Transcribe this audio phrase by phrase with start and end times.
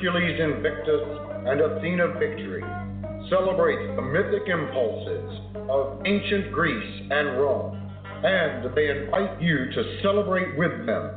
[0.00, 1.02] Hercules Invictus
[1.46, 2.62] and Athena Victory,
[3.28, 7.90] celebrates the mythic impulses of ancient Greece and Rome,
[8.22, 11.10] and they invite you to celebrate with them.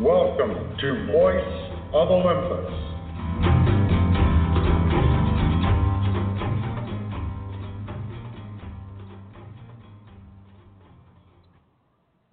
[0.00, 2.91] Welcome to Voice of Olympus.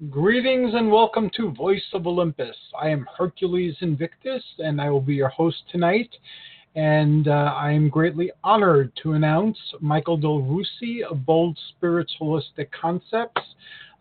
[0.09, 2.55] Greetings and welcome to Voice of Olympus.
[2.81, 6.09] I am Hercules Invictus and I will be your host tonight.
[6.75, 12.69] And uh, I am greatly honored to announce Michael Del Russi of Bold Spirits Holistic
[12.71, 13.41] Concepts.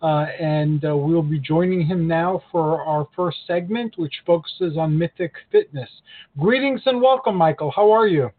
[0.00, 4.96] Uh, and uh, we'll be joining him now for our first segment, which focuses on
[4.96, 5.90] mythic fitness.
[6.38, 7.72] Greetings and welcome, Michael.
[7.74, 8.30] How are you?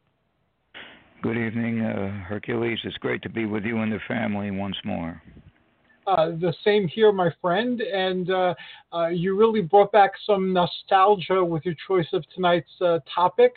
[1.22, 2.80] Good evening, uh, Hercules.
[2.86, 5.22] It's great to be with you and the family once more.
[6.10, 7.82] Uh, the same here, my friend.
[7.82, 8.56] And uh,
[8.92, 13.54] uh, you really brought back some nostalgia with your choice of tonight's uh, topic.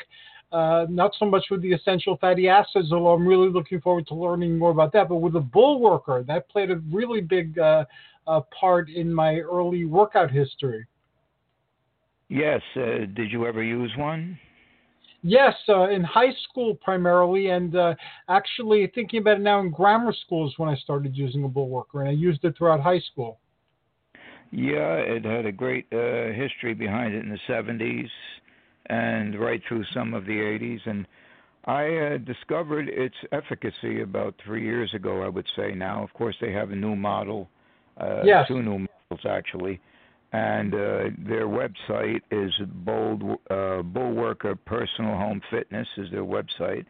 [0.53, 4.15] Uh, not so much with the essential fatty acids, although I'm really looking forward to
[4.15, 6.27] learning more about that, but with the Bullworker.
[6.27, 7.59] That played a really big
[8.61, 10.87] part in my early workout history.
[12.29, 12.61] Yes.
[12.75, 14.39] did you ever use one?
[15.22, 17.94] Yes, uh, in high school primarily, and uh,
[18.28, 22.00] actually thinking about it now in grammar school is when I started using a Bullworker,
[22.00, 23.38] and I used it throughout high school.
[24.50, 28.09] Yeah, it had a great uh, history behind it in the 70s
[28.87, 31.06] and right through some of the 80s, and
[31.66, 36.03] I uh, discovered its efficacy about three years ago, I would say now.
[36.03, 37.49] Of course, they have a new model,
[37.97, 38.49] uh, yes.
[38.49, 39.81] two new models actually
[40.32, 42.53] and uh, their website is
[42.84, 46.87] Bold uh, Bullworker Personal Home Fitness is their website,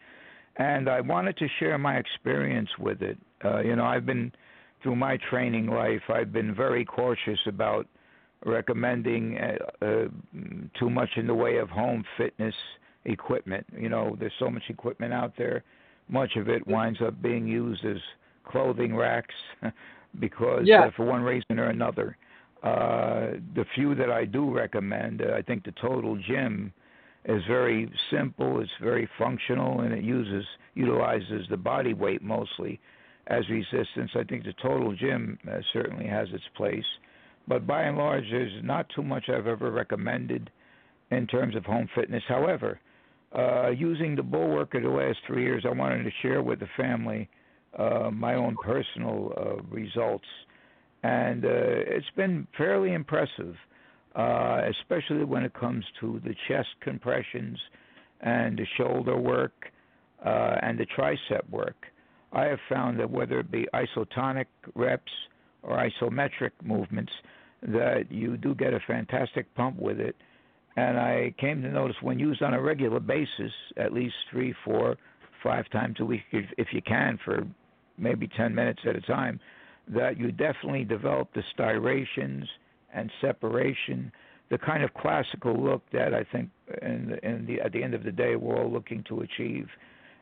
[0.56, 3.18] and I wanted to share my experience with it.
[3.44, 4.32] Uh, you know, I've been
[4.82, 6.02] through my training life.
[6.08, 7.86] I've been very cautious about
[8.44, 10.08] recommending uh, uh,
[10.78, 12.54] too much in the way of home fitness
[13.04, 13.66] equipment.
[13.76, 15.64] You know, there's so much equipment out there.
[16.08, 17.98] Much of it winds up being used as
[18.44, 19.34] clothing racks
[20.20, 20.84] because, yeah.
[20.84, 22.10] uh, for one reason or another.
[22.10, 22.31] Uh,
[22.62, 26.72] the few that I do recommend, uh, I think the Total Gym
[27.24, 32.80] is very simple, it's very functional, and it uses utilizes the body weight mostly
[33.26, 34.10] as resistance.
[34.14, 36.84] I think the Total Gym uh, certainly has its place,
[37.46, 40.50] but by and large, there's not too much I've ever recommended
[41.10, 42.22] in terms of home fitness.
[42.26, 42.80] However,
[43.36, 47.28] uh, using the Bullworker the last three years, I wanted to share with the family
[47.78, 49.32] uh, my own personal
[49.70, 50.26] results
[51.02, 53.56] and uh, it's been fairly impressive,
[54.14, 57.58] uh, especially when it comes to the chest compressions
[58.20, 59.52] and the shoulder work
[60.24, 61.86] uh, and the tricep work.
[62.32, 65.12] I have found that whether it be isotonic reps
[65.62, 67.12] or isometric movements,
[67.62, 70.16] that you do get a fantastic pump with it.
[70.76, 74.96] And I came to notice when used on a regular basis, at least three, four,
[75.42, 77.46] five times a week, if, if you can, for
[77.98, 79.38] maybe 10 minutes at a time,
[79.88, 82.48] that you definitely develop the striations
[82.94, 84.12] and separation,
[84.50, 86.50] the kind of classical look that I think,
[86.82, 89.66] in the, in the, at the end of the day, we're all looking to achieve.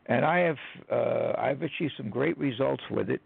[0.07, 0.57] And I have
[0.91, 3.21] uh, I've achieved some great results with it.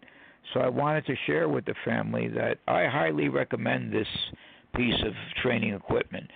[0.52, 4.06] So I wanted to share with the family that I highly recommend this
[4.76, 5.12] piece of
[5.42, 6.30] training equipment.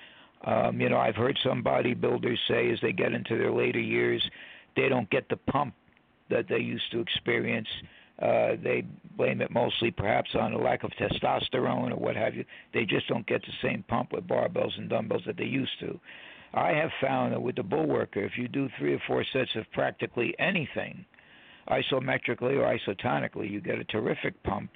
[0.45, 4.23] Um, you know, I've heard some bodybuilders say as they get into their later years,
[4.77, 5.75] they don't get the pump
[6.31, 7.69] that they used to experience.
[8.21, 8.85] Uh, they
[9.17, 12.45] blame it mostly perhaps on a lack of testosterone or what have you.
[12.75, 15.99] They just don't get the same pump with barbells and dumbbells that they used to.
[16.53, 19.71] I have found that with the Bullworker, if you do three or four sets of
[19.73, 21.05] practically anything,
[21.69, 24.71] isometrically or isotonically, you get a terrific pump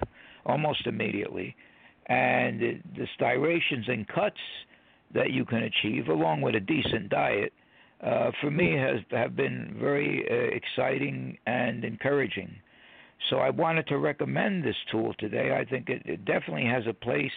[0.46, 1.54] almost immediately.
[2.06, 4.36] And the striations and cuts
[5.14, 7.52] that you can achieve, along with a decent diet,
[8.02, 12.54] uh, for me has have been very uh, exciting and encouraging.
[13.30, 15.56] So I wanted to recommend this tool today.
[15.58, 17.32] I think it, it definitely has a place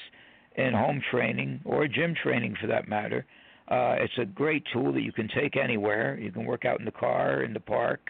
[0.55, 3.25] in home training or gym training for that matter.
[3.69, 6.17] Uh, it's a great tool that you can take anywhere.
[6.17, 8.01] You can work out in the car, in the park,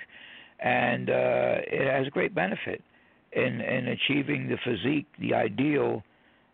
[0.60, 2.84] and uh, it has a great benefit
[3.34, 6.04] in in achieving the physique, the ideal,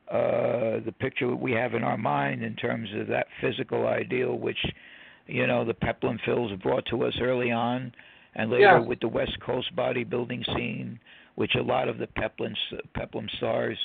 [0.10, 4.58] uh, the picture we have in our mind in terms of that physical ideal, which
[5.28, 7.92] you know the Peplum films brought to us early on,
[8.36, 8.80] and later yeah.
[8.80, 11.00] with the West Coast bodybuilding scene,
[11.36, 12.54] which a lot of the Peplum
[12.94, 13.78] Peplum stars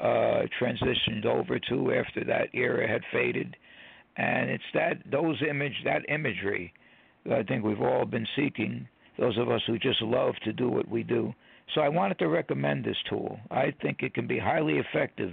[0.00, 3.56] uh, transitioned over to after that era had faded,
[4.16, 6.72] and it's that those image that imagery
[7.26, 8.88] that I think we've all been seeking.
[9.18, 11.32] Those of us who just love to do what we do.
[11.74, 13.38] So I wanted to recommend this tool.
[13.50, 15.32] I think it can be highly effective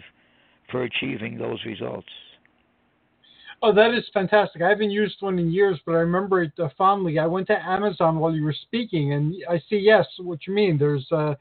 [0.70, 2.08] for achieving those results.
[3.64, 4.64] Oh, that is fantastic.
[4.64, 7.20] I haven't used one in years, but I remember it uh, fondly.
[7.20, 10.80] I went to Amazon while you were speaking, and I see yes, what you mean.
[10.80, 11.36] There's uh,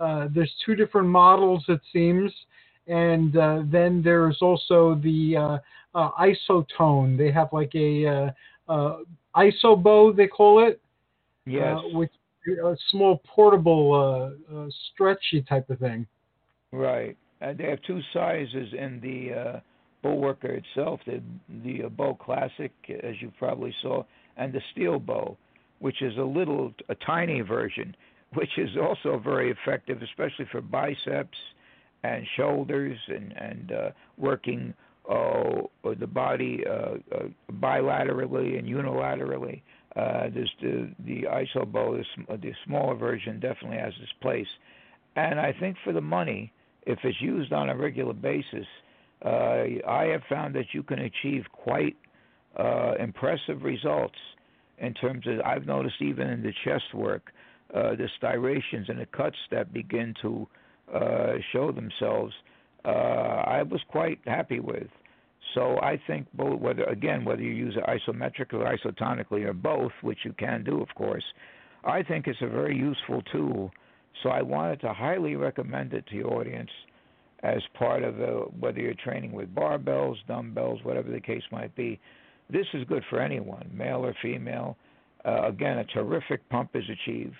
[0.00, 2.32] uh, there's two different models, it seems,
[2.88, 5.58] and uh, then there's also the uh,
[5.94, 7.16] uh, isotone.
[7.16, 8.34] They have like a
[9.36, 10.80] isobow, they call it.
[11.46, 11.78] Yes.
[11.92, 12.10] which
[12.64, 14.32] a small portable,
[14.92, 16.06] stretchy type of thing.
[16.72, 17.16] Right.
[17.40, 19.62] They have two sizes in the
[20.04, 21.22] Bullworker itself, the
[21.62, 24.04] the bow classic, as you probably saw,
[24.36, 25.36] and the steel bow,
[25.80, 27.94] which is a little a tiny version,
[28.34, 31.36] which is also very effective, especially for biceps
[32.02, 34.74] and shoulders and and uh, working
[35.08, 35.62] uh,
[35.98, 37.22] the body uh, uh,
[37.60, 39.60] bilaterally and unilaterally.
[39.96, 44.46] Uh, there's the the iso bow, the, the smaller version, definitely has its place,
[45.16, 46.52] and I think for the money,
[46.86, 48.89] if it's used on a regular basis uh,
[49.28, 51.96] I have found that you can achieve quite
[52.56, 54.18] uh, impressive results
[54.78, 57.32] in terms of, I've noticed even in the chest work,
[57.74, 60.48] uh, the striations and the cuts that begin to
[60.92, 62.34] uh, show themselves,
[62.84, 64.88] uh, I was quite happy with.
[65.54, 69.92] So I think both, whether again whether you use it isometrically or isotonically or both,
[70.02, 71.24] which you can do, of course,
[71.84, 73.70] I think it's a very useful tool.
[74.22, 76.70] So I wanted to highly recommend it to your audience
[77.42, 81.98] as part of a, whether you're training with barbells, dumbbells, whatever the case might be.
[82.50, 84.76] This is good for anyone, male or female.
[85.24, 87.34] Uh, again, a terrific pump is achieved,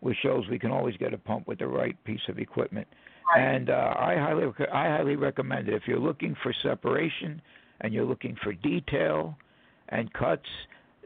[0.00, 2.86] which shows we can always get a pump with the right piece of equipment.
[3.34, 3.54] Right.
[3.54, 7.40] And uh, I highly, I highly recommend it if you're looking for separation
[7.80, 9.36] and you're looking for detail
[9.88, 10.48] and cuts.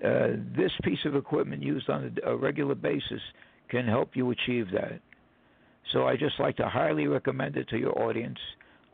[0.04, 3.20] Uh, this piece of equipment used on a regular basis
[3.68, 5.00] can help you achieve that.
[5.92, 8.38] So I just like to highly recommend it to your audience.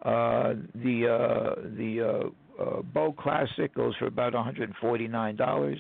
[0.02, 2.00] Uh, the uh, the
[2.58, 5.79] uh, uh, bow classic goes for about 149 dollars,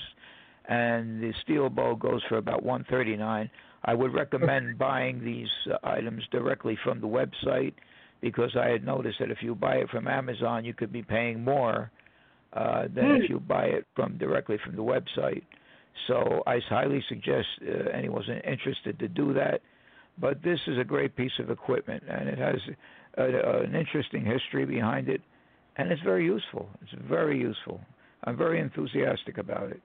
[0.66, 3.50] and the steel bow goes for about 139.
[3.84, 7.74] I would recommend buying these uh, items directly from the website
[8.22, 11.44] because I had noticed that if you buy it from Amazon, you could be paying
[11.44, 11.90] more
[12.54, 13.32] uh, than if hmm.
[13.32, 15.42] you buy it from directly from the website.
[16.08, 19.60] So I highly suggest uh, anyone's interested to do that.
[20.18, 22.56] But this is a great piece of equipment, and it has
[23.18, 25.20] a, a, an interesting history behind it,
[25.76, 26.68] and it's very useful.
[26.82, 27.80] It's very useful.
[28.24, 29.80] I'm very enthusiastic about it.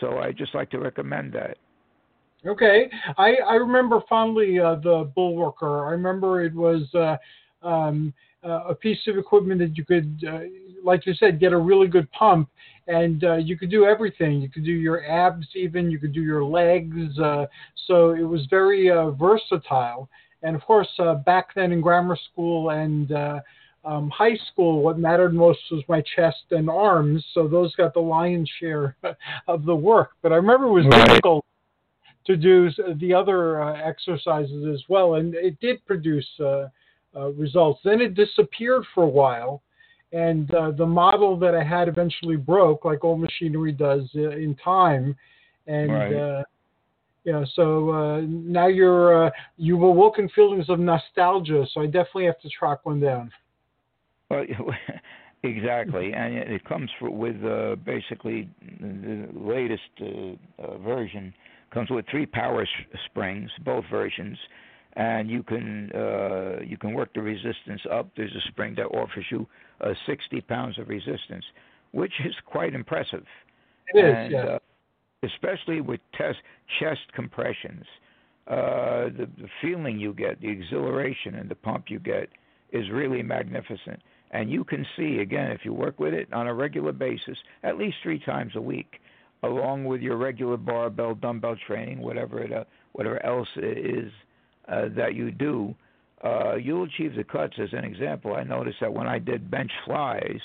[0.00, 1.56] So I just like to recommend that.
[2.46, 5.86] Okay, I I remember fondly uh, the Bullworker.
[5.86, 7.16] I remember it was uh,
[7.66, 10.40] um, uh, a piece of equipment that you could, uh,
[10.84, 12.48] like you said, get a really good pump,
[12.86, 14.40] and uh, you could do everything.
[14.40, 17.18] You could do your abs, even you could do your legs.
[17.18, 17.46] Uh,
[17.86, 20.08] so it was very uh, versatile.
[20.42, 23.12] And of course, uh, back then in grammar school and
[23.84, 27.24] um, high school, what mattered most was my chest and arms.
[27.34, 28.96] So those got the lion's share
[29.48, 30.12] of the work.
[30.22, 31.06] But I remember it was right.
[31.06, 31.44] difficult
[32.26, 32.70] to do
[33.00, 36.68] the other exercises as well, and it did produce uh,
[37.14, 37.80] results.
[37.84, 39.62] Then it disappeared for a while,
[40.12, 44.56] and uh, the model that I had eventually broke, like all machinery does uh, in
[44.62, 45.16] time.
[45.66, 46.14] And right.
[46.14, 46.42] Uh,
[47.24, 51.66] yeah, so uh, now you're you've awoken feelings of nostalgia.
[51.72, 53.30] So I definitely have to track one down.
[54.30, 54.44] Well,
[55.42, 57.36] exactly, and it comes with
[57.84, 58.48] basically
[58.80, 59.82] the latest
[60.82, 61.34] version
[61.72, 62.66] comes with three power
[63.06, 64.38] springs, both versions
[64.94, 68.08] and you can uh, you can work the resistance up.
[68.16, 69.46] There's a spring that offers you
[69.80, 71.44] uh, 60 pounds of resistance,
[71.92, 73.24] which is quite impressive.
[73.94, 74.46] It is, and, yes.
[74.48, 74.58] uh,
[75.22, 76.38] especially with test,
[76.78, 77.84] chest compressions.
[78.46, 82.28] Uh, the, the feeling you get, the exhilaration and the pump you get
[82.72, 84.00] is really magnificent.
[84.32, 87.78] And you can see, again, if you work with it on a regular basis, at
[87.78, 89.00] least three times a week,
[89.42, 94.12] along with your regular barbell, dumbbell training, whatever it, uh, whatever else it is
[94.70, 95.74] uh, that you do,
[96.24, 97.54] uh, you'll achieve the cuts.
[97.58, 100.40] As an example, I noticed that when I did bench flies,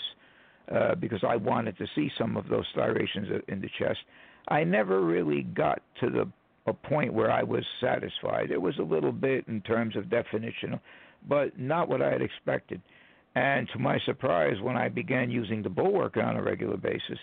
[0.73, 3.99] uh, because I wanted to see some of those striations in the chest,
[4.47, 6.27] I never really got to the
[6.67, 8.51] a point where I was satisfied.
[8.51, 10.79] It was a little bit in terms of definition,
[11.29, 12.81] but not what I had expected.
[13.35, 17.19] And to my surprise, when I began using the bulwark on a regular basis,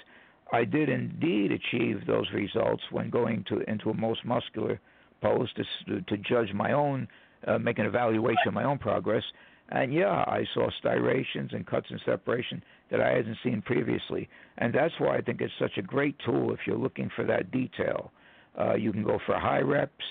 [0.53, 4.79] I did indeed achieve those results when going to into a most muscular
[5.23, 7.09] pose to to judge my own,
[7.47, 9.25] uh, make an evaluation of my own progress.
[9.71, 14.29] And yeah, I saw striations and cuts and separation that I hadn't seen previously.
[14.59, 17.51] And that's why I think it's such a great tool if you're looking for that
[17.51, 18.13] detail.
[18.59, 20.05] Uh, you can go for high reps.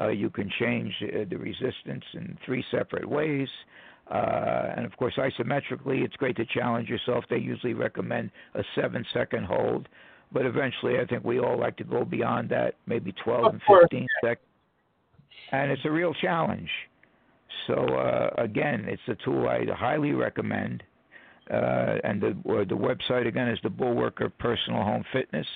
[0.00, 3.48] Uh, you can change uh, the resistance in three separate ways.
[4.10, 7.24] Uh, and of course, isometrically, it's great to challenge yourself.
[7.30, 9.88] They usually recommend a seven second hold,
[10.32, 14.06] but eventually, I think we all like to go beyond that, maybe 12 and 15
[14.22, 14.46] seconds.
[15.52, 16.70] And it's a real challenge.
[17.66, 20.82] So, uh, again, it's a tool I highly recommend.
[21.50, 22.36] Uh, and the,
[22.68, 25.46] the website, again, is the Bullworker Personal Home Fitness,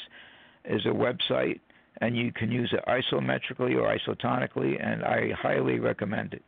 [0.66, 1.60] is a website,
[2.00, 6.42] and you can use it isometrically or isotonically, and I highly recommend it.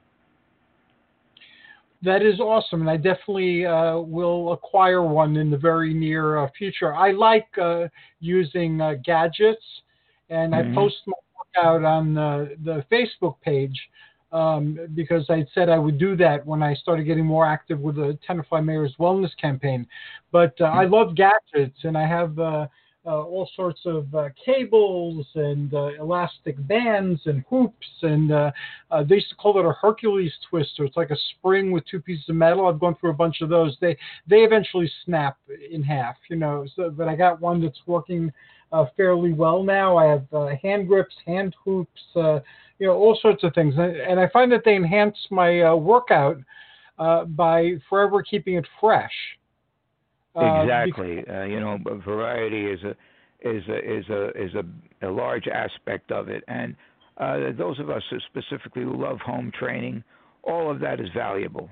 [2.03, 6.49] That is awesome, and I definitely uh, will acquire one in the very near uh,
[6.57, 6.95] future.
[6.95, 7.89] I like uh,
[8.21, 9.65] using uh, gadgets,
[10.31, 10.73] and mm-hmm.
[10.73, 13.79] I post my workout on the, the Facebook page
[14.33, 17.97] um, because I said I would do that when I started getting more active with
[17.97, 19.87] the Tenafly Mayor's Wellness campaign.
[20.31, 20.79] But uh, mm-hmm.
[20.79, 22.67] I love gadgets, and I have uh,
[23.07, 27.87] uh, all sorts of uh, cables and uh, elastic bands and hoops.
[28.03, 28.53] And uh,
[28.91, 30.85] uh, they used to call it a Hercules twister.
[30.85, 32.67] It's like a spring with two pieces of metal.
[32.67, 33.77] I've gone through a bunch of those.
[33.81, 33.97] They
[34.29, 35.39] they eventually snap
[35.71, 36.67] in half, you know.
[36.77, 38.33] So, but I got one that's working
[38.73, 39.97] uh, fairly well now.
[39.97, 40.27] I have
[40.63, 43.75] hand grips, hand hoops, you know, all sorts of things.
[43.77, 46.39] And, and I find that they enhance my workout
[46.99, 49.13] by forever keeping it fresh.
[50.37, 51.27] Uh, exactly.
[51.29, 52.95] Uh, you know, variety is a
[53.43, 56.77] is a is a is a, a large aspect of it, and
[57.17, 60.05] uh, those of us who specifically love home training,
[60.45, 61.69] all of that is valuable,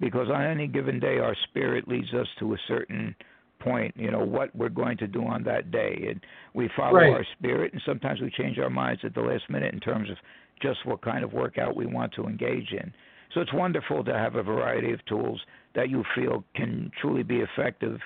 [0.00, 3.14] because on any given day our spirit leads us to a certain
[3.60, 3.94] point.
[3.96, 6.20] You know what we're going to do on that day, and
[6.54, 7.12] we follow right.
[7.12, 10.16] our spirit, and sometimes we change our minds at the last minute in terms of
[10.60, 12.92] just what kind of workout we want to engage in.
[13.34, 15.40] So it's wonderful to have a variety of tools
[15.74, 18.00] that you feel can truly be effective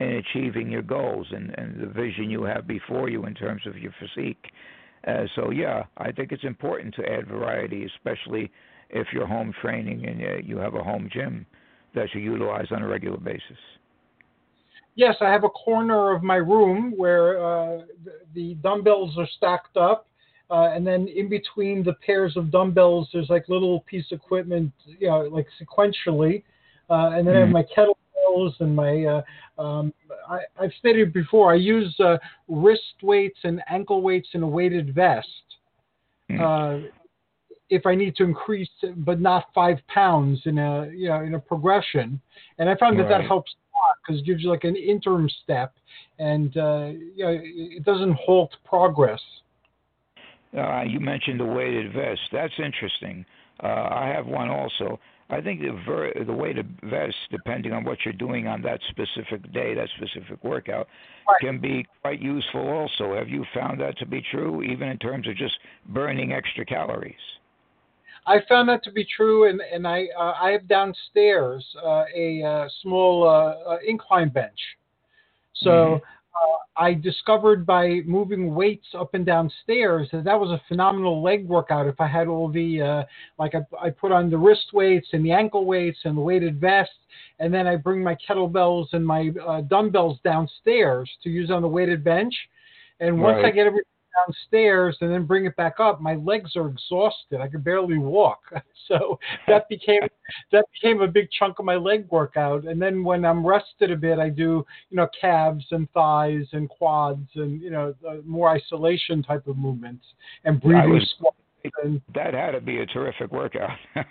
[0.00, 3.78] in achieving your goals and, and the vision you have before you in terms of
[3.78, 4.44] your physique.
[5.06, 8.50] Uh, so yeah, I think it's important to add variety, especially
[8.90, 11.46] if you're home training and uh, you have a home gym
[11.94, 13.58] that you utilize on a regular basis.
[14.96, 19.76] Yes, I have a corner of my room where uh, the, the dumbbells are stacked
[19.76, 20.08] up
[20.50, 24.72] uh, and then in between the pairs of dumbbells, there's like little piece of equipment,
[24.86, 26.44] you know, like sequentially.
[26.88, 27.52] Uh, and then mm I have mm-hmm.
[27.52, 29.04] my kettlebells and my.
[29.04, 29.22] Uh,
[29.60, 29.92] um,
[30.28, 34.94] I, have stated before, I use uh, wrist weights and ankle weights in a weighted
[34.94, 35.28] vest.
[36.30, 36.90] mm
[37.68, 41.40] if I need to increase, but not five pounds in a you know in a
[41.40, 42.20] progression,
[42.60, 43.22] and I found that right.
[43.22, 43.56] that helps
[44.06, 45.74] because it gives you like an interim step,
[46.18, 49.20] and uh, you know it doesn't halt progress.
[50.56, 52.20] Uh, you mentioned the weighted vest.
[52.32, 53.24] That's interesting.
[53.62, 54.98] Uh, I have one also.
[55.28, 59.52] I think the ver- the weighted vest, depending on what you're doing on that specific
[59.52, 60.86] day, that specific workout,
[61.28, 61.40] right.
[61.40, 62.68] can be quite useful.
[62.68, 65.58] Also, have you found that to be true, even in terms of just
[65.88, 67.14] burning extra calories?
[68.26, 72.42] I found that to be true, and and I uh, I have downstairs uh, a
[72.42, 74.58] uh, small uh, uh, incline bench,
[75.54, 75.70] so.
[75.70, 76.04] Mm-hmm
[76.36, 81.22] uh, I discovered by moving weights up and down stairs that that was a phenomenal
[81.22, 81.86] leg workout.
[81.86, 83.04] If I had all the uh,
[83.38, 86.60] like I, I put on the wrist weights and the ankle weights and the weighted
[86.60, 86.90] vest,
[87.38, 91.68] and then I bring my kettlebells and my uh, dumbbells downstairs to use on the
[91.68, 92.34] weighted bench.
[93.00, 93.46] And once right.
[93.46, 93.84] I get everything
[94.16, 97.40] downstairs and then bring it back up, my legs are exhausted.
[97.40, 98.40] I can barely walk.
[98.88, 99.18] So
[99.48, 100.02] that became
[100.52, 102.66] that became a big chunk of my leg workout.
[102.66, 106.68] And then when I'm rested a bit, I do you know calves and thighs and
[106.68, 110.04] quads and you know more isolation type of movements
[110.44, 111.36] and breathing squats.
[111.82, 113.70] And, that had to be a terrific workout.
[113.96, 114.04] yeah,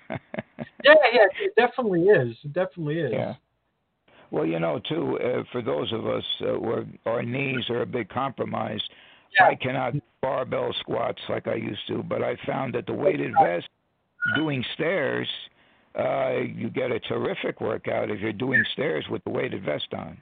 [0.84, 2.36] yeah, it definitely is.
[2.44, 3.14] It definitely is.
[3.14, 3.36] Yeah.
[4.32, 7.86] Well, you know, too, uh, for those of us uh, where our knees are a
[7.86, 8.90] bit compromised,
[9.40, 9.48] Yeah.
[9.48, 13.68] I cannot barbell squats like I used to, but I found that the weighted vest,
[14.36, 15.28] doing stairs,
[15.98, 20.18] uh, you get a terrific workout if you're doing stairs with the weighted vest on.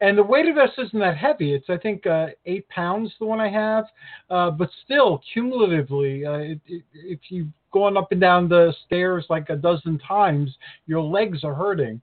[0.00, 1.54] And the weighted vest isn't that heavy.
[1.54, 3.84] It's I think uh, eight pounds the one I have,
[4.30, 9.24] uh, but still cumulatively, uh, it, it, if you've gone up and down the stairs
[9.30, 10.54] like a dozen times,
[10.86, 12.00] your legs are hurting.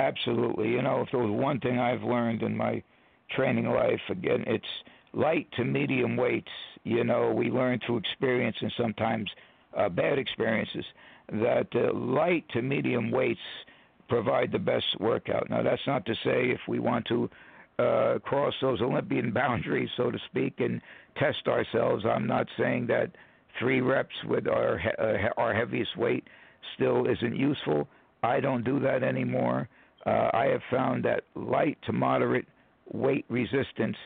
[0.00, 0.68] Absolutely.
[0.70, 2.82] You know, if there was one thing I've learned in my
[3.30, 4.64] training life, again, it's
[5.12, 6.50] light to medium weights.
[6.84, 9.30] You know, we learn through experience and sometimes
[9.76, 10.84] uh, bad experiences
[11.32, 13.40] that uh, light to medium weights
[14.08, 15.48] provide the best workout.
[15.48, 17.30] Now, that's not to say if we want to
[17.78, 20.80] uh, cross those Olympian boundaries, so to speak, and
[21.16, 22.04] test ourselves.
[22.04, 23.10] I'm not saying that
[23.58, 26.26] three reps with our uh, our heaviest weight
[26.74, 27.88] still isn't useful.
[28.22, 29.68] I don't do that anymore.
[30.06, 32.46] Uh, I have found that light to moderate
[32.92, 33.96] weight resistance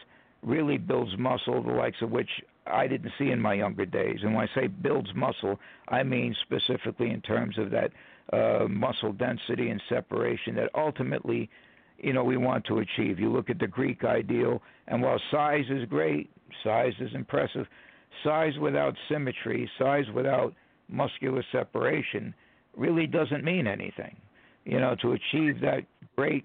[0.42, 2.30] really builds muscle, the likes of which
[2.66, 4.18] I didn't see in my younger days.
[4.23, 5.58] And when I say builds muscle,
[5.88, 7.90] I mean specifically in terms of that
[8.32, 11.49] uh, muscle density and separation that ultimately,
[11.99, 13.18] you know, we want to achieve.
[13.18, 16.30] You look at the Greek ideal, and while size is great,
[16.62, 17.66] size is impressive,
[18.23, 20.54] size without symmetry, size without
[20.88, 22.35] muscular separation,
[22.76, 24.16] really doesn't mean anything.
[24.64, 25.85] You know, to achieve that
[26.16, 26.44] great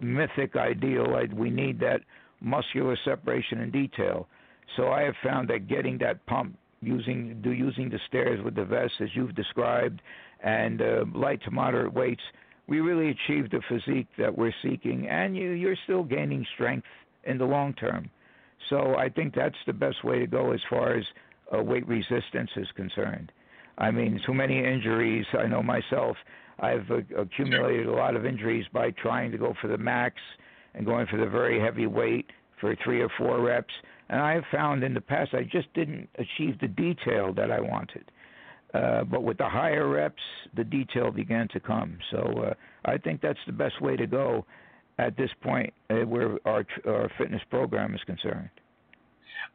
[0.00, 2.00] mythic ideal, I, we need that
[2.40, 4.28] muscular separation and detail.
[4.76, 8.64] So I have found that getting that pump using do using the stairs with the
[8.64, 10.00] vest as you've described
[10.44, 12.22] and uh, light to moderate weights,
[12.68, 16.86] we really achieve the physique that we're seeking, and you you're still gaining strength
[17.24, 18.10] in the long term.
[18.70, 21.04] So I think that's the best way to go as far as
[21.56, 23.32] uh, weight resistance is concerned.
[23.78, 25.24] I mean, too many injuries.
[25.38, 26.16] I know myself.
[26.60, 30.16] I've uh, accumulated a lot of injuries by trying to go for the max
[30.74, 32.26] and going for the very heavy weight
[32.60, 33.72] for three or four reps.
[34.08, 37.60] And I have found in the past I just didn't achieve the detail that I
[37.60, 38.10] wanted.
[38.74, 40.22] Uh, but with the higher reps,
[40.56, 41.98] the detail began to come.
[42.10, 44.44] So uh, I think that's the best way to go
[44.98, 48.50] at this point uh, where our, our fitness program is concerned.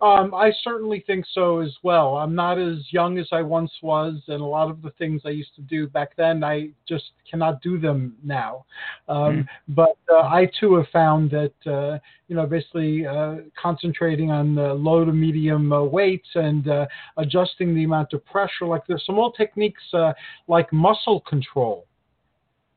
[0.01, 2.17] Um, I certainly think so as well.
[2.17, 5.29] I'm not as young as I once was, and a lot of the things I
[5.29, 8.65] used to do back then, I just cannot do them now.
[9.07, 9.73] Um, Mm-hmm.
[9.73, 14.73] But uh, I too have found that, uh, you know, basically uh, concentrating on the
[14.73, 16.85] low to medium uh, weights and uh,
[17.17, 18.65] adjusting the amount of pressure.
[18.65, 20.13] Like there's some old techniques uh,
[20.47, 21.85] like muscle control,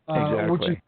[0.09, 0.83] uh, which is Exactly.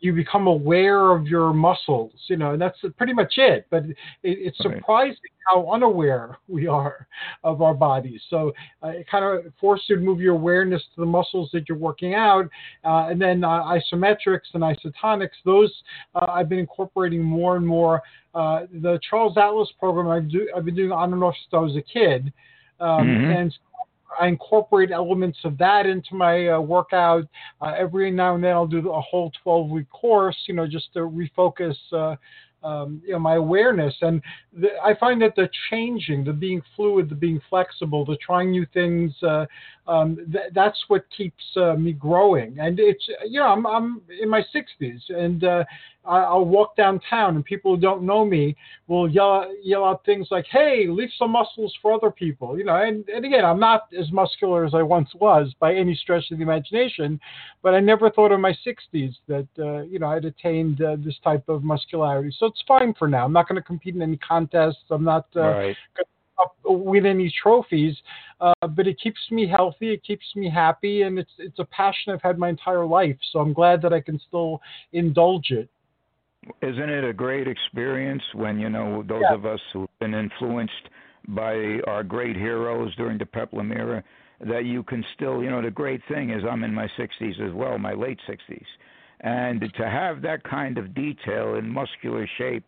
[0.00, 3.66] You become aware of your muscles, you know, and that's pretty much it.
[3.70, 4.76] But it, it's Right.
[4.76, 7.06] surprising how unaware we are
[7.44, 8.20] of our bodies.
[8.30, 8.52] So
[8.82, 11.78] uh, it kind of forces you to move your awareness to the muscles that you're
[11.78, 12.46] working out,
[12.84, 15.30] uh, and then uh, isometrics and isotonics.
[15.44, 15.72] Those
[16.14, 18.02] uh, I've been incorporating more and more.
[18.34, 21.58] Uh, the Charles Atlas program I've, do, I've been doing on and off since I
[21.58, 22.32] was a kid,
[22.80, 23.40] um, Mhm.
[23.40, 23.54] and
[24.20, 27.24] I incorporate elements of that into my uh, workout.
[27.60, 30.92] Uh, every now and then I'll do a whole 12 week course, you know, just
[30.94, 32.16] to refocus, uh,
[32.62, 33.94] um, you know, my awareness.
[34.00, 34.22] And
[34.52, 38.66] the, I find that the changing, the being fluid, the being flexible, the trying new
[38.72, 39.46] things, uh,
[39.86, 42.58] um, th- that's what keeps uh, me growing.
[42.60, 45.64] And it's, you know, I'm, I'm in my 60s and uh,
[46.04, 50.28] I, I'll walk downtown and people who don't know me will yell, yell out things
[50.30, 52.56] like, hey, leave some muscles for other people.
[52.56, 55.96] You know, and, and again, I'm not as muscular as I once was by any
[55.96, 57.18] stretch of the imagination,
[57.60, 61.16] but I never thought in my 60s that, uh, you know, I'd attained uh, this
[61.24, 62.34] type of muscularity.
[62.38, 63.24] So it's fine for now.
[63.24, 64.84] I'm not going to compete in any contests.
[64.90, 65.76] I'm not uh, right.
[66.64, 67.96] win any trophies,
[68.40, 69.92] uh, but it keeps me healthy.
[69.92, 73.16] It keeps me happy, and it's it's a passion I've had my entire life.
[73.32, 74.60] So I'm glad that I can still
[74.92, 75.68] indulge it.
[76.60, 79.34] Isn't it a great experience when you know those Yeah.
[79.34, 80.88] of us who've been influenced
[81.28, 84.02] by our great heroes during the Peplum era
[84.40, 87.52] that you can still, you know, the great thing is I'm in my 60s as
[87.52, 88.66] well, my late 60s,
[89.22, 92.64] and to have that kind of detail in muscular shape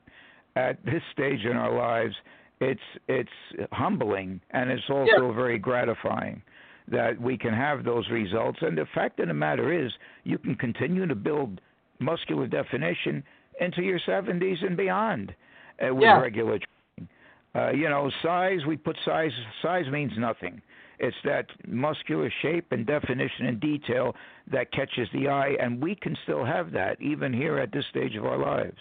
[0.57, 2.15] at this stage in our lives,
[2.61, 3.31] it's it's
[3.73, 6.41] humbling and it's also very gratifying
[6.87, 8.59] that we can have those results.
[8.63, 9.91] And the fact of the matter is,
[10.25, 11.61] you can continue to build
[11.99, 13.25] muscular definition
[13.61, 15.35] into your 70s and beyond
[15.85, 16.21] uh, with Yeah.
[16.21, 17.09] regular training.
[17.55, 20.61] Uh, you know, size, we put size, size means nothing.
[21.05, 24.15] It's that muscular shape and definition and detail
[24.51, 28.17] that catches the eye, and we can still have that even here at this stage
[28.17, 28.79] of our lives.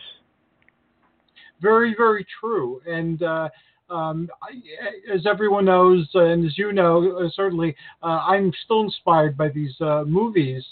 [1.62, 2.82] Very, very true.
[2.88, 3.50] And uh,
[3.90, 8.82] um, I, as everyone knows, uh, and as you know, uh, certainly, uh, I'm still
[8.82, 10.64] inspired by these uh, movies.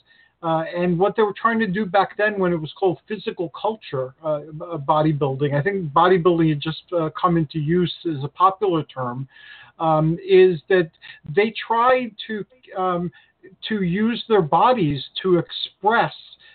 [0.43, 3.49] Uh, and what they were trying to do back then, when it was called physical
[3.49, 4.39] culture uh,
[4.87, 9.27] bodybuilding, I think bodybuilding had just uh, come into use as a popular term,
[9.81, 10.89] um, is that
[11.35, 12.45] they tried to
[12.77, 13.11] um,
[13.67, 16.13] to use their bodies to express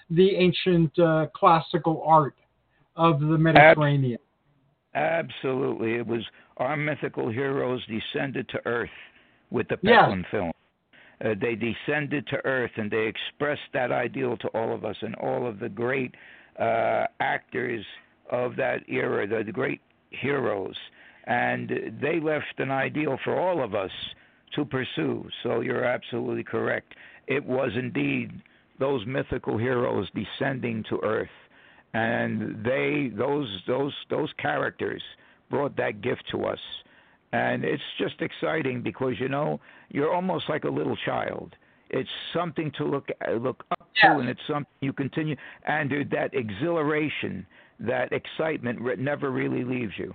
[0.08, 2.36] the ancient uh, classical art
[2.94, 4.18] of the Mediterranean.
[4.94, 6.22] Absolutely, it was
[6.56, 8.88] our mythical heroes descended to earth
[9.50, 10.30] with the Peplum yes.
[10.30, 10.52] film.
[11.24, 15.14] Uh, they descended to earth and they expressed that ideal to all of us and
[15.16, 16.14] all of the great
[16.58, 17.84] uh, actors
[18.30, 20.76] of that era, the, the great heroes.
[21.26, 23.90] And they left an ideal for all of us
[24.54, 25.28] to pursue.
[25.42, 26.94] So you're absolutely correct.
[27.26, 28.30] It was indeed
[28.78, 31.28] those mythical heroes descending to earth,
[31.94, 35.02] and they those those those characters
[35.50, 36.58] brought that gift to us
[37.32, 39.60] and it's just exciting because you know
[39.90, 41.54] you're almost like a little child.
[41.90, 43.08] It's something to look
[43.40, 44.12] look up yes.
[44.12, 45.36] to, and it's something you continue.
[45.64, 47.46] And that exhilaration,
[47.80, 50.14] that excitement, never really leaves you.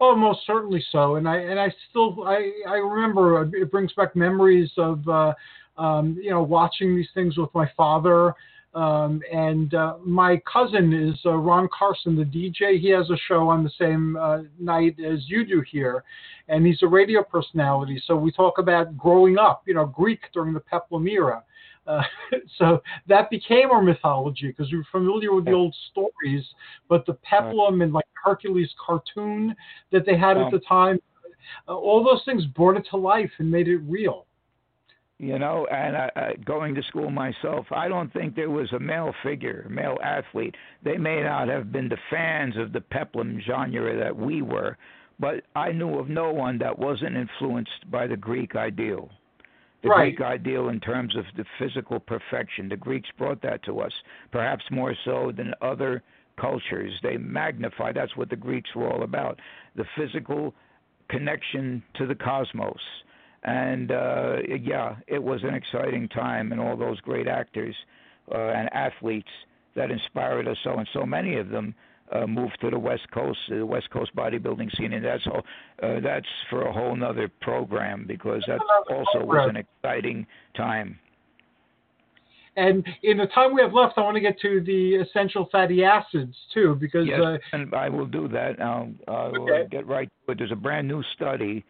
[0.00, 1.16] Oh, most certainly so.
[1.16, 5.34] And I and I still I I remember uh, it brings back memories of uh,
[5.78, 8.34] um, you know watching these things with my father
[8.74, 12.80] um, and uh, my cousin is uh, Ron Carson, the DJ.
[12.80, 16.02] He has a show on the same uh, night as you do here,
[16.48, 18.02] and he's a radio personality.
[18.04, 21.44] So we talk about growing up, you know, Greek during the Peplum era.
[21.86, 22.02] Uh,
[22.58, 26.44] so that became our mythology because we were familiar with the old stories,
[26.88, 29.54] but the Peplum and like Hercules cartoon
[29.92, 30.98] that they had at the time,
[31.68, 34.26] uh, all those things brought it to life and made it real
[35.18, 38.80] you know, and uh, uh, going to school myself, I don't think there was a
[38.80, 40.54] male figure, male athlete.
[40.82, 44.76] They may not have been the fans of the peplum genre that we were,
[45.20, 49.10] but I knew of no one that wasn't influenced by the Greek ideal.
[49.84, 50.16] The right.
[50.16, 52.68] Greek ideal in terms of the physical perfection.
[52.68, 53.92] The Greeks brought that to us,
[54.32, 56.02] perhaps more so than other
[56.40, 56.92] cultures.
[57.02, 57.92] They magnify.
[57.92, 59.38] that's what the Greeks were all about
[59.76, 60.54] the physical
[61.08, 62.80] connection to the cosmos
[63.44, 67.76] and uh, yeah, it was an exciting time, and all those great actors
[68.32, 69.28] uh, and athletes
[69.76, 71.74] that inspired us so, and so many of them
[72.12, 75.42] uh, moved to the West Coast, the West Coast bodybuilding scene, and that's all.
[75.82, 80.98] Uh, that's for a whole nother program because that also was an exciting time.
[82.56, 85.82] And in the time we have left, I want to get to the essential fatty
[85.82, 88.60] acids too, because yes, uh, and I will do that.
[88.60, 89.66] I'll, I'll okay.
[89.70, 90.38] get right to it.
[90.38, 91.64] There's a brand new study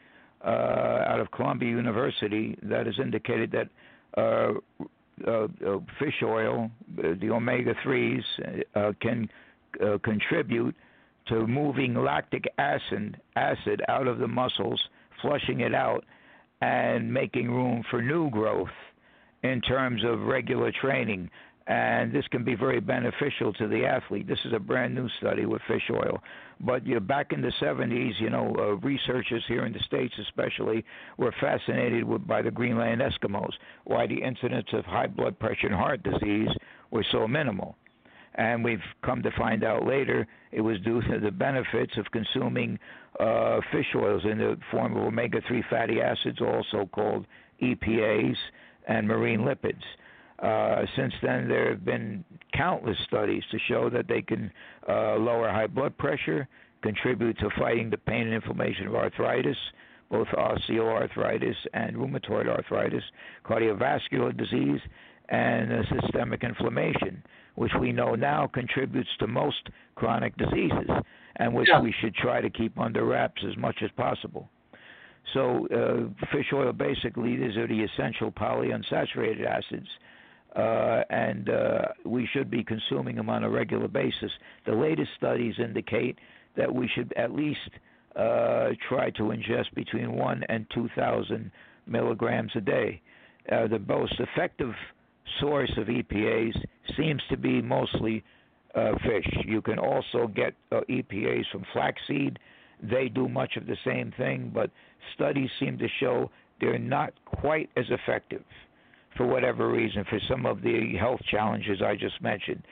[0.44, 3.68] uh, out of Columbia University that has indicated that
[4.20, 4.52] uh,
[5.26, 8.22] uh, uh fish oil, uh, the omega 3s,
[9.82, 10.74] uh, contribute
[11.28, 14.80] to moving lactic acid, acid out of the muscles,
[15.22, 16.04] flushing it out,
[16.60, 18.68] and making room for new growth
[19.42, 21.30] in terms of regular training
[21.66, 24.26] and this can be very beneficial to the athlete.
[24.26, 26.22] This is a brand new study with fish oil.
[26.60, 30.14] But you know, back in the 70s, you know, uh, researchers here in the States
[30.20, 30.84] especially
[31.16, 33.52] were fascinated with, by the Greenland Eskimos,
[33.84, 36.50] why the incidence of high blood pressure and heart disease
[36.90, 37.76] were so minimal.
[38.36, 42.78] And we've come to find out later it was due to the benefits of consuming
[43.20, 47.26] uh, fish oils in the form of omega 3 fatty acids, also called
[47.62, 48.36] EPAs,
[48.88, 49.82] and marine lipids.
[50.40, 54.50] Uh, since then, there have been countless studies to show that they can
[54.88, 56.48] uh, lower high blood pressure,
[56.82, 59.56] contribute to fighting the pain and inflammation of arthritis,
[60.10, 63.02] both osteoarthritis and rheumatoid arthritis,
[63.44, 64.80] cardiovascular disease,
[65.28, 67.22] and uh, systemic inflammation,
[67.54, 70.88] which we know now contributes to most chronic diseases,
[71.36, 71.80] and which yeah.
[71.80, 74.48] we should try to keep under wraps as much as possible.
[75.32, 79.88] So, uh, fish oil basically, these are the essential polyunsaturated acids
[80.56, 84.30] uh, and uh, we should be consuming them on a regular basis.
[84.66, 86.18] The latest studies indicate
[86.56, 87.58] that we should at least
[88.14, 91.50] uh, try to ingest between one and two thousand
[91.86, 93.00] milligrams a day.
[93.50, 94.72] Uh, the most effective
[95.40, 96.54] source of EPAs
[96.96, 98.22] seems to be mostly
[98.74, 99.26] uh, fish.
[99.44, 102.38] You can also get uh, EPAs from flaxseed.
[102.82, 104.70] They do much of the same thing, but
[105.14, 108.42] studies seem to show they're not quite as effective
[109.16, 112.62] for whatever reason for some of the health challenges I just mentioned.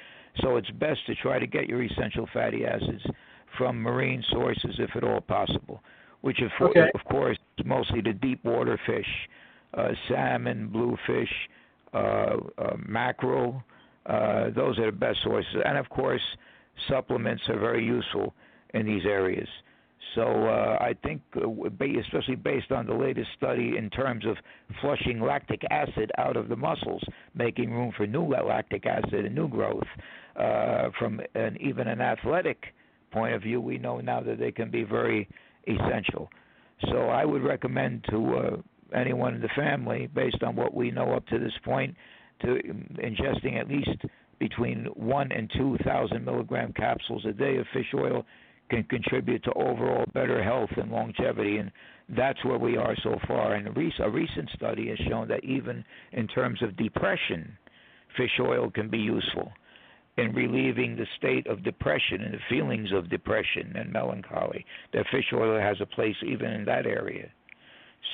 [0.40, 3.02] So it's best to try to get your essential fatty acids
[3.58, 5.82] from marine sources if at all possible,
[6.22, 6.90] which of, okay.
[6.94, 9.06] of course is mostly the deep water fish,
[9.74, 11.30] uh, salmon, bluefish,
[11.92, 13.62] uh, uh, mackerel.
[14.06, 16.22] Uh, those are the best sources, and of course,
[16.88, 18.34] supplements are very useful
[18.74, 19.48] in these areas.
[20.14, 24.36] So uh, I think, especially based on the latest study in terms of
[24.80, 27.02] flushing lactic acid out of the muscles,
[27.34, 29.86] making room for new lactic acid and new growth,
[30.36, 32.74] uh, from an, even an athletic
[33.10, 35.28] point of view, we know now that they can be very
[35.66, 36.28] essential.
[36.90, 38.56] So I would recommend to uh,
[38.94, 41.94] anyone in the family, based on what we know up to this point,
[42.42, 42.58] to
[42.98, 44.04] ingesting at least
[44.38, 48.24] between one and two thousand milligram capsules a day of fish oil
[48.70, 51.58] can contribute to overall better health and longevity.
[51.58, 51.70] And
[52.16, 53.54] that's where we are so far.
[53.54, 57.56] And a, recent study has shown that even in terms of depression,
[58.16, 59.52] fish oil can be useful
[60.16, 64.64] in relieving the state of depression and the feelings of depression and melancholy.
[64.92, 67.30] That fish oil has a place even in that area.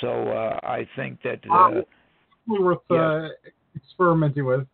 [0.00, 1.82] So uh, I think that uh,
[2.46, 3.28] worth uh,
[3.74, 4.66] experimenting with.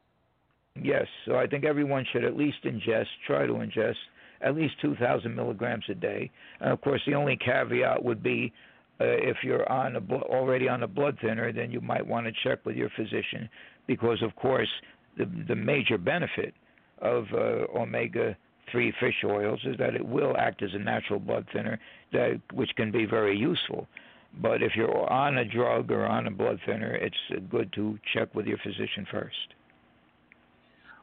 [0.81, 3.95] Yes, so I think everyone should at least ingest, try to ingest
[4.41, 6.31] at least 2,000 milligrams a day.
[6.61, 8.53] And of course, the only caveat would be
[9.01, 12.27] uh, if you're on a bl- already on a blood thinner, then you might want
[12.27, 13.49] to check with your physician
[13.87, 14.69] because, of course,
[15.17, 16.55] the the major benefit
[16.99, 18.37] of uh, omega
[18.71, 21.79] three fish oils is that it will act as a natural blood thinner,
[22.13, 23.87] that which can be very useful.
[24.41, 27.17] But if you're on a drug or on a blood thinner, it's
[27.51, 29.55] good to check with your physician first.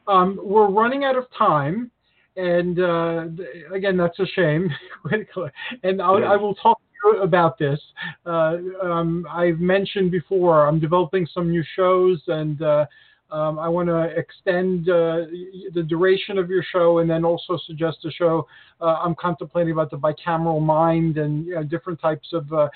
[0.07, 1.91] Um, we're running out of time
[2.35, 3.25] and uh,
[3.73, 4.69] again, that's a shame.
[5.83, 7.79] and I'll, I will talk to you about this.
[8.25, 12.85] Uh, um, I've mentioned before I'm developing some new shows, and uh,
[13.31, 15.25] um, I want to extend uh,
[15.73, 18.45] the duration of your show, and then also suggest a show
[18.81, 22.69] uh, I'm contemplating about the bicameral mind and you know, different types of uh,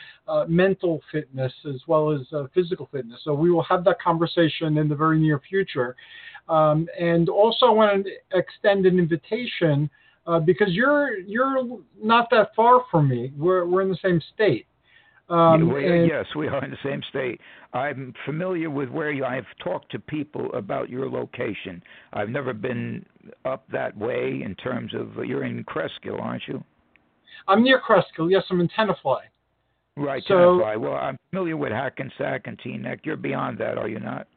[0.48, 2.22] mental fitness as well as
[2.54, 3.20] physical fitness.
[3.24, 5.96] So we will have that conversation in the very near future.
[6.48, 9.90] Um, and also, I want to extend an invitation
[10.28, 13.32] uh, because you're you're not that far from me.
[13.38, 14.68] We're we're in the same state.
[15.28, 17.42] Um, yeah, and, yes, we are in the same state.
[17.76, 19.26] I'm familiar with where you.
[19.26, 21.84] I've talked to people about your location.
[22.14, 23.06] I've never been
[23.44, 26.64] up that way in terms of you're in Cresskill, aren't you?
[27.50, 28.32] I'm near Cresskill.
[28.32, 29.20] Yes, I'm in Tenafly.
[29.98, 30.80] Right, so, Tenafly.
[30.80, 33.00] Well, I'm familiar with Hackensack and Teaneck.
[33.04, 34.28] You're beyond that, are you not?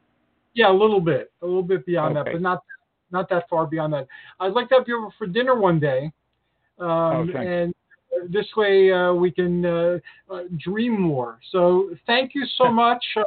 [0.53, 2.31] Yeah, a little bit, a little bit beyond okay.
[2.31, 2.63] that, but not
[3.11, 4.07] not that far beyond that.
[4.41, 6.11] I'd like to have you over for dinner one day,
[6.77, 7.73] um, oh, and
[8.29, 9.99] this way uh, we can uh,
[10.31, 11.39] uh, dream more.
[11.51, 13.23] So thank you so much, uh,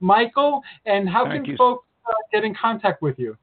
[0.00, 0.62] Michael.
[0.84, 1.56] And how thank can you.
[1.56, 3.36] folks uh, get in contact with you?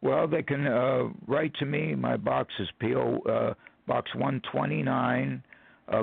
[0.00, 1.94] Well, they can uh, write to me.
[1.94, 3.54] My box is PO
[3.86, 5.42] Box 129,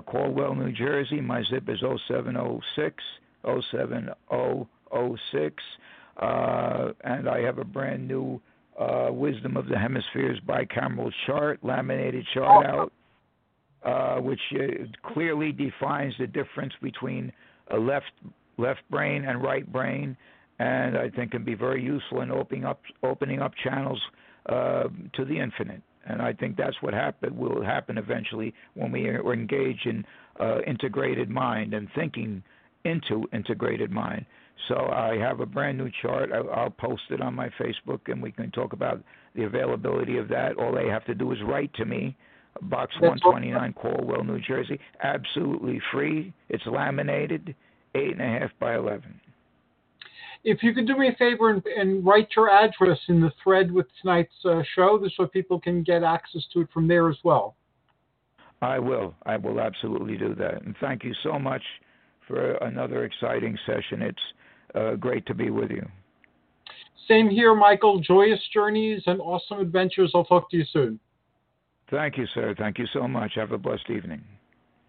[0.08, 1.22] Caldwell, New Jersey.
[1.22, 3.04] My zip is 0706
[3.72, 5.64] 07006.
[6.18, 8.42] Uh, and I have a brand new
[8.80, 12.92] uh, Wisdom of the Hemispheres bicameral chart, laminated chart out,
[13.86, 17.32] uh, which uh, clearly defines the difference between
[17.72, 18.12] a left
[18.58, 20.18] left brain and right brain,
[20.60, 24.02] and I think can be very useful in opening up opening up channels
[24.48, 25.82] uh, to the infinite.
[26.08, 30.06] And I think that's what happen will happen eventually when we are engaged in
[30.40, 32.44] uh, integrated mind and thinking
[32.84, 34.26] into integrated mind.
[34.68, 36.32] So I have a brand new chart.
[36.32, 39.04] I'll post it on my Facebook, and we can talk about
[39.36, 40.58] the availability of that.
[40.58, 42.16] All they have to do is write to me,
[42.64, 44.80] Box 129, Caldwell, New Jersey.
[45.04, 46.34] Absolutely free.
[46.50, 47.56] It's laminated,
[47.96, 49.20] eight and a half by eleven.
[50.44, 53.72] If you could do me a favor and, and write your address in the thread
[53.72, 57.56] with tonight's uh, show, so people can get access to it from there as well.
[58.62, 59.14] I will.
[59.26, 60.62] I will absolutely do that.
[60.64, 61.64] And thank you so much
[62.28, 64.02] for another exciting session.
[64.02, 64.22] It's
[64.76, 65.86] uh, great to be with you.
[67.08, 68.00] Same here, Michael.
[68.00, 70.12] Joyous journeys and awesome adventures.
[70.16, 71.00] I'll talk to you soon.
[71.90, 72.56] Thank you, sir.
[72.58, 73.34] Thank you so much.
[73.36, 74.24] Have a blessed evening.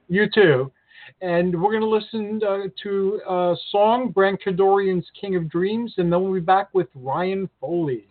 [0.08, 0.72] You too.
[1.20, 6.12] And we're going to listen uh, to a song, Grant Cardorian's King of Dreams, and
[6.12, 8.08] then we'll be back with Ryan Foley.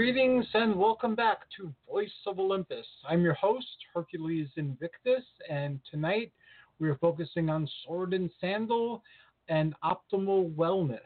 [0.00, 2.86] Greetings and welcome back to Voice of Olympus.
[3.06, 6.32] I'm your host, Hercules Invictus, and tonight
[6.78, 9.02] we are focusing on sword and sandal
[9.50, 11.00] and optimal wellness.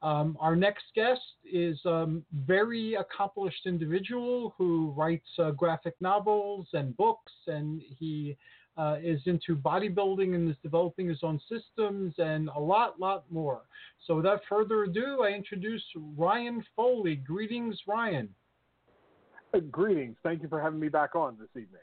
[0.00, 2.06] Um, our next guest is a
[2.46, 8.38] very accomplished individual who writes uh, graphic novels and books, and he
[8.76, 13.62] uh, is into bodybuilding and is developing his own systems and a lot, lot more.
[14.06, 15.82] So, without further ado, I introduce
[16.16, 17.16] Ryan Foley.
[17.16, 18.28] Greetings, Ryan.
[19.54, 20.16] Uh, greetings.
[20.22, 21.80] Thank you for having me back on this evening.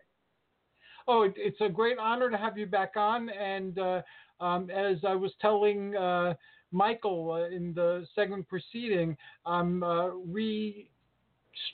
[1.07, 3.29] Oh, it, it's a great honor to have you back on.
[3.29, 4.01] And uh,
[4.39, 6.33] um, as I was telling uh,
[6.71, 9.15] Michael uh, in the segment preceding,
[9.45, 10.09] I'm uh,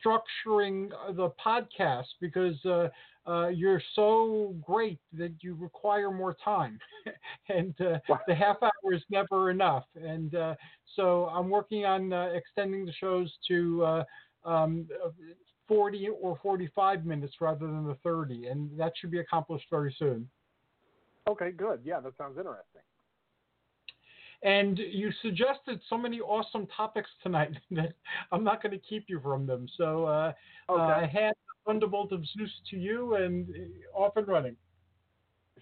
[0.05, 2.89] restructuring the podcast because uh,
[3.29, 6.79] uh, you're so great that you require more time,
[7.49, 9.85] and uh, the half hour is never enough.
[9.95, 10.55] And uh,
[10.95, 14.03] so I'm working on uh, extending the shows to uh,
[14.45, 14.87] um,
[15.67, 20.29] 40 or 45 minutes rather than the 30, and that should be accomplished very soon.
[21.27, 21.81] Okay, good.
[21.83, 22.81] Yeah, that sounds interesting.
[24.43, 27.93] And you suggested so many awesome topics tonight that
[28.31, 29.67] I'm not going to keep you from them.
[29.77, 30.33] So uh,
[30.69, 30.81] Okay.
[30.81, 34.55] uh, I hand the thunderbolt of Zeus to you and uh, off and running.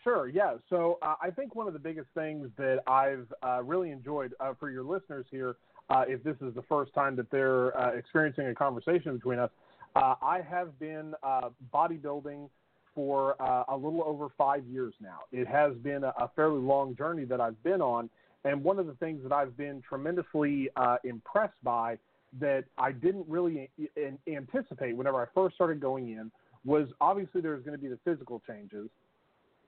[0.04, 0.56] Sure, yeah.
[0.70, 4.54] So uh, I think one of the biggest things that I've uh, really enjoyed uh,
[4.60, 5.56] for your listeners here,
[5.90, 9.50] uh, if this is the first time that they're uh, experiencing a conversation between us,
[9.96, 11.14] uh, I have been
[11.74, 12.50] bodybuilding
[12.94, 13.36] for
[13.68, 15.20] a little over five years now.
[15.32, 18.10] It has been a, a, fairly long journey that I've been on,
[18.46, 20.70] and one of the things that I've been tremendously
[21.04, 21.98] impressed by
[22.40, 23.70] that I didn't really
[24.28, 26.32] anticipate whenever I first started going in
[26.64, 28.90] was obviously there's going to be the physical changes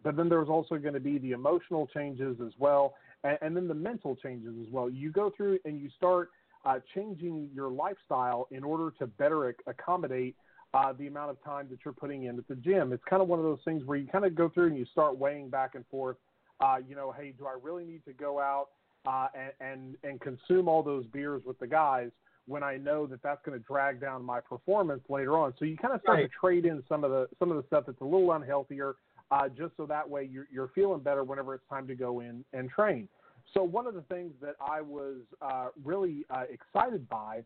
[0.03, 3.67] but then there's also going to be the emotional changes as well, and, and then
[3.67, 4.89] the mental changes as well.
[4.89, 6.29] You go through and you start
[6.65, 10.35] uh, changing your lifestyle in order to better ac- accommodate
[10.73, 12.91] uh, the amount of time that you're putting in at the gym.
[12.91, 14.85] It's kind of one of those things where you kind of go through and you
[14.91, 16.17] start weighing back and forth.
[16.59, 18.69] Uh, you know, hey, do I really need to go out
[19.05, 22.09] uh, and, and and consume all those beers with the guys
[22.47, 25.53] when I know that that's going to drag down my performance later on?
[25.59, 26.29] So you kind of start right.
[26.29, 28.93] to trade in some of the some of the stuff that's a little unhealthier
[29.31, 32.43] uh, just so that way you're, you're feeling better whenever it's time to go in
[32.53, 33.07] and train.
[33.53, 37.43] So one of the things that I was uh, really uh, excited by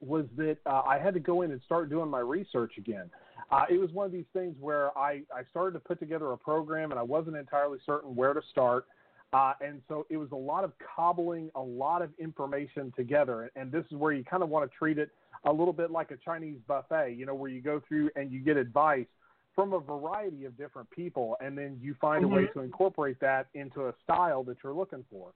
[0.00, 3.10] was that uh, I had to go in and start doing my research again.
[3.50, 6.36] Uh, it was one of these things where I, I started to put together a
[6.36, 8.86] program and I wasn't entirely certain where to start.
[9.32, 13.50] Uh, and so it was a lot of cobbling a lot of information together.
[13.56, 15.10] And this is where you kind of want to treat it
[15.44, 18.40] a little bit like a Chinese buffet, you know, where you go through and you
[18.40, 19.06] get advice
[19.54, 22.32] from a variety of different people, and then you find mm-hmm.
[22.32, 22.58] a way mm-hmm.
[22.60, 25.32] to incorporate that into a style that you're looking for.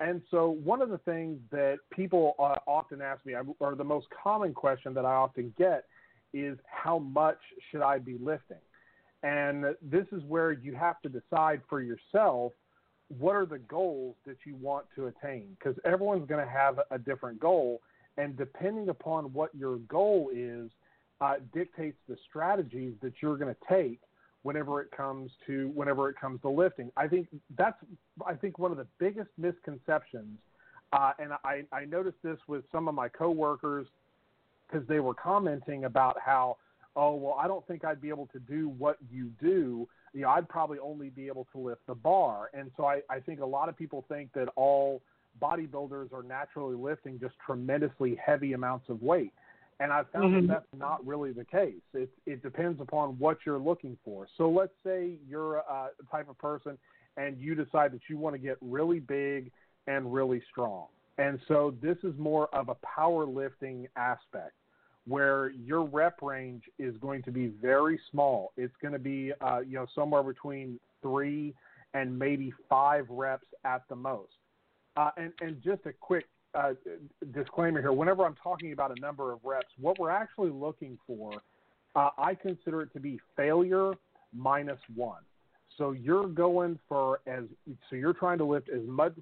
[0.00, 4.06] And so, one of the things that people uh, often ask me, or the most
[4.22, 5.84] common question that I often get,
[6.34, 7.38] is how much
[7.70, 8.56] should I be lifting?
[9.22, 12.52] And this is where you have to decide for yourself
[13.18, 16.98] what are the goals that you want to attain, because everyone's going to have a
[16.98, 17.80] different goal.
[18.16, 20.70] And depending upon what your goal is,
[21.20, 24.00] uh, dictates the strategies that you're going to take
[24.42, 26.90] whenever it comes to whenever it comes to lifting.
[26.96, 27.76] I think that's
[28.26, 30.38] I think one of the biggest misconceptions,
[30.92, 33.86] uh, and I, I noticed this with some of my coworkers
[34.66, 36.56] because they were commenting about how
[36.96, 39.88] oh well I don't think I'd be able to do what you do.
[40.12, 43.20] You know I'd probably only be able to lift the bar, and so I, I
[43.20, 45.02] think a lot of people think that all
[45.40, 49.32] bodybuilders are naturally lifting just tremendously heavy amounts of weight.
[49.82, 50.46] And I've found mm-hmm.
[50.46, 51.82] that that's not really the case.
[51.92, 54.28] It, it depends upon what you're looking for.
[54.38, 56.78] So let's say you're a, a type of person
[57.16, 59.50] and you decide that you want to get really big
[59.88, 60.86] and really strong.
[61.18, 64.52] And so this is more of a powerlifting aspect
[65.08, 68.52] where your rep range is going to be very small.
[68.56, 71.54] It's going to be, uh, you know, somewhere between three
[71.92, 74.30] and maybe five reps at the most.
[74.96, 76.72] Uh, and, and just a quick uh,
[77.34, 77.92] disclaimer here.
[77.92, 81.32] Whenever I'm talking about a number of reps, what we're actually looking for,
[81.94, 83.92] uh, I consider it to be failure
[84.34, 85.22] minus one.
[85.78, 87.44] So you're going for as
[87.88, 89.14] so you're trying to lift as much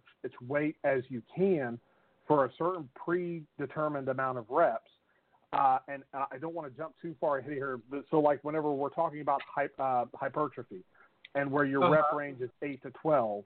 [0.49, 1.79] weight as you can
[2.27, 4.91] for a certain predetermined amount of reps.
[5.53, 8.71] Uh, and I don't want to jump too far ahead here, but so like whenever
[8.73, 9.41] we're talking about
[9.79, 10.85] uh, hypertrophy,
[11.35, 11.93] and where your uh-huh.
[11.93, 13.45] rep range is eight to twelve,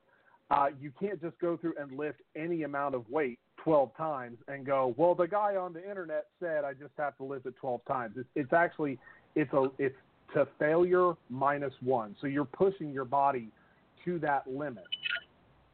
[0.51, 4.67] uh, you can't just go through and lift any amount of weight 12 times and
[4.67, 7.81] go, well, the guy on the internet said I just have to lift it 12
[7.87, 8.15] times.
[8.17, 8.99] It's, it's actually
[9.35, 9.97] it's a it's
[10.35, 12.15] to failure minus one.
[12.21, 13.49] So you're pushing your body
[14.05, 14.85] to that limit.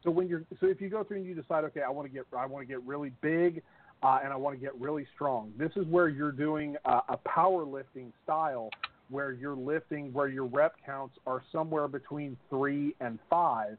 [0.03, 2.13] So when you're so if you go through and you decide, okay, I want to
[2.13, 3.61] get I want to get really big
[4.01, 5.51] uh, and I want to get really strong.
[5.57, 8.69] This is where you're doing a, a powerlifting style
[9.09, 13.77] where you're lifting where your rep counts are somewhere between three and five,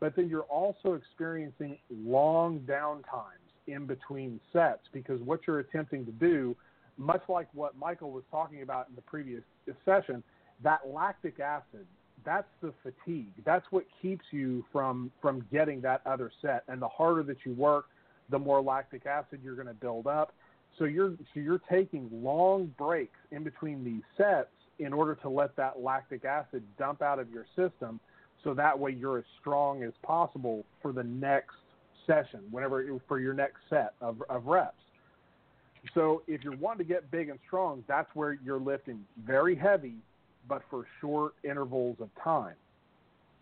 [0.00, 3.39] but then you're also experiencing long down times
[3.72, 6.56] in between sets because what you're attempting to do,
[6.96, 9.42] much like what Michael was talking about in the previous
[9.84, 10.22] session,
[10.62, 11.86] that lactic acid,
[12.24, 13.32] that's the fatigue.
[13.44, 16.64] That's what keeps you from from getting that other set.
[16.68, 17.86] And the harder that you work,
[18.28, 20.34] the more lactic acid you're going to build up.
[20.78, 25.56] So you're so you're taking long breaks in between these sets in order to let
[25.56, 28.00] that lactic acid dump out of your system
[28.42, 31.56] so that way you're as strong as possible for the next
[32.06, 34.74] session, whenever for your next set of, of reps.
[35.94, 39.96] So if you're wanting to get big and strong, that's where you're lifting very heavy,
[40.48, 42.54] but for short intervals of time.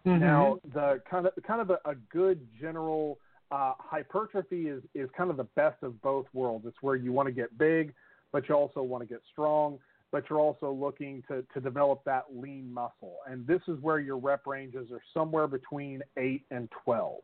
[0.06, 0.20] Mm-hmm.
[0.20, 3.18] Now, the kind of kind of a, a good general
[3.50, 6.64] uh, hypertrophy is is kind of the best of both worlds.
[6.66, 7.92] It's where you want to get big,
[8.30, 9.78] but you also want to get strong,
[10.12, 13.16] but you're also looking to to develop that lean muscle.
[13.28, 17.18] And this is where your rep ranges are somewhere between eight and twelve.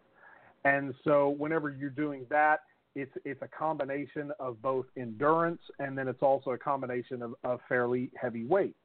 [0.64, 2.60] And so whenever you're doing that,
[2.94, 7.60] it's it's a combination of both endurance and then it's also a combination of, of
[7.68, 8.76] fairly heavy weight.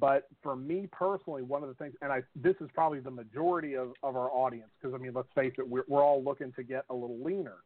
[0.00, 3.74] But for me personally, one of the things, and I this is probably the majority
[3.74, 6.64] of, of our audience, because I mean, let's face it, we're, we're all looking to
[6.64, 7.58] get a little leaner,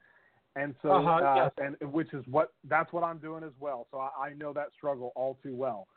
[0.54, 1.74] and so Uh-huh, uh, yes.
[1.80, 3.86] and which is what that's what I'm doing as well.
[3.90, 5.88] So I, I know that struggle all too well.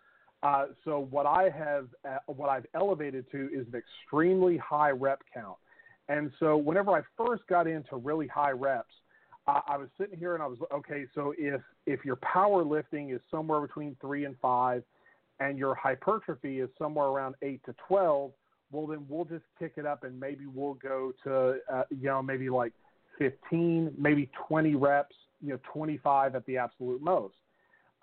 [0.41, 5.21] Uh, so what I have, uh, what I've elevated to is an extremely high rep
[5.33, 5.57] count.
[6.11, 8.93] And so whenever I first got into really high reps,
[9.47, 11.05] uh, I was sitting here and I was okay.
[11.15, 14.83] So if if your power lifting is somewhere between three and five,
[15.39, 18.31] and your hypertrophy is somewhere around eight to twelve,
[18.71, 22.21] well then we'll just kick it up and maybe we'll go to uh, you know
[22.21, 22.73] maybe like
[23.17, 27.35] fifteen, maybe twenty reps, you know twenty five at the absolute most.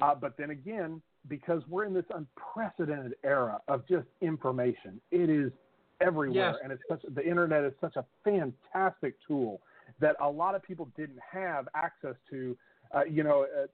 [0.00, 5.52] Uh, but then again, because we're in this unprecedented era of just information, it is
[6.00, 6.56] everywhere, Yes.
[6.62, 9.60] and it's such the internet is such a fantastic tool
[10.00, 12.56] that a lot of people didn't have access to.
[12.94, 13.66] Uh, you know, uh,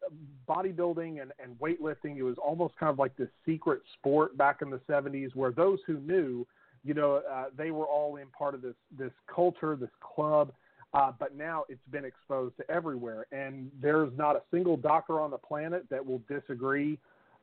[0.49, 4.71] bodybuilding and, and weightlifting, it was almost kind of like this secret sport back in
[4.71, 6.45] the 70s where those who knew,
[6.83, 10.53] you know, uh, they were all in part of this, this culture, this club.
[10.95, 13.27] Uh, but now it's been exposed to everywhere.
[13.31, 16.99] And there's not a single doctor on the planet that will disagree.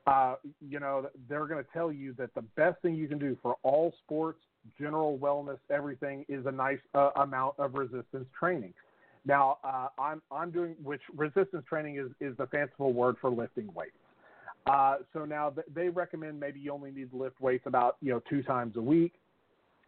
[0.07, 3.37] Uh, you know, they're going to tell you that the best thing you can do
[3.41, 4.41] for all sports,
[4.77, 8.73] general wellness, everything is a nice uh, amount of resistance training.
[9.25, 13.69] Now, uh, I'm I'm doing which resistance training is is the fanciful word for lifting
[13.73, 13.91] weights.
[14.65, 18.11] Uh, so now th- they recommend maybe you only need to lift weights about you
[18.11, 19.13] know two times a week,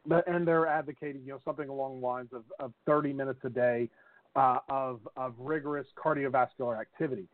[0.06, 3.50] but and they're advocating you know something along the lines of, of 30 minutes a
[3.50, 3.90] day
[4.36, 7.28] uh, of of rigorous cardiovascular activity.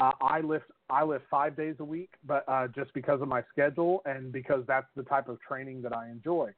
[0.00, 3.42] Uh, I lift I lift five days a week, but uh, just because of my
[3.52, 6.52] schedule and because that's the type of training that I enjoy.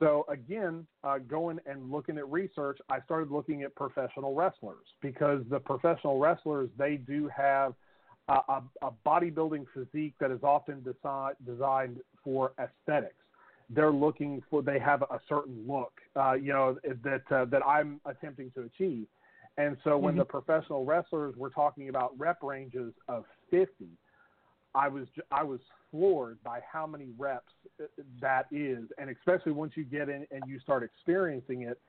[0.00, 5.42] So again, uh, going and looking at research, I started looking at professional wrestlers because
[5.50, 7.74] the professional wrestlers they do have
[8.28, 13.14] a, a, a bodybuilding physique that is often desi- designed for aesthetics.
[13.68, 18.00] They're looking for they have a certain look, uh, you know, that uh, that I'm
[18.06, 19.06] attempting to achieve.
[19.58, 23.68] And so when the professional wrestlers were talking about rep ranges of 50,
[24.74, 25.60] I was I was
[25.90, 27.84] floored by how many reps uh,
[28.20, 31.80] that is, and especially once you get in and you start experiencing it,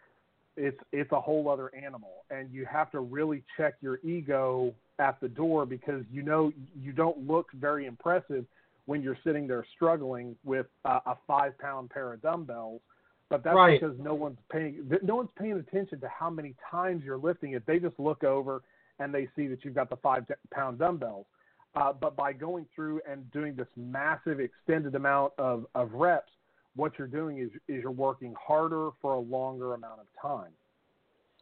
[0.57, 5.19] it's it's a whole other animal, and you have to really check your ego at
[5.21, 8.45] the door because you know you don't look very impressive
[8.85, 12.81] when you're sitting there struggling with uh, a five pound pair of dumbbells.
[13.29, 13.79] But that's Right.
[13.79, 17.65] because no one's paying no one's paying attention to how many times you're lifting it.
[17.65, 18.61] They just look over
[18.99, 21.25] and they see that you've got the five pound dumbbells.
[21.73, 26.31] Uh, but by going through and doing this massive extended amount of, of reps,
[26.75, 30.51] what you're doing is, is you're working harder for a longer amount of time.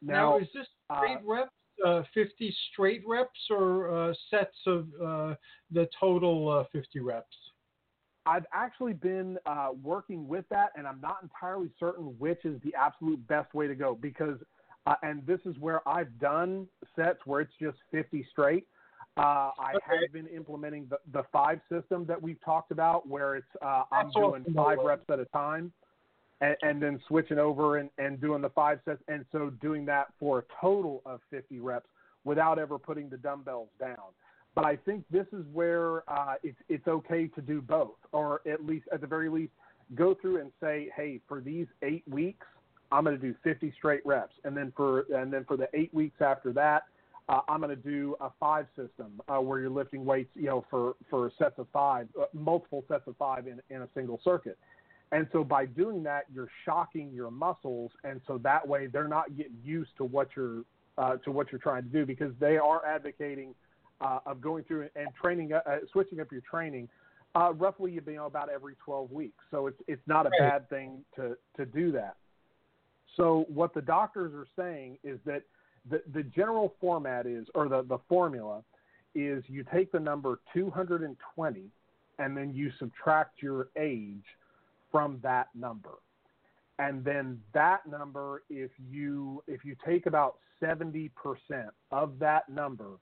[0.02, 1.52] Now, is this uh, straight reps,
[1.86, 5.36] uh, 50 straight reps, or uh, sets of uh,
[5.72, 7.36] the total uh, 50 reps?
[8.26, 12.74] I've actually been uh, working with that, and I'm not entirely certain which is the
[12.80, 14.38] absolute best way to go because,
[14.86, 18.68] uh, and this is where I've done sets where it's just 50 straight.
[19.20, 19.98] Uh, I Okay.
[20.02, 24.12] have been implementing the, the five system that we've talked about, where it's uh, I'm
[24.12, 25.74] doing five reps at a time,
[26.40, 30.08] and, and then switching over and, and doing the five sets, and so doing that
[30.20, 31.90] for a total of 50 reps
[32.24, 34.14] without ever putting the dumbbells down.
[34.56, 38.66] But I think this is where uh, it's it's okay to do both, or at
[38.66, 39.52] least at the very least,
[39.96, 42.48] go through and say, hey, for these eight weeks,
[42.92, 45.94] I'm going to do 50 straight reps, and then for and then for the eight
[45.94, 46.84] weeks after that,
[47.30, 50.66] uh, I'm going to do a five system uh, where you're lifting weights, you know,
[50.70, 54.58] for for sets of five, uh, multiple sets of five in in a single circuit.
[55.12, 59.36] And so by doing that, you're shocking your muscles, and so that way they're not
[59.38, 60.64] getting used to what you're
[60.98, 63.54] uh, to what you're trying to do because they are advocating
[64.02, 65.62] uh, of going through and training, uh,
[65.92, 66.90] switching up your training,
[67.36, 69.44] uh, roughly you know about every 12 weeks.
[69.52, 72.18] So it's it's not a bad thing to to do that.
[73.18, 75.44] So what the doctors are saying is that
[75.90, 78.64] the the general format is, or the the formula
[79.16, 81.64] is, you take the number 220
[82.20, 84.24] and then you subtract your age
[84.92, 85.96] from that number.
[86.78, 91.10] And then that number if you if you take about 70%
[91.92, 93.00] of that number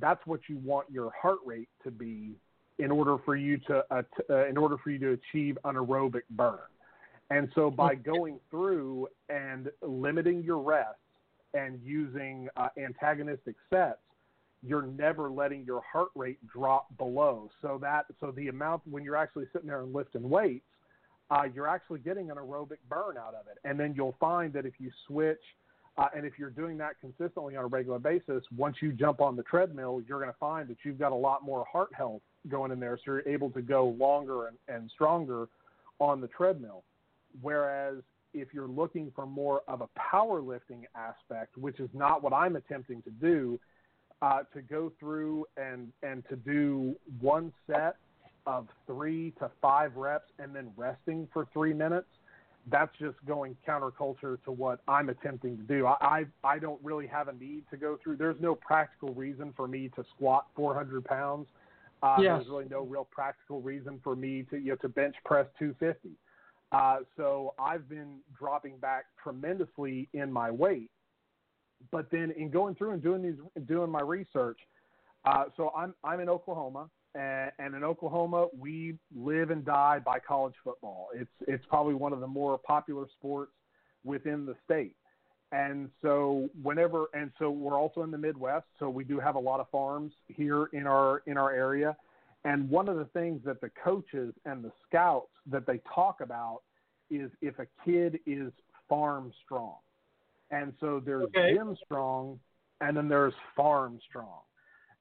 [0.00, 2.32] that's what you want your heart rate to be
[2.78, 5.74] in order for you to uh, t- uh, in order for you to achieve an
[5.74, 6.58] aerobic burn.
[7.30, 11.00] And so by going through and limiting your rests
[11.54, 13.98] and using uh, antagonistic sets
[14.66, 19.16] you're never letting your heart rate drop below so that so the amount when you're
[19.16, 20.64] actually sitting there and lifting weights
[21.30, 23.58] uh, you're actually getting an aerobic burn out of it.
[23.64, 25.40] And then you'll find that if you switch,
[25.96, 29.36] uh, and if you're doing that consistently on a regular basis, once you jump on
[29.36, 32.70] the treadmill, you're going to find that you've got a lot more heart health going
[32.70, 35.48] in there, so you're able to go longer and, and stronger
[35.98, 36.84] on the treadmill.
[37.42, 37.96] Whereas
[38.34, 43.02] if you're looking for more of a powerlifting aspect, which is not what I'm attempting
[43.02, 43.58] to do,
[44.20, 47.96] uh, to go through and and to do one set
[48.46, 52.08] of three to five reps and then resting for three minutes,
[52.70, 55.86] that's just going counterculture to what I'm attempting to do.
[55.86, 56.24] I, I
[56.54, 58.16] I don't really have a need to go through.
[58.16, 61.46] There's no practical reason for me to squat 400 pounds.
[62.02, 62.38] Uh, Yes.
[62.38, 66.10] There's really no real practical reason for me to you know to bench press 250.
[66.72, 70.90] Uh, so I've been dropping back tremendously in my weight.
[71.90, 74.58] But then in going through and doing these, doing my research,
[75.24, 80.18] uh, so I'm I'm in Oklahoma, and, and in Oklahoma we live and die by
[80.18, 81.08] college football.
[81.14, 83.52] It's it's probably one of the more popular sports
[84.04, 84.96] within the state.
[85.52, 89.40] And so whenever and so we're also in the Midwest, so we do have a
[89.40, 91.96] lot of farms here in our in our area.
[92.44, 96.62] And one of the things that the coaches and the scouts that they talk about
[97.10, 98.52] is if a kid is
[98.88, 99.76] farm strong.
[100.50, 101.54] And so there's Okay.
[101.54, 102.40] gym strong
[102.80, 104.40] and then there's farm strong.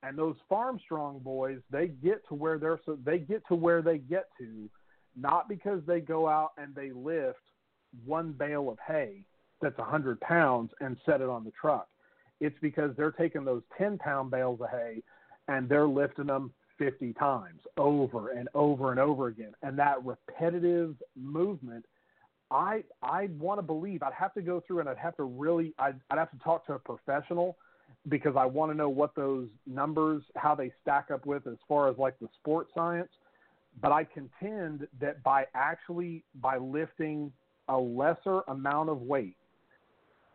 [0.04, 3.82] And those farm strong boys, they get to where they're so they get to where
[3.82, 4.70] they get to
[5.16, 7.40] not because they go out and they lift
[8.06, 9.24] one bale of hay
[9.62, 11.88] that's a 100 pounds and set it on the truck.
[12.40, 15.02] It's because they're taking those 10 pound bales of hay
[15.48, 19.54] and they're lifting them 50 times over and over and over again.
[19.64, 21.86] And that repetitive movement,
[22.52, 25.74] I I want to believe I'd have to go through and I'd have to really
[25.80, 27.58] I'd, I'd have to talk to a professional
[28.10, 31.90] because I want to know what those numbers how they stack up with as far
[31.90, 33.10] as like the sports science.
[33.82, 37.32] But I contend that by actually by lifting
[37.68, 39.36] a lesser amount of weight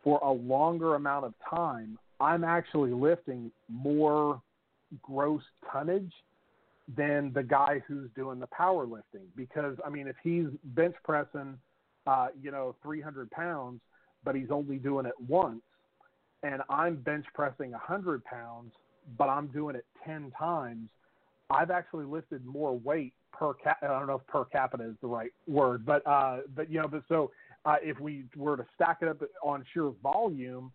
[0.03, 4.41] for a longer amount of time, I'm actually lifting more
[5.01, 5.41] gross
[5.71, 6.11] tonnage
[6.95, 9.25] than the guy who's doing the powerlifting.
[9.35, 11.57] Because I mean, if he's bench pressing,
[12.07, 13.79] uh, you know, 300 pounds,
[14.23, 15.61] but he's only doing it once,
[16.43, 18.73] and I'm bench pressing 100 pounds,
[19.17, 20.89] but I'm doing it 10 times,
[21.49, 23.77] I've actually lifted more weight per cap.
[23.81, 26.87] I don't know if per capita is the right word, but uh, but you know,
[26.87, 27.31] but so
[27.65, 30.71] uh, if we were to stack it up on sheer volume,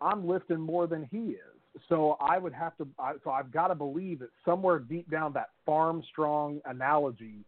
[0.00, 1.51] I'm lifting more than he is.
[1.88, 2.86] So I would have to.
[2.98, 7.44] I, so I've got to believe that somewhere deep down that farm strong analogy,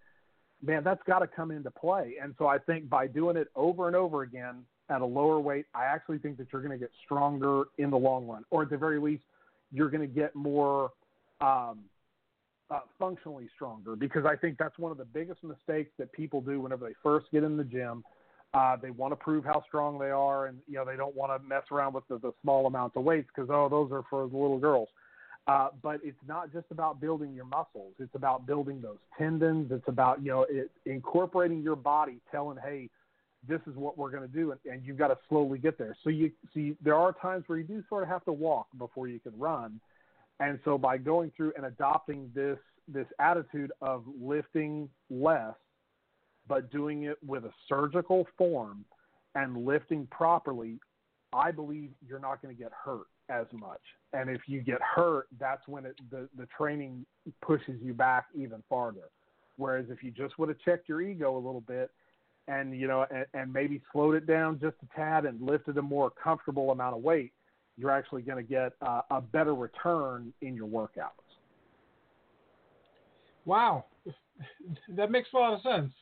[0.63, 2.15] man, that's got to come into play.
[2.23, 5.67] And so I think by doing it over and over again at a lower weight,
[5.75, 8.71] I actually think that you're going to get stronger in the long run, or at
[8.71, 9.25] the very least,
[9.73, 10.91] you're going to get more.
[11.41, 11.81] Um,
[12.71, 16.61] uh, functionally stronger because I think that's one of the biggest mistakes that people do
[16.61, 18.03] whenever they first get in the gym.
[18.55, 21.33] Uh, they want to prove how strong they are, and you know they don't want
[21.33, 24.29] to mess around with the, the small amounts of weights because oh, those are for
[24.29, 24.89] the little girls.
[25.47, 29.73] Uh, but it's not just about building your muscles; it's about building those tendons.
[29.73, 32.89] It's about you know it, incorporating your body, telling hey,
[33.49, 35.97] this is what we're going to do, and, and you've got to slowly get there.
[36.05, 39.09] So you see, there are times where you do sort of have to walk before
[39.09, 39.81] you can run.
[40.41, 45.55] And so by going through and adopting this this attitude of lifting less,
[46.49, 48.85] but doing it with a surgical form
[49.35, 50.79] and lifting properly,
[51.33, 53.81] I believe you're not going to get hurt as much.
[54.13, 57.05] And if you get hurt, that's when it, the the training
[57.43, 59.09] pushes you back even farther.
[59.57, 61.91] Whereas if you just would have checked your ego a little bit
[62.49, 65.83] and you know and, and maybe slowed it down just a tad and lifted a
[65.83, 67.33] more comfortable amount of weight,
[67.77, 71.11] you're actually going to get uh, a better return in your workouts.
[73.47, 73.87] Wow,
[74.91, 75.93] that makes a lot of sense.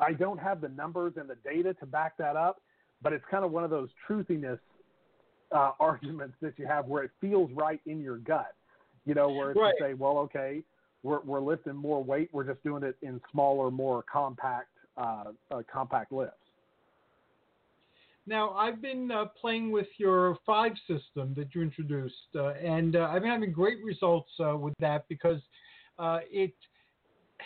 [0.00, 2.60] I don't have the numbers and the data to back that up,
[3.02, 4.58] but it's kind of one of those truthiness
[5.52, 8.54] uh, arguments that you have where it feels right in your gut.
[9.06, 9.74] You know, where it's Right.
[9.78, 10.62] to say, well, okay,
[11.02, 15.62] we're we're lifting more weight, we're just doing it in smaller, more compact, uh, uh,
[15.72, 16.36] compact lifts.
[18.26, 23.08] Now, I've been uh, playing with your five system that you introduced, uh, and uh,
[23.10, 25.40] I've been having great results uh, with that because
[25.98, 26.54] uh, it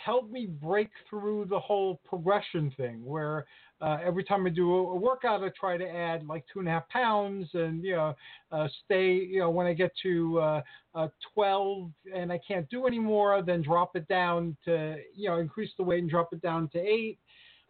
[0.03, 3.45] helped me break through the whole progression thing where
[3.81, 6.71] uh, every time I do a, workout, I try to add like two and a
[6.71, 8.15] half pounds and, you know,
[8.51, 10.61] uh, stay, you know, when I get to uh,
[10.93, 15.39] uh, 12 and I can't do any more, then drop it down to, you know,
[15.39, 17.19] increase the weight and drop it down to eight.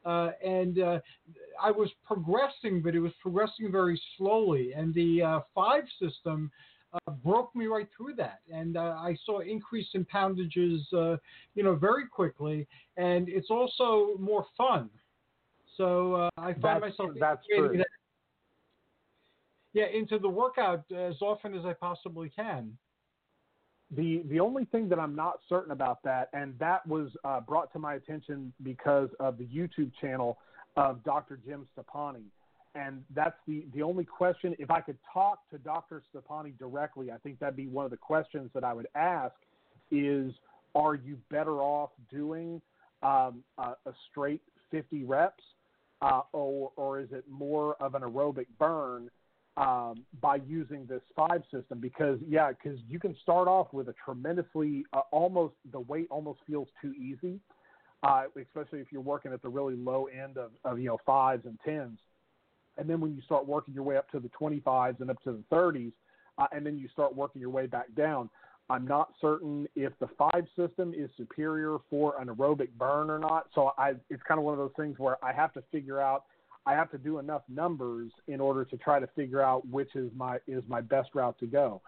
[0.05, 0.99] Uh, and uh,
[1.61, 4.73] I was progressing, but it was progressing very slowly.
[4.73, 6.51] And the five system
[7.07, 11.17] uh, broke me right through that, and uh, I saw increase in poundages, uh,
[11.55, 12.67] you know, very quickly.
[12.97, 14.89] And it's also more fun.
[15.77, 17.77] So uh, I find That's- myself that's true.
[17.77, 17.87] that-
[19.73, 22.77] yeah, into the workout as often as I possibly can.
[23.91, 27.71] The the only thing that I'm not certain about that, and that was uh, brought
[27.73, 30.37] to my attention because of the YouTube channel
[30.77, 31.37] of Dr.
[31.45, 32.23] Jim Stoppani,
[32.75, 34.55] and that's the the only question.
[34.59, 36.03] If I could talk to Dr.
[36.13, 39.35] Stoppani directly, I think that'd be one of the questions that I would ask.
[39.91, 40.33] Is
[40.75, 42.61] are you better off doing
[43.01, 45.43] um, a, a straight 50 reps,
[46.01, 49.09] uh, or or is it more of an aerobic burn?
[49.57, 53.95] um, by using this five system because yeah, because you can start off with a
[54.03, 57.39] tremendously uh, almost the weight almost feels too easy,
[58.03, 61.45] uh, especially if you're working at the really low end of, of you know fives
[61.45, 61.97] and tens,
[62.77, 65.31] and then when you start working your way up to the 25s and up to
[65.31, 65.91] the 30s,
[66.37, 68.29] uh, and then you start working your way back down.
[68.69, 73.47] I'm not certain if the five system is superior for an aerobic burn or not.
[73.53, 76.23] So I, it's kind of one of those things where I have to figure out
[76.65, 80.09] I have to do enough numbers in order to try to figure out which is
[80.15, 81.81] my is my best route to go.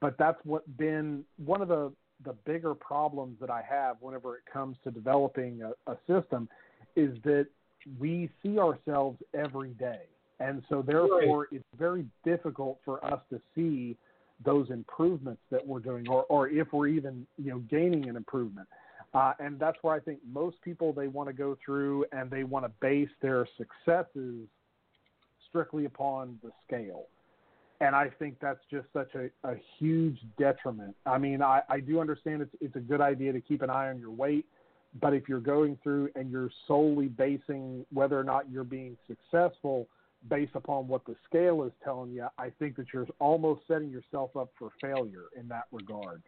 [0.00, 1.92] But that's what been one of the
[2.24, 6.48] the bigger problems that I have whenever it comes to developing a, a system
[6.96, 7.46] is that
[8.00, 10.00] we see ourselves every day.
[10.40, 13.96] And so therefore it's very difficult for us to see
[14.44, 18.68] those improvements that we're doing or, or if we're even, you know, gaining an improvement.
[19.14, 22.44] Uh, and that's where I think most people they want to go through and they
[22.44, 24.46] want to base their successes
[25.48, 27.06] strictly upon the scale.
[27.80, 30.94] And I think that's just such a, a huge detriment.
[31.06, 33.88] I mean, I, I do understand it's it's a good idea to keep an eye
[33.88, 34.46] on your weight,
[35.00, 39.88] but if you're going through and you're solely basing whether or not you're being successful
[40.28, 44.36] based upon what the scale is telling you, I think that you're almost setting yourself
[44.36, 46.22] up for failure in that regard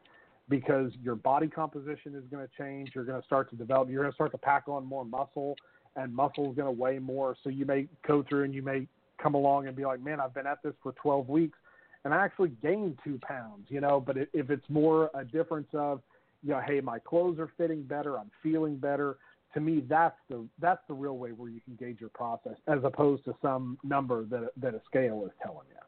[0.48, 2.90] because your body composition is going to change.
[2.94, 3.90] You're going to start to develop.
[3.90, 5.56] You're going to start to pack on more muscle,
[5.96, 7.36] and muscle is going to weigh more.
[7.42, 8.86] So you may go through and you may
[9.22, 11.58] come along and be like, "Man, I've been at this for 12 weeks,
[12.04, 16.00] and I actually gained two pounds." You know, but if it's more a difference of,
[16.42, 19.16] you know, hey, my clothes are fitting better, I'm feeling better.
[19.54, 22.80] To me, that's the that's the real way where you can gauge your process, as
[22.84, 25.78] opposed to some number that that a scale is telling you.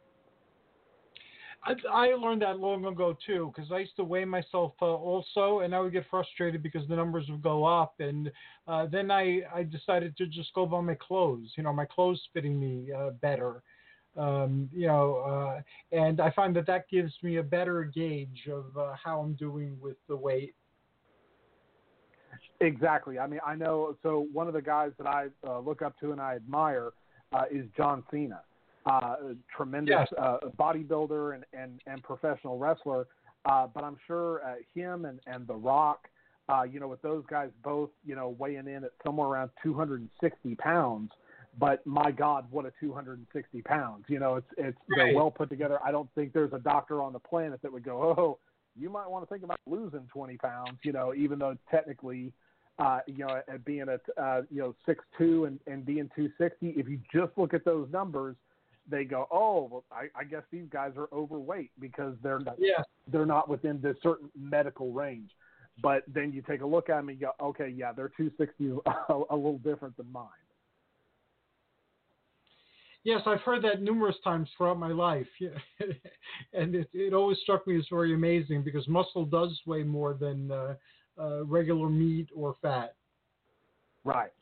[1.93, 5.75] I, learned that long ago too, because I used to weigh myself uh, also, and
[5.75, 8.31] I would get frustrated because the numbers would go up, and
[8.67, 11.53] uh, then I I decided to just go by my clothes.
[11.57, 13.63] You know, my clothes fitting me uh, better.
[14.17, 18.77] Um, you know, uh, and I find that that gives me a better gauge of
[18.77, 20.55] uh, how I'm doing with the weight.
[22.61, 23.19] Exactly.
[23.19, 23.97] I mean, I know.
[24.03, 26.91] So one of the guys that I uh, look up to and I admire
[27.33, 28.41] uh, is John Cena
[28.87, 29.17] uh,
[29.55, 30.09] tremendous yes.
[30.19, 33.07] uh, bodybuilder and, and, and professional wrestler.
[33.45, 36.09] Uh, but I'm sure uh, him and, and The Rock,
[36.49, 40.55] uh, you know, with those guys both, you know, weighing in at somewhere around 260
[40.57, 41.11] pounds.
[41.59, 44.05] But my God, what a 260 pounds!
[44.07, 45.07] You know, it's it's right.
[45.07, 45.81] they're well put together.
[45.85, 48.39] I don't think there's a doctor on the planet that would go, oh,
[48.79, 50.79] you might want to think about losing 20 pounds.
[50.83, 52.33] You know, even though technically,
[52.79, 56.81] uh, you know, at being at uh, you know six two and, and being 260,
[56.81, 58.37] if you just look at those numbers,
[58.89, 62.83] they go, oh, well, I, I guess these guys are overweight because they're not, yeah.
[63.07, 65.31] they're not within the certain medical range.
[65.83, 68.65] But then you take a look at them and you go, okay, yeah, their 260
[68.65, 70.27] is a, a little different than mine.
[73.03, 75.27] Yes, I've heard that numerous times throughout my life,
[76.53, 80.51] and it, it always struck me as very amazing because muscle does weigh more than
[80.51, 80.75] uh,
[81.19, 82.95] uh, regular meat or fat.
[84.05, 84.33] Right.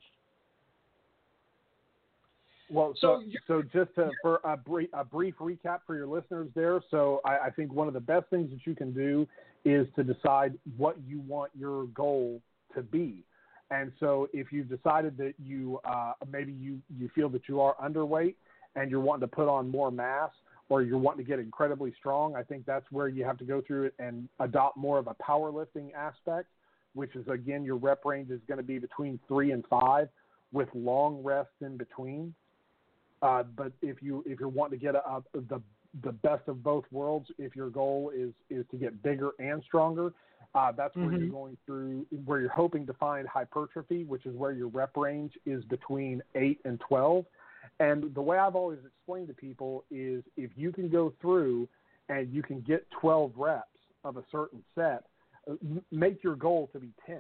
[2.71, 6.49] Well, so so, so just to, for a brief, a brief recap for your listeners
[6.55, 6.83] there.
[6.91, 9.27] So I, I think one of the best things that you can do
[9.65, 12.43] is to decide what you want your goal
[12.75, 13.25] to be.
[13.71, 17.75] And so if you've decided that you uh, maybe you you feel that you are
[17.83, 18.35] underweight
[18.77, 20.31] and you're wanting to put on more mass
[20.69, 23.63] or you're wanting to get incredibly strong, I think that's where you have to go
[23.67, 26.49] through it and adopt more of a powerlifting aspect,
[26.95, 30.09] which is again your rep range is going to be between three and five
[30.53, 32.35] with long rests in between.
[33.23, 35.61] Uh, but if you if you're wanting to get a, a, the
[36.03, 40.13] the best of both worlds, if your goal is is to get bigger and stronger,
[40.55, 41.23] uh, that's where mm-hmm.
[41.23, 45.33] you're going through where you're hoping to find hypertrophy, which is where your rep range
[45.47, 47.25] is between eight and twelve.
[47.81, 51.69] And the way I've always explained to people is if you can go through
[52.09, 53.67] and you can get 12 reps
[54.05, 55.05] of a certain set,
[55.49, 55.55] uh,
[55.93, 57.19] make your goal to be 10.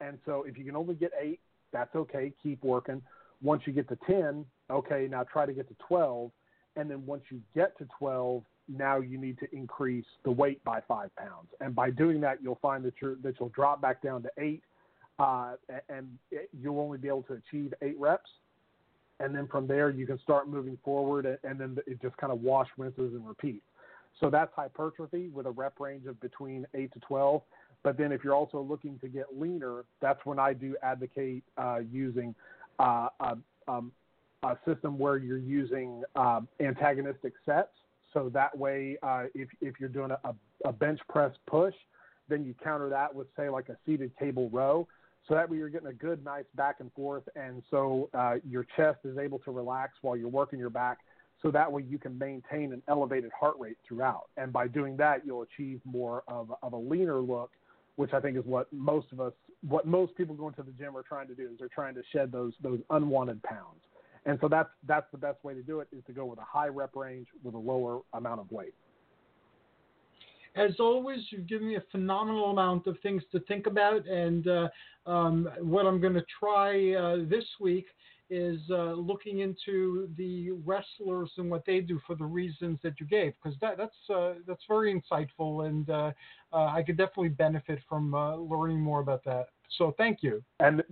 [0.00, 1.40] And so if you can only get eight,
[1.72, 2.32] that's okay.
[2.42, 3.02] Keep working.
[3.42, 6.30] Once you get to 10, okay, now try to get to 12.
[6.76, 10.80] And then once you get to 12, now you need to increase the weight by
[10.86, 11.48] five pounds.
[11.60, 14.62] And by doing that, you'll find that, you're, that you'll drop back down to eight,
[15.18, 15.54] uh,
[15.88, 16.06] and
[16.58, 18.30] you'll only be able to achieve eight reps.
[19.20, 22.40] And then from there, you can start moving forward, and then it just kind of
[22.40, 23.62] wash, rinses, and repeat.
[24.20, 27.42] So that's hypertrophy with a rep range of between 8 to 12.
[27.82, 31.78] But then if you're also looking to get leaner, that's when I do advocate uh,
[31.90, 32.34] using
[32.78, 33.36] uh, a,
[33.68, 33.92] um,
[34.42, 37.70] a, system where you're using uh, antagonistic sets.
[38.12, 41.74] So that way, uh, if, if you're doing a, a bench press push,
[42.28, 44.86] then you counter that with, say, like a seated cable row.
[45.28, 47.24] So that way you're getting a good, nice back and forth.
[47.36, 50.98] And so uh, your chest is able to relax while you're working your back
[51.42, 54.28] so that way you can maintain an elevated heart rate throughout.
[54.36, 57.50] And by doing that, you'll achieve more of, of a leaner look,
[57.96, 59.32] which I think is what most of us,
[59.66, 62.02] what most people going to the gym are trying to do is they're trying to
[62.12, 63.80] shed those those unwanted pounds.
[64.24, 66.44] And so that's that's the best way to do it is to go with a
[66.44, 68.74] high rep range with a lower amount of weight.
[70.56, 74.68] As always, you've given me a phenomenal amount of things to think about, and uh,
[75.06, 77.86] um, what I'm going to try uh, this week
[78.30, 83.06] is uh, looking into the wrestlers and what they do for the reasons that you
[83.06, 86.12] gave, because that, that's uh, that's very insightful, and uh,
[86.52, 89.48] uh I could definitely benefit from uh, learning more about that.
[89.78, 90.42] So thank you.
[90.60, 90.82] And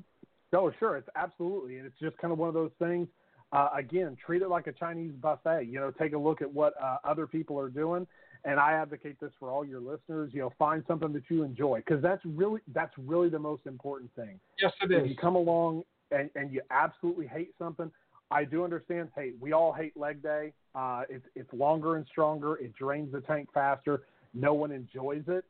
[0.53, 3.09] no, sure, it's absolutely, and it's just kind of one of those things.
[3.53, 5.67] Uh, again, treat it like a Chinese buffet.
[5.69, 8.07] You know, take a look at what other people are doing,
[8.47, 10.31] and I advocate this for all your listeners.
[10.33, 14.11] You know, find something that you enjoy, because that's really that's really the most important
[14.15, 14.41] thing.
[14.63, 15.03] Yes, it is.
[15.03, 15.83] If you come along
[16.13, 17.91] and, and you absolutely hate something,
[18.31, 19.09] I do understand.
[19.15, 20.53] Hey, we all hate leg day.
[20.75, 22.55] Uh, it's it's longer and stronger.
[22.57, 24.03] It drains the tank faster.
[24.33, 25.45] No one enjoys it,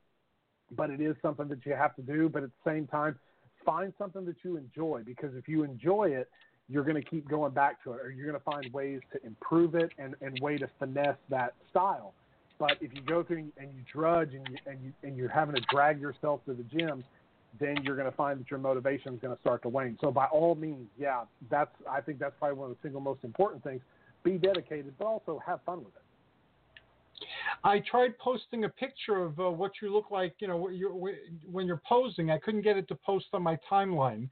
[0.74, 2.30] but it is something that you have to do.
[2.30, 3.18] But at the same time,
[3.64, 6.30] find something that you enjoy because if you enjoy it,
[6.68, 9.24] you're going to keep going back to it, or you're going to find ways to
[9.26, 12.14] improve it and and way to finesse that style.
[12.59, 15.54] But if you go through and you drudge and you and you and you're having
[15.54, 17.04] to drag yourself to the gym,
[17.61, 19.98] then you're going to find that your motivation is going to start to wane.
[20.00, 23.24] So by all means, yeah, that's I think that's probably one of the single most
[23.24, 23.80] important things.
[24.22, 26.02] Be dedicated, but also have fun with it.
[27.64, 30.92] I tried posting a picture of uh, what you look like, you know, you're,
[31.50, 32.30] when you're posing.
[32.30, 34.28] I couldn't get it to post on my timeline.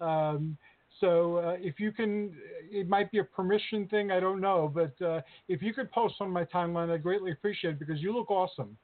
[0.00, 0.56] Um,
[1.00, 2.34] so uh, if you can,
[2.70, 4.10] it might be a permission thing.
[4.10, 7.72] I don't know, but uh, if you could post on my timeline, I'd greatly appreciate
[7.72, 8.76] it because you look awesome.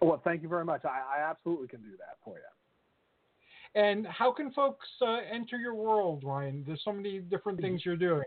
[0.00, 0.84] Well, thank you very much.
[0.84, 3.80] I, I absolutely can do that for you.
[3.80, 6.64] And how can folks uh, enter your world, Ryan?
[6.66, 8.24] There's so many different things you're doing.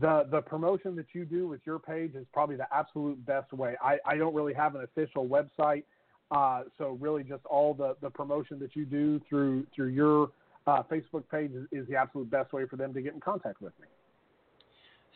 [0.00, 3.76] The the promotion that you do with your page is probably the absolute best way.
[3.82, 5.84] I, I don't really have an official website,
[6.30, 10.30] uh, so really just all the, the promotion that you do through through your
[10.66, 13.60] uh, Facebook page is, is the absolute best way for them to get in contact
[13.60, 13.86] with me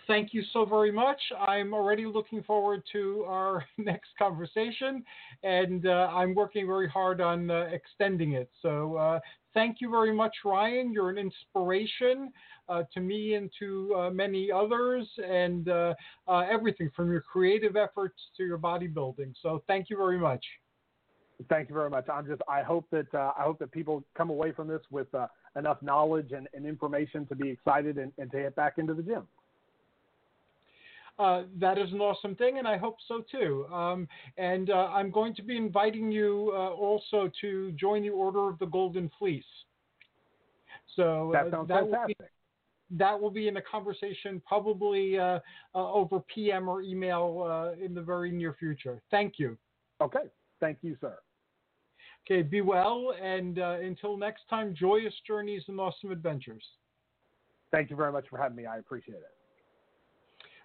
[0.06, 1.20] thank you so very much.
[1.46, 5.04] I'm already looking forward to our next conversation,
[5.42, 8.50] and uh, I'm working very hard on uh, extending it.
[8.62, 9.20] So, uh,
[9.54, 10.92] thank you very much, Ryan.
[10.92, 12.32] You're an inspiration
[12.68, 15.94] uh, to me and to uh, many others, and uh,
[16.28, 19.34] everything from your creative efforts to your bodybuilding.
[19.42, 20.44] So, thank you very much.
[21.48, 22.08] Thank you very much.
[22.08, 22.40] I'm just.
[22.48, 25.08] I hope that I hope that people come away from this with
[25.56, 29.02] enough knowledge and, and, information to be excited and, and to get back into the
[29.02, 29.26] gym
[31.18, 33.66] uh, that is an awesome thing, and I hope so too.
[33.72, 38.48] Um, and uh, I'm going to be inviting you uh, also to join the Order
[38.48, 39.44] of the Golden Fleece.
[40.94, 42.18] So that sounds that fantastic.
[42.18, 45.40] Will be, that will be in a conversation probably uh,
[45.74, 49.00] uh, over PM or email in the very near future.
[49.10, 49.56] Thank you.
[50.00, 50.24] Okay.
[50.60, 51.16] Thank you, sir.
[52.28, 56.64] Okay, be well, and uh, until next time, joyous journeys and awesome adventures.
[57.70, 58.66] Thank you very much for having me.
[58.66, 59.32] I appreciate it.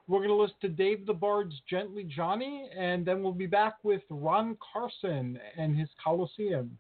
[0.07, 3.75] We're going to listen to Dave the Bard's Gently Johnny, and then we'll be back
[3.83, 6.77] with Ron Carson and his Coliseum.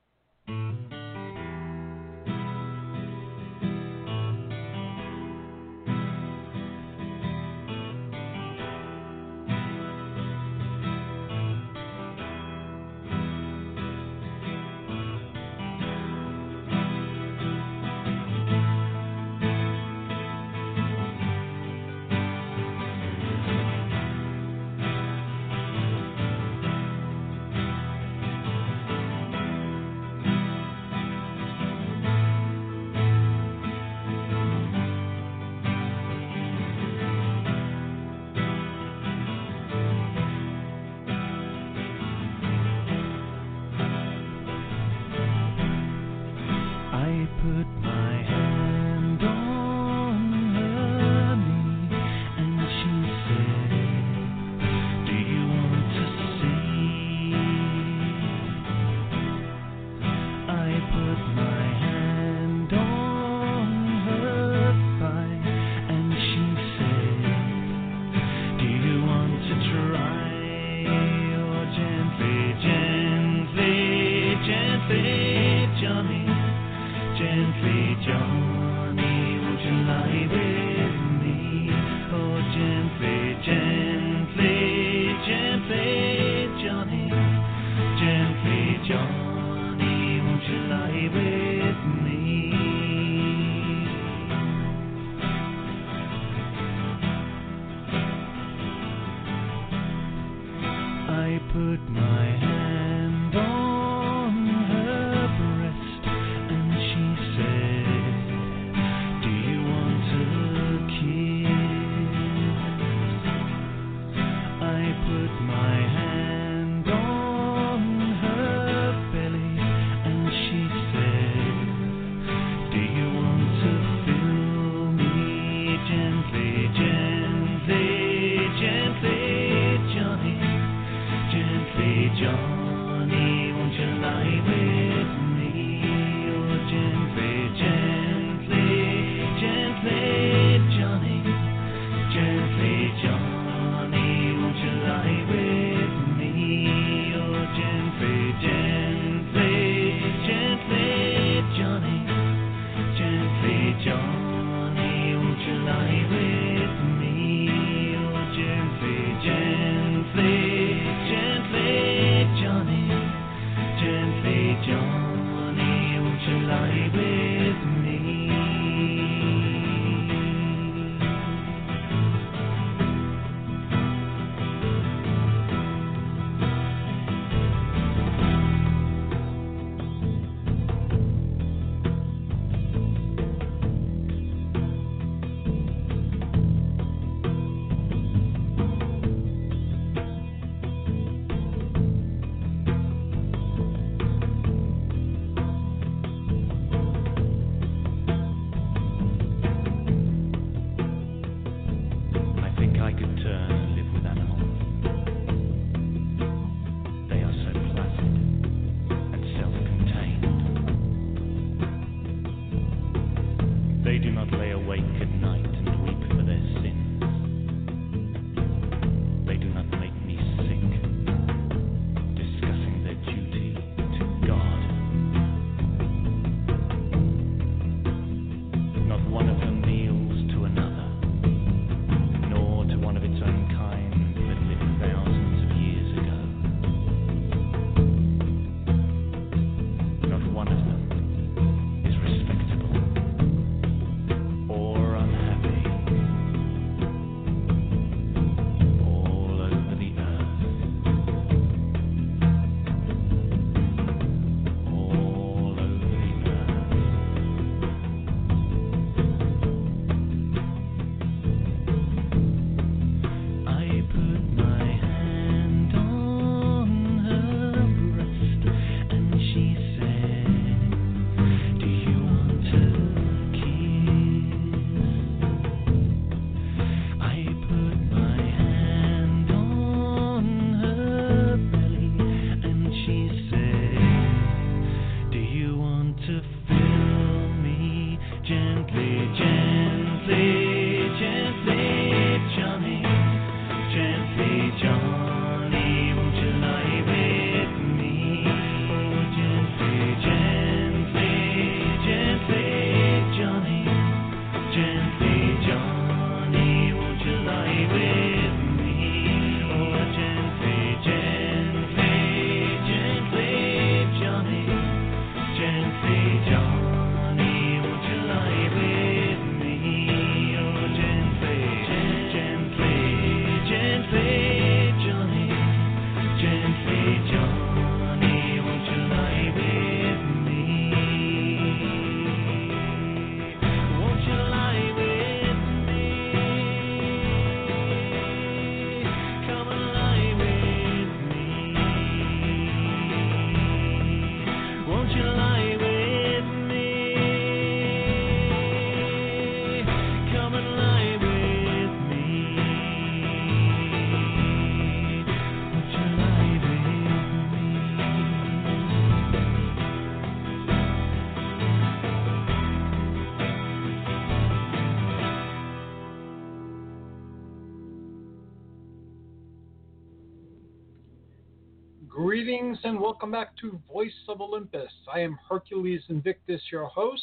[372.51, 374.69] Greetings and welcome back to Voice of Olympus.
[374.93, 377.01] I am Hercules Invictus, your host.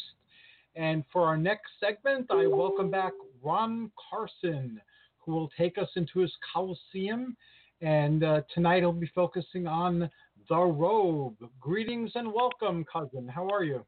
[0.75, 4.79] And for our next segment, I welcome back Ron Carson,
[5.17, 7.35] who will take us into his Coliseum.
[7.81, 10.07] And uh, tonight he'll be focusing on
[10.49, 11.37] the robe.
[11.59, 13.27] Greetings and welcome, cousin.
[13.27, 13.83] How are you?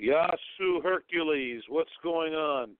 [0.00, 2.76] Yasu Hercules, what's going on?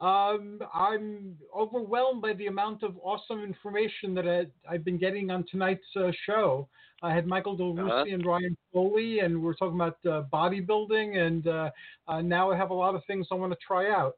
[0.00, 5.44] Um, I'm overwhelmed by the amount of awesome information that I, have been getting on
[5.50, 6.68] tonight's uh, show.
[7.02, 8.04] I had Michael Del Uh-huh.
[8.08, 11.70] and Ryan Foley, and we're talking about uh, bodybuilding, and uh,
[12.06, 14.14] uh, now I have a lot of things I want to try out.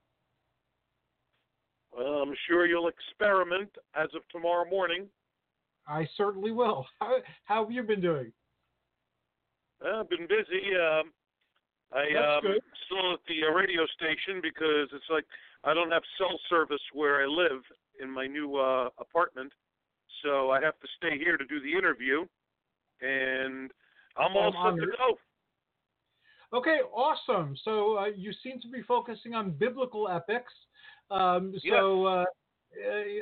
[1.92, 5.06] Well, I'm sure you'll experiment as of tomorrow morning.
[5.88, 6.86] I certainly will.
[7.00, 8.32] How, how have you been doing?
[9.84, 10.76] I've been busy.
[10.76, 11.10] Um,
[11.92, 12.44] I um,
[12.86, 15.24] still at the uh, radio station because it's like
[15.64, 17.62] I don't have cell service where I live
[18.00, 19.52] in my new uh, apartment,
[20.22, 22.24] so I have to stay here to do the interview,
[23.02, 23.70] and
[24.16, 26.58] I'm all I'm set to go.
[26.58, 27.54] Okay, awesome.
[27.64, 30.52] So uh, you seem to be focusing on biblical epics.
[31.10, 32.24] Um, so uh,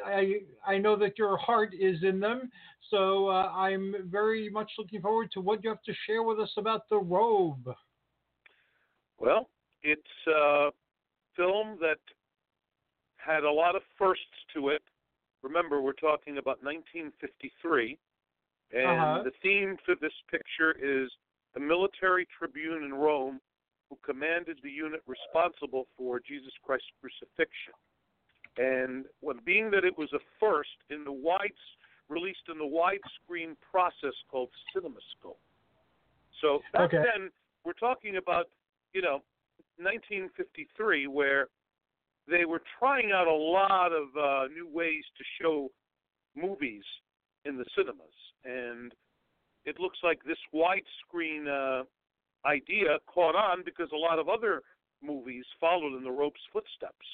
[0.06, 2.50] I I know that your heart is in them.
[2.90, 6.52] So uh, I'm very much looking forward to what you have to share with us
[6.56, 7.74] about the robe.
[9.18, 9.48] Well,
[9.82, 10.70] it's a
[11.36, 11.98] film that
[13.18, 14.82] had a lot of firsts to it.
[15.42, 17.98] Remember, we're talking about 1953,
[18.72, 19.22] and Uh-huh.
[19.24, 21.10] the theme for this picture is
[21.56, 23.40] a military tribune in Rome
[23.88, 27.74] who commanded the unit responsible for Jesus Christ's crucifixion.
[28.56, 31.52] And when being that it was a first in the wide,
[32.08, 35.38] released in the widescreen process called CinemaScope.
[36.40, 37.02] So back Okay.
[37.02, 37.30] then,
[37.64, 38.50] we're talking about
[38.94, 39.22] you know,
[39.76, 41.48] 1953, where
[42.30, 45.70] they were trying out a lot of uh, new ways to show
[46.36, 46.82] movies
[47.44, 48.06] in the cinemas,
[48.44, 48.92] and
[49.64, 51.84] it looks like this widescreen uh,
[52.46, 54.62] idea caught on because a lot of other
[55.02, 57.06] movies followed in the robe's footsteps.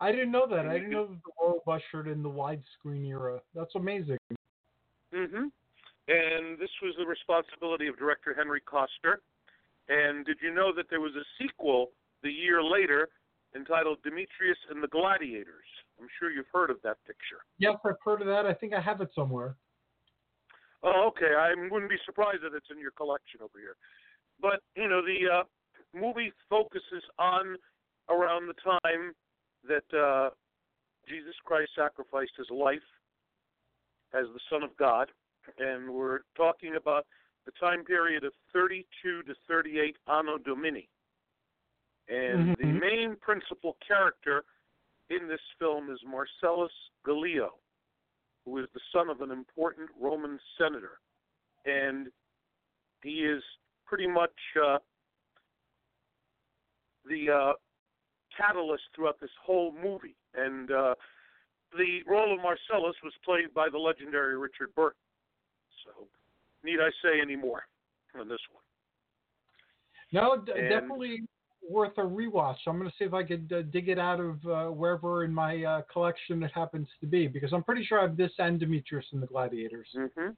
[0.00, 0.66] I didn't know that.
[0.66, 3.40] I didn't know that the robe ushered in the widescreen era.
[3.54, 4.18] That's amazing.
[5.12, 5.48] hmm
[6.08, 9.20] And this was the responsibility of director Henry Koster.
[9.88, 11.90] And did you know that there was a sequel
[12.22, 13.08] the year later
[13.54, 15.66] entitled Demetrius and the Gladiators?
[16.00, 17.42] I'm sure you've heard of that picture.
[17.58, 18.46] Yes, I've heard of that.
[18.46, 19.56] I think I have it somewhere.
[20.82, 21.34] Oh, okay.
[21.36, 23.76] I wouldn't be surprised if it's in your collection over here.
[24.40, 25.42] But you know, the uh,
[25.94, 27.56] movie focuses on
[28.08, 29.12] around the time
[29.66, 30.30] that uh,
[31.08, 32.84] Jesus Christ sacrificed his life
[34.14, 35.10] as the Son of God,
[35.58, 37.06] and we're talking about
[37.44, 40.88] the time period of 32 to 38 Anno Domini.
[42.08, 42.80] And the Mhm.
[42.80, 44.44] main principal character
[45.10, 46.72] in this film is Marcellus
[47.04, 47.58] Gallio
[48.48, 51.00] who is the son of an important Roman senator.
[51.66, 52.10] And
[53.02, 53.42] he is
[53.84, 54.78] pretty much uh,
[57.04, 57.52] the uh,
[58.34, 60.16] catalyst throughout this whole movie.
[60.34, 60.94] And uh,
[61.76, 64.98] the role of Marcellus was played by the legendary Richard Burton.
[65.84, 66.06] So,
[66.64, 67.66] need I say any more
[68.18, 68.62] on this one?
[70.12, 71.22] No, d- definitely
[71.68, 72.56] worth a rewatch.
[72.66, 75.32] I'm going to see if I could uh, dig it out of uh, wherever in
[75.32, 78.58] my uh, collection it happens to be, because I'm pretty sure I have this and
[78.58, 79.88] Demetrius and the Gladiators.
[79.92, 80.30] hmm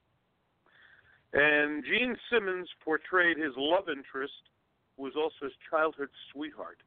[1.33, 4.33] And Jean Simmons portrayed his love interest,
[4.97, 6.77] who was also his childhood sweetheart,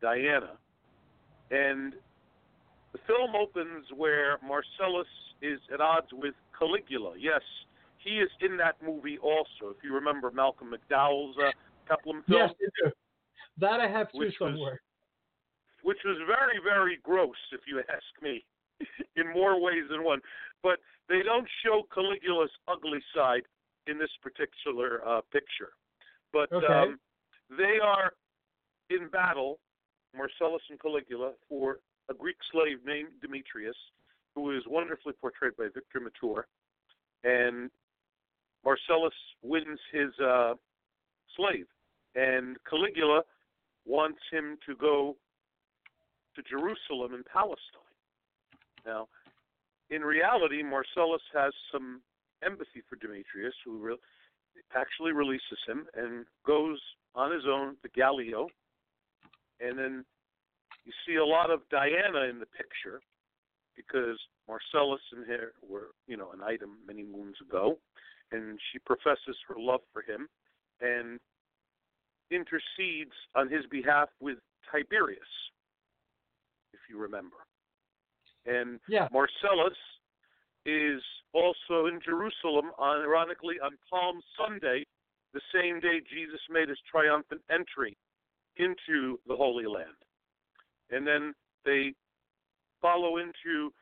[0.00, 0.58] Diana.
[1.50, 1.94] And
[2.92, 5.06] the film opens where Marcellus
[5.42, 7.14] is at odds with Caligula.
[7.18, 7.42] Yes,
[7.98, 9.70] he is in that movie also.
[9.76, 11.50] If you remember Malcolm McDowell's uh,
[11.88, 12.50] Peplum film,
[12.82, 12.92] Yes.
[13.58, 14.80] That I have too Which was- somewhere.
[15.82, 18.44] which was very, very gross, if you ask me,
[19.16, 20.20] in more ways than one.
[20.62, 23.42] But they don't show Caligula's ugly side
[23.86, 25.72] in this particular uh, picture.
[26.32, 26.66] But Okay.
[26.66, 26.98] um,
[27.56, 28.12] they are
[28.90, 29.60] in battle,
[30.14, 31.78] Marcellus and Caligula, for
[32.08, 33.76] a Greek slave named Demetrius,
[34.34, 36.46] who is wonderfully portrayed by Victor Mature.
[37.24, 37.70] And
[38.64, 40.54] Marcellus wins his uh,
[41.36, 41.66] slave,
[42.16, 43.22] and Caligula
[43.86, 45.16] wants him to go
[46.34, 47.94] to Jerusalem and Palestine.
[48.84, 49.08] Now,
[49.90, 52.02] in reality, Marcellus has some
[52.44, 53.96] empathy for Demetrius, who re-
[54.76, 56.78] actually releases him and goes
[57.14, 58.48] on his own to Gallio.
[59.60, 60.04] And then
[60.84, 63.00] you see a lot of Diana in the picture
[63.76, 64.18] because
[64.48, 67.78] Marcellus and her were, you know, an item many moons ago,
[68.32, 70.28] and she professes her love for him
[70.80, 71.20] and
[72.30, 74.38] intercedes on his behalf with
[74.70, 75.20] Tiberius,
[76.72, 77.36] if you remember.
[78.44, 79.08] And Yeah.
[79.12, 79.76] Marcellus
[80.64, 84.86] is also in Jerusalem, on, ironically, on Palm Sunday,
[85.32, 87.96] the same day Jesus made his triumphant entry
[88.56, 89.96] into the Holy Land.
[90.90, 91.34] And then
[91.64, 91.94] they
[92.80, 93.72] follow into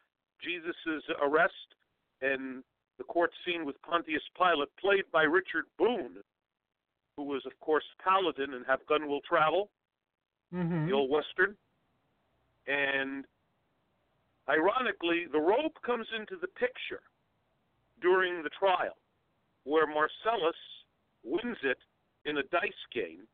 [0.42, 1.74] Jesus' arrest
[2.20, 2.64] and
[2.98, 6.22] the court scene with Pontius Pilate, played by Richard Boone,
[7.16, 9.70] who was, of course, Paladin and Have Gun Will Travel.
[10.50, 11.56] hmm the old western.
[12.66, 13.24] And
[14.48, 17.02] ironically, the rope comes into the picture
[18.00, 18.96] during the trial,
[19.64, 20.56] where Marcellus
[21.22, 21.78] wins it
[22.24, 23.26] in a dice game,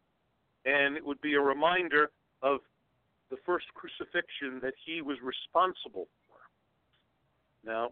[0.65, 2.11] and it would be a reminder
[2.43, 2.61] of
[3.31, 6.39] the first crucifixion that he was responsible for.
[7.65, 7.91] Now,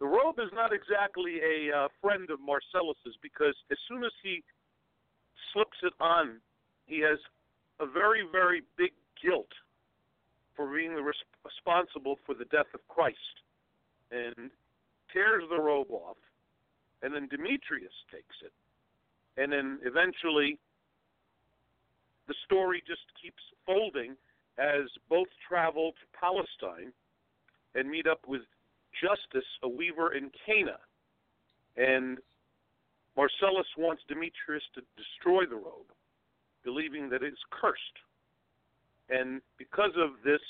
[0.00, 4.42] the robe is not exactly a uh, friend of Marcellus's because as soon as he
[5.52, 6.40] slips it on,
[6.86, 7.18] he has
[7.80, 8.92] a very, very big
[9.22, 9.50] guilt
[10.56, 11.14] for being res-
[11.44, 13.18] responsible for the death of Christ,
[14.10, 14.50] and
[15.12, 16.16] tears the robe off,
[17.02, 18.52] and then Demetrius takes it,
[19.40, 20.58] and then eventually
[22.28, 24.16] the story just keeps folding
[24.58, 26.92] as both travel to Palestine
[27.74, 28.42] and meet up with
[29.00, 30.78] Justus, a weaver in Cana.
[31.76, 32.18] And
[33.16, 35.90] Marcellus wants Demetrius to destroy the robe,
[36.64, 37.98] believing that it's cursed.
[39.10, 40.40] And because of this,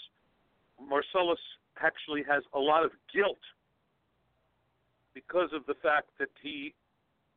[0.80, 1.40] Marcellus
[1.82, 3.40] actually has a lot of guilt
[5.14, 6.74] because of the fact that he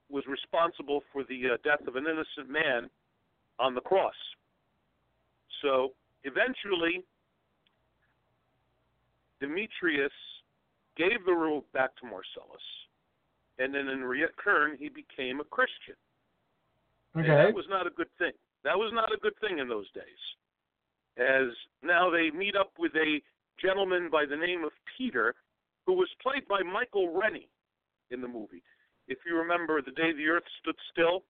[0.09, 2.89] was responsible for the uh, death of an innocent man
[3.59, 4.15] on the cross.
[5.61, 5.93] So
[6.23, 7.03] eventually,
[9.39, 10.11] Demetrius
[10.97, 12.63] gave the rule back to Marcellus,
[13.59, 15.95] and then in return, he became a Christian.
[17.13, 17.35] And Okay.
[17.35, 18.33] that was not a good thing.
[18.63, 20.21] That was not a good thing in those days.
[21.17, 21.47] As
[21.81, 23.21] now they meet up with a
[23.57, 25.33] gentleman by the name of Peter,
[25.85, 27.49] who was played by Michael Rennie
[28.11, 28.63] in the movie.
[29.07, 31.23] If you remember The Day the Earth Stood Still,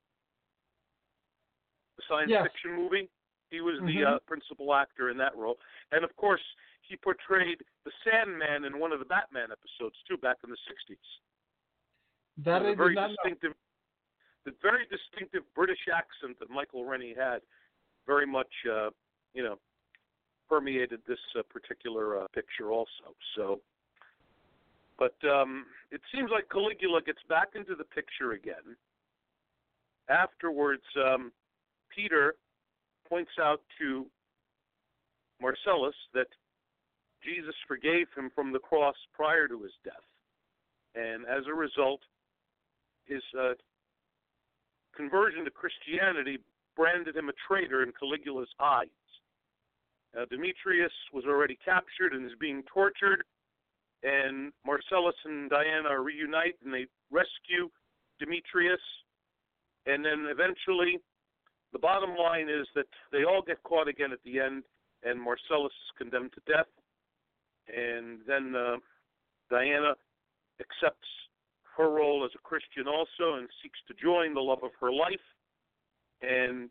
[1.95, 2.44] the science Yes.
[2.44, 3.10] fiction movie,
[3.49, 4.15] he was the Mhm.
[4.15, 5.60] uh, principal actor in that role.
[5.91, 6.44] And of course,
[6.88, 10.97] he portrayed the Sandman in one of the Batman episodes too, back in the 60s
[12.45, 13.15] That the very not know.
[13.23, 13.53] distinctive,
[14.45, 17.39] the very distinctive British accent that Michael Rennie had,
[18.05, 18.89] very much, uh,
[19.34, 19.59] you know,
[20.47, 23.15] permeated this uh, particular uh, picture also.
[23.35, 23.59] So,
[24.97, 28.77] but um, it seems like Caligula gets back into the picture again.
[30.09, 31.34] Afterwards, um,
[31.93, 32.35] Peter
[33.09, 34.05] points out to
[35.41, 36.27] Marcellus that
[37.23, 40.06] Jesus forgave him from the cross prior to his death,
[40.95, 42.02] and as a result,
[43.06, 43.53] his uh,
[44.95, 46.38] conversion to Christianity
[46.76, 48.88] branded him a traitor in Caligula's eyes.
[50.30, 53.23] Demetrius was already captured and is being tortured,
[54.03, 57.69] and Marcellus and Diana reunite and they rescue
[58.19, 58.81] Demetrius.
[59.85, 60.99] And then eventually,
[61.72, 64.64] the bottom line is that they all get caught again at the end,
[65.03, 66.68] and Marcellus is condemned to death.
[67.76, 68.77] And then uh,
[69.49, 69.94] Diana
[70.60, 71.07] accepts
[71.77, 75.26] her role as a Christian also and seeks to join the love of her life
[76.22, 76.69] and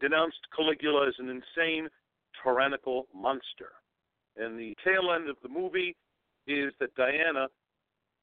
[0.00, 1.88] denounced Caligula as an insane,
[2.42, 3.72] tyrannical monster.
[4.36, 5.96] And the tail end of the movie
[6.46, 7.46] is that Diana,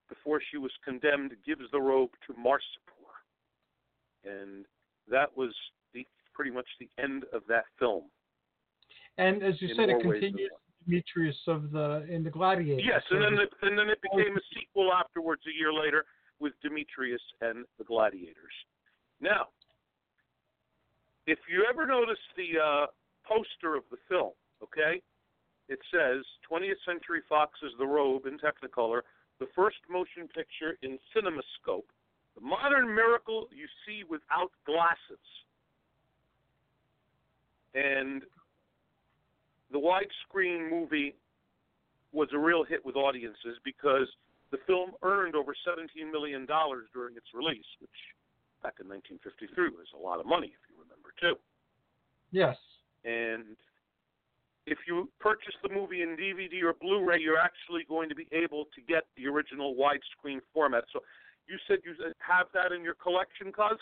[0.09, 3.13] before she was condemned, gives the robe to Marcipor.
[4.25, 4.65] And
[5.09, 5.53] that was
[5.93, 8.03] the pretty much the end of that film.
[9.17, 10.51] And as you in said, it more ways than continues.
[10.85, 12.81] Demetrius of the in the Gladiator.
[12.81, 16.05] Yes, and then the- it, and then it became a sequel afterwards a year later
[16.39, 18.53] with Demetrius and the Gladiators.
[19.21, 19.47] Now,
[21.27, 22.85] if you ever notice the uh,
[23.25, 24.31] poster of the film,
[24.61, 25.01] okay,
[25.69, 29.01] it says 20th Century Fox's The Robe in Technicolor,
[29.39, 31.87] the first motion picture in CinemaScope,
[32.35, 35.23] the modern miracle you see without glasses.
[37.73, 38.23] And
[39.73, 41.15] the widescreen movie
[42.13, 44.07] was a real hit with audiences because
[44.51, 47.97] the film earned over $17 million during its release, which
[48.61, 51.35] back in 1953 was a lot of money, if you remember, too.
[52.31, 52.55] yes.
[53.03, 53.57] And
[54.65, 58.27] if you purchase the movie in DVD or Blu ray, you're actually going to be
[58.31, 60.85] able to get the original widescreen format.
[60.93, 60.99] So
[61.47, 63.77] you said you have that in your collection, Cuz?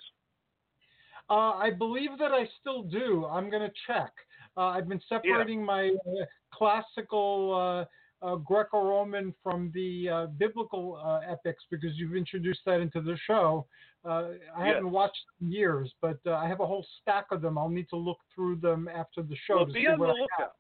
[1.30, 3.26] Uh, I believe that I still do.
[3.26, 4.12] I'm going to check.
[4.58, 7.88] Uh, I've been separating my uh, classical
[8.22, 13.18] uh, uh, Greco-Roman from the uh, biblical uh, epics because you've introduced that into the
[13.26, 13.66] show.
[14.04, 17.58] Uh, I haven't watched in years, but uh, I have a whole stack of them.
[17.58, 20.18] I'll need to look through them after the show Well, be on the I have.
[20.18, 20.56] lookout.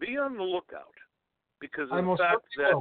[0.00, 0.94] Be on the lookout
[1.60, 2.80] because of the fact that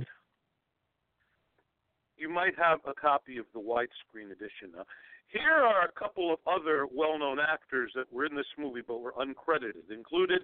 [2.18, 4.72] you might have a copy of the widescreen edition.
[4.76, 4.86] Now,
[5.34, 9.14] here are a couple of other well-known actors that were in this movie but were
[9.14, 9.91] uncredited.
[9.91, 10.41] Included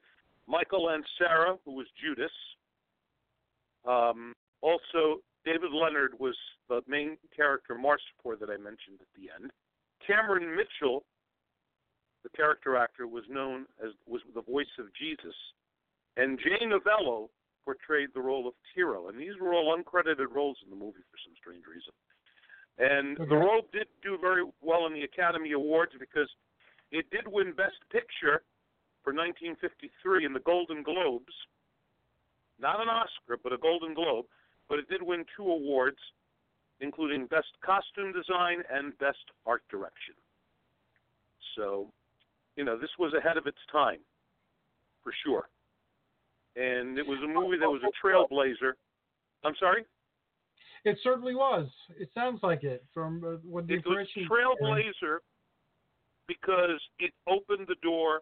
[0.47, 2.31] Michael Ansara, who was Judas.
[3.87, 6.35] Um, also, David Leonard was
[6.67, 9.51] the main character, Marcipor, that I mentioned at the end.
[10.05, 11.03] Cameron Mitchell
[12.23, 15.35] the character actor, was known as was the voice of Jesus,
[16.17, 17.29] and Jay Novello
[17.65, 21.17] portrayed the role of Tiro, and these were all uncredited roles in the movie for
[21.23, 21.93] some strange reason.
[22.80, 23.30] And Okay.
[23.30, 26.34] the role did do very well in the Academy Awards because
[26.91, 28.43] it did win Best Picture
[29.03, 31.34] for 1953 in the Golden Globes.
[32.57, 34.26] Not an Oscar, but a Golden Globe.
[34.69, 35.99] But it did win two awards,
[36.80, 40.15] including Best Costume Design and Best Art Direction.
[41.56, 41.91] So,
[42.56, 43.99] you know, this was ahead of its time,
[45.03, 45.49] for sure.
[46.56, 48.73] And it was a movie that was a trailblazer.
[49.43, 49.85] I'm sorry?
[50.85, 51.68] It certainly was.
[51.97, 54.30] It sounds like it from uh, what the It was information.
[54.30, 55.18] trailblazer
[56.27, 58.22] because it opened the door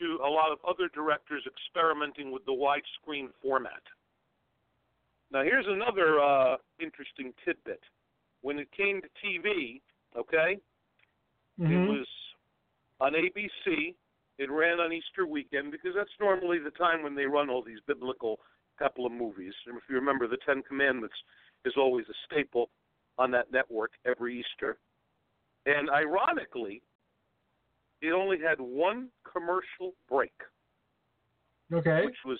[0.00, 3.82] to a lot of other directors experimenting with the widescreen format.
[5.30, 7.80] Now, here's another uh, interesting tidbit.
[8.42, 9.80] When it came to TV,
[10.16, 10.58] okay,
[11.58, 11.70] Mhm.
[11.70, 12.06] it was
[13.00, 13.94] on ABC.
[14.38, 17.80] It ran on Easter weekend because that's normally the time when they run all these
[17.86, 18.40] biblical
[18.78, 19.54] peplum movies.
[19.66, 21.14] And if you remember, the Ten Commandments
[21.64, 22.70] is always a staple
[23.18, 24.78] on that network every Easter.
[25.66, 26.82] And ironically,
[28.02, 30.34] it only had one commercial break,
[31.72, 32.04] Okay.
[32.04, 32.38] which was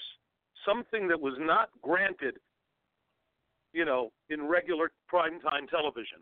[0.66, 2.36] something that was not granted,
[3.72, 6.18] you know, in regular primetime television.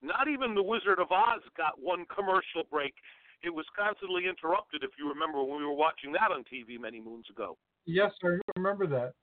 [0.00, 2.94] Not even The Wizard of Oz got one commercial break.
[3.42, 7.00] It was constantly interrupted, if you remember when we were watching that on TV many
[7.00, 7.56] moons ago.
[7.84, 9.14] Yes, I remember that.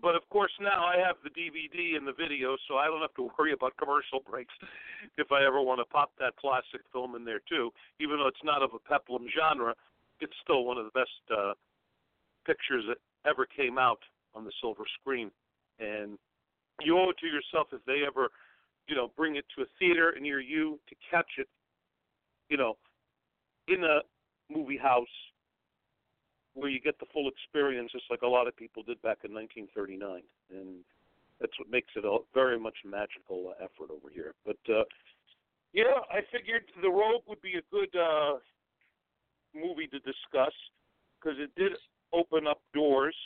[0.00, 3.14] But of course, now I have the DVD and the video, so I don't have
[3.14, 4.54] to worry about commercial breaks
[5.18, 7.70] if I ever want to pop that classic film in there too.
[8.00, 9.74] Even though it's not of a peplum genre,
[10.20, 11.54] it's still one of the best uh,
[12.46, 12.98] pictures that
[13.28, 14.00] ever came out
[14.34, 15.30] on the silver screen.
[15.78, 16.18] And
[16.80, 18.28] you owe it to yourself if they ever,
[18.88, 21.48] you know, bring it to a theater near you to catch it,
[22.48, 22.76] you know,
[23.68, 24.00] in a
[24.52, 25.06] movie house
[26.54, 29.32] where you get the full experience, just like a lot of people did back in
[29.32, 30.84] 1939, and
[31.40, 34.34] that's what makes it a very much magical uh, effort over here.
[34.44, 34.84] But uh,
[35.72, 38.38] yeah, I figured The Robe would be a good uh,
[39.54, 40.52] movie to discuss
[41.18, 41.72] because it did
[42.12, 43.16] open up doors.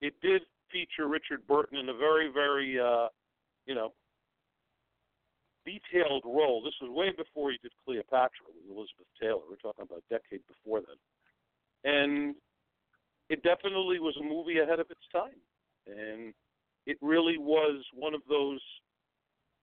[0.00, 3.08] It did feature Richard Burton in a very, very, uh,
[3.66, 3.92] you know,
[5.64, 6.62] detailed role.
[6.64, 9.42] This was way before he did Cleopatra with Elizabeth Taylor.
[9.48, 10.98] We're talking about a decade before then.
[11.84, 12.34] And
[13.32, 15.40] it definitely was a movie ahead of its time.
[15.86, 16.34] And
[16.84, 18.60] it really was one of those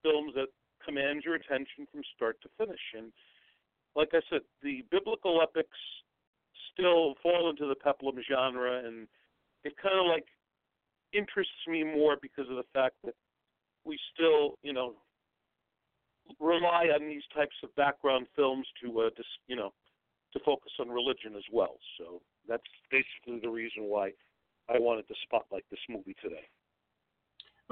[0.02, 0.48] films that
[0.84, 2.80] commands your attention from start to finish.
[2.98, 3.12] And
[3.94, 5.78] like I said, the biblical epics
[6.72, 9.06] still fall into the peplum genre, and
[9.62, 10.26] it kind of like
[11.12, 13.14] interests me more because of the fact that
[13.84, 14.94] we still, you know,
[16.40, 19.72] rely on these types of background films to, uh, dis, you know,
[20.32, 21.76] to focus on religion as well.
[21.98, 24.10] So that's basically the reason why
[24.68, 26.44] I wanted to spotlight this movie today.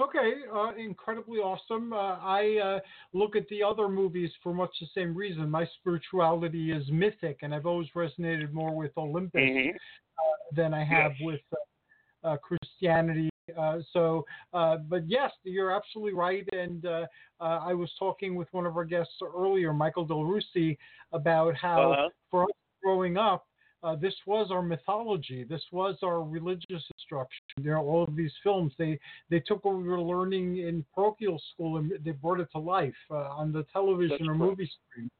[0.00, 1.92] Okay, uh, incredibly awesome.
[1.92, 2.80] Uh, I uh,
[3.12, 5.50] look at the other movies for much the same reason.
[5.50, 11.12] My spirituality is mythic, and I've always resonated more with Olympus uh, than I have
[11.18, 11.26] Yes.
[11.26, 13.28] with uh, uh, Christianity.
[13.58, 16.46] Uh, so, uh, but yes, you're absolutely right.
[16.52, 17.06] And uh,
[17.40, 20.78] uh, I was talking with one of our guests earlier, Michael Del Russi,
[21.12, 22.08] about how Uh-huh.
[22.30, 22.50] for us
[22.84, 23.47] growing up,
[23.82, 25.44] uh, this was our mythology.
[25.44, 27.44] This was our religious instruction.
[27.58, 28.98] You know, all of these films, they
[29.30, 32.94] they took what we were learning in parochial school and they brought it to life
[33.10, 34.58] uh, on the television That's or correct.
[34.58, 35.10] movie screen.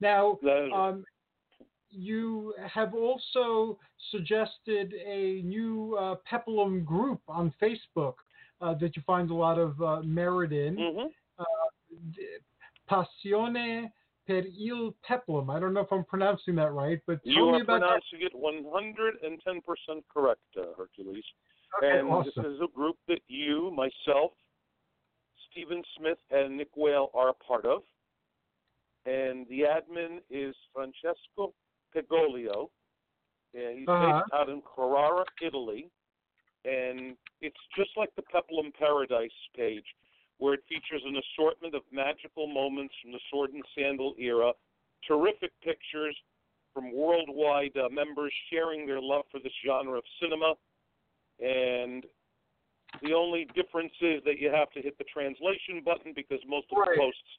[0.00, 0.38] Now,
[0.74, 1.04] um,
[1.90, 3.78] you have also
[4.10, 8.14] suggested a new uh, Peplum group on Facebook
[8.60, 10.76] uh, that you find a lot of uh, merit in.
[10.76, 11.08] Mhm.
[12.14, 12.26] D-
[12.90, 13.90] Passione
[14.26, 15.50] per il Peplum.
[15.50, 18.02] I don't know if I'm pronouncing that right, but tell You me are about that.
[18.12, 21.24] it 110% correct, uh, Hercules.
[21.78, 22.32] Okay, and awesome.
[22.36, 24.32] this is a group that you, myself,
[25.50, 27.82] Stephen Smith, and Nick Whale are a part of.
[29.04, 31.54] And the admin is Francesco
[31.94, 32.70] Pegolio.
[33.54, 34.20] And he's Uh-huh.
[34.22, 35.90] based out in Carrara, Italy.
[36.64, 39.86] And it's just like the Peplum Paradise page,
[40.38, 44.52] where it features an assortment of magical moments from the sword and sandal era,
[45.06, 46.16] terrific pictures
[46.74, 50.54] from worldwide uh, members sharing their love for this genre of cinema.
[51.40, 52.04] And
[53.02, 56.78] the only difference is that you have to hit the translation button because most of
[56.78, 56.90] Right.
[56.94, 57.30] the posts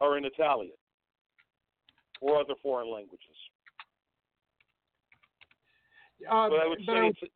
[0.00, 0.76] are in Italian
[2.22, 3.36] or other foreign languages.
[6.28, 7.30] Uh, But I would but say I it's, was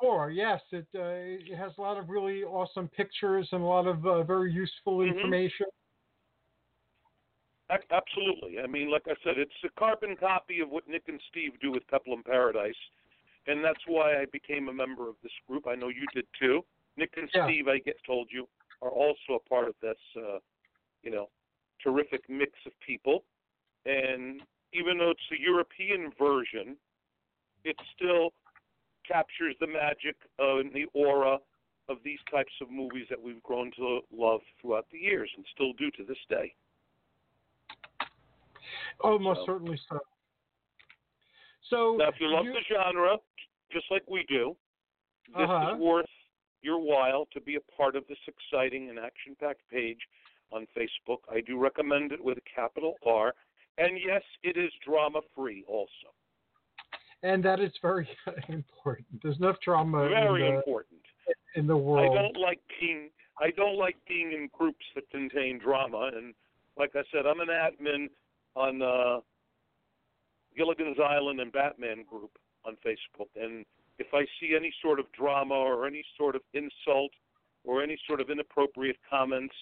[0.00, 0.30] looking at it before.
[0.30, 4.06] Yes, it uh, it has a lot of really awesome pictures and a lot of
[4.06, 5.16] uh, very useful Mhm.
[5.16, 5.66] information.
[7.90, 8.60] Absolutely.
[8.60, 11.72] I mean, like I said, it's a carbon copy of what Nick and Steve do
[11.72, 12.78] with Peplum Paradise,
[13.48, 15.66] and that's why I became a member of this group.
[15.66, 16.64] I know you did too.
[16.96, 17.44] Nick and Yeah.
[17.46, 18.48] Steve, I get told you,
[18.82, 20.38] are also a part of this, uh,
[21.02, 21.28] you know,
[21.82, 23.24] terrific mix of people.
[23.84, 24.42] And
[24.72, 26.78] even though it's a European version,
[27.64, 28.32] it's still
[29.06, 31.38] captures the magic uh, and the aura
[31.88, 35.72] of these types of movies that we've grown to love throughout the years and still
[35.74, 36.52] do to this day.
[39.00, 40.00] Oh, most So- certainly so.
[41.68, 43.18] So Now, if you love you- the genre,
[43.70, 44.56] just like we do,
[45.28, 45.74] this Uh-huh.
[45.74, 46.10] is worth
[46.62, 50.08] your while to be a part of this exciting and action-packed page
[50.52, 51.20] on Facebook.
[51.28, 53.34] I do recommend it with a capital R,
[53.78, 56.14] and yes, it is drama-free also.
[57.22, 58.08] And that is very
[58.48, 59.06] important.
[59.22, 61.00] There's enough drama Very in, the, important.
[61.54, 62.16] in the world.
[62.16, 66.34] I don't like being I don't like being in groups that contain drama, and
[66.78, 68.08] like I said, I'm an admin
[68.54, 69.20] on uh,
[70.56, 72.30] Gilligan's Island and Batman group
[72.64, 73.66] on Facebook, and
[73.98, 77.10] if I see any sort of drama or any sort of insult
[77.64, 79.54] or any sort of inappropriate comments,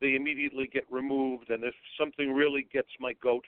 [0.00, 1.50] they immediately get removed.
[1.50, 3.44] And if something really gets my goat,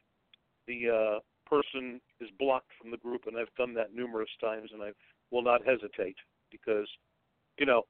[0.67, 1.19] the uh,
[1.49, 3.23] person is blocked from the group.
[3.27, 4.91] And I've done that numerous times, and I
[5.31, 6.17] will not hesitate
[6.51, 6.89] because,
[7.59, 7.83] you know,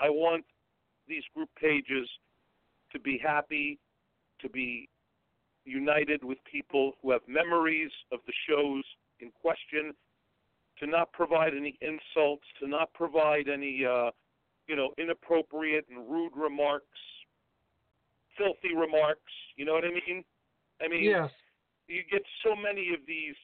[0.00, 0.44] I want
[1.08, 2.08] these group pages
[2.92, 3.78] to be happy,
[4.40, 4.88] to be
[5.64, 8.84] united with people who have memories of the shows
[9.20, 9.92] in question,
[10.78, 14.10] to not provide any insults, to not provide any, uh,
[14.68, 16.98] you know, inappropriate and rude remarks,
[18.36, 19.32] filthy remarks.
[19.56, 20.24] You know what I mean?
[20.80, 21.30] I mean, yes.
[21.88, 23.36] You get so many of these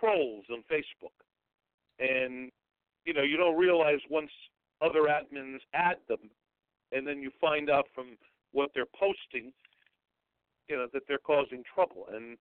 [0.00, 1.14] trolls on Facebook,
[1.98, 2.50] and
[3.04, 4.30] you know you don't realize once
[4.80, 6.30] other admins add them,
[6.92, 8.16] and then you find out from
[8.52, 9.52] what they're posting,
[10.68, 12.36] you know that they're causing trouble, and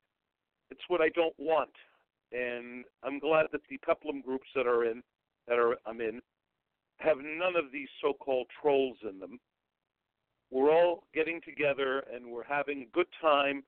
[0.70, 1.72] it's what I don't want.
[2.32, 5.04] And I'm glad that the Peplum groups that are in
[5.48, 6.22] that are I'm in
[7.00, 9.40] have none of these so-called trolls in them.
[10.52, 13.64] We're all getting together and we're having a good time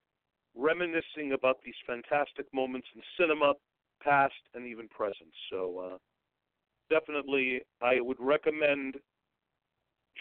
[0.55, 3.53] reminiscing about these fantastic moments in cinema,
[4.01, 5.30] past and even present.
[5.49, 5.97] So uh,
[6.89, 8.95] definitely, I would recommend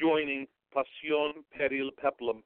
[0.00, 2.42] joining Passion Peril Peplum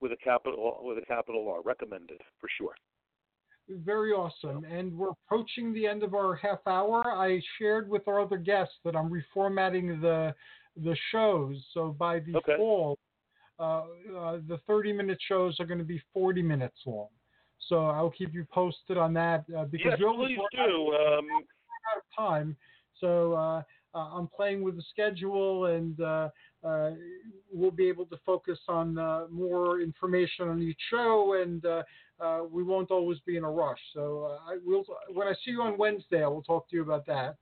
[0.00, 1.62] with a capital with a capital R.
[1.62, 2.74] Recommended for sure.
[3.68, 4.64] Very awesome.
[4.64, 7.02] And we're approaching the end of our half hour.
[7.06, 10.34] I shared with our other guests that I'm reformatting the
[10.76, 11.56] the shows.
[11.74, 12.56] So by the Okay.
[13.60, 13.84] Uh,
[14.16, 17.08] uh, the 30 minute shows are going to be 40 minutes long.
[17.68, 20.94] So I'll keep you posted on that uh, because Yes, always please do.
[20.94, 21.28] Um,
[21.92, 22.56] out of time.
[22.98, 23.62] So uh,
[23.94, 26.28] uh, I'm playing with the schedule, and uh,
[26.64, 26.90] uh,
[27.52, 31.82] we'll be able to focus on uh, more information on each show, and uh,
[32.20, 33.80] uh, we won't always be in a rush.
[33.94, 34.84] So uh, I will.
[35.12, 37.36] When I see you on Wednesday, I will talk to you about that.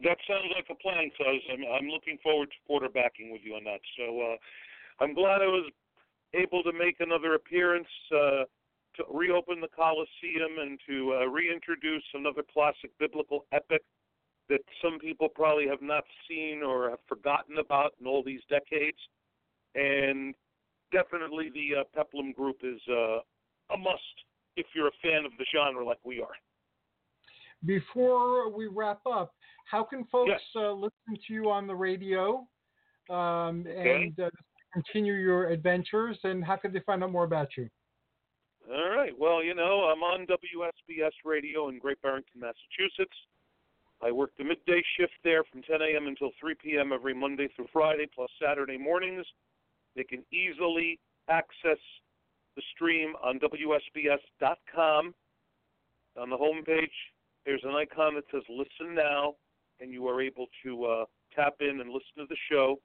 [0.00, 3.64] That sounds like a plan, cuz I'm, I'm looking forward to quarterbacking with you on
[3.64, 3.80] that.
[3.96, 4.36] So uh,
[5.00, 5.70] I'm glad I was
[6.34, 8.44] able to make another appearance uh,
[8.96, 13.82] to reopen the Coliseum and to uh, reintroduce another classic biblical epic
[14.48, 18.98] that some people probably have not seen or have forgotten about in all these decades.
[19.74, 20.34] And
[20.92, 23.18] definitely the uh, Peplum group is uh,
[23.72, 24.02] a must
[24.56, 26.36] if you're a fan of the genre like we are.
[27.64, 29.34] Before we wrap up,
[29.70, 30.40] how can folks Yes.
[30.54, 32.46] uh, listen to you on the radio
[33.08, 34.04] um, Okay.
[34.04, 34.30] and uh,
[34.74, 36.18] continue your adventures?
[36.24, 37.68] And how can they find out more about you?
[38.70, 39.12] All right.
[39.18, 43.16] Well, you know, I'm on WSBS radio in Great Barrington, Massachusetts.
[44.02, 46.06] I work the midday shift there from 10 a.m.
[46.06, 46.92] until 3 p.m.
[46.92, 49.24] every Monday through Friday, plus Saturday mornings.
[49.96, 50.98] They can easily
[51.28, 51.78] access
[52.56, 55.14] the stream on WSBS.com.
[56.16, 56.92] On the home page,
[57.44, 59.34] there's an icon that says Listen Now,
[59.80, 62.76] and you are able to uh, tap in and listen to the show.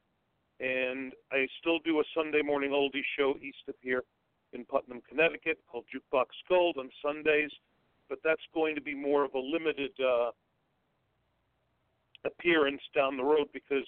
[0.59, 4.03] And I still do a Sunday morning oldie show east of here
[4.53, 7.51] in Putnam, Connecticut, called Jukebox Gold on Sundays,
[8.09, 10.31] but that's going to be more of a limited uh,
[12.25, 13.85] appearance down the road because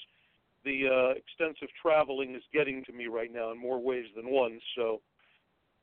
[0.64, 4.60] the uh, extensive traveling is getting to me right now in more ways than one.
[4.76, 5.02] So,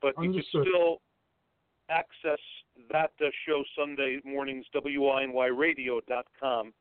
[0.01, 1.01] but you can still
[1.89, 2.39] access
[2.91, 6.73] that uh, show Sunday mornings, WINYradio.com,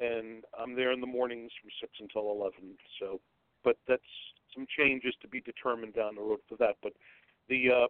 [0.00, 2.76] and I'm there in the mornings from six until eleven.
[3.00, 3.20] So,
[3.64, 4.02] but that's
[4.54, 6.76] some changes to be determined down the road for that.
[6.82, 6.92] But
[7.48, 7.86] the uh,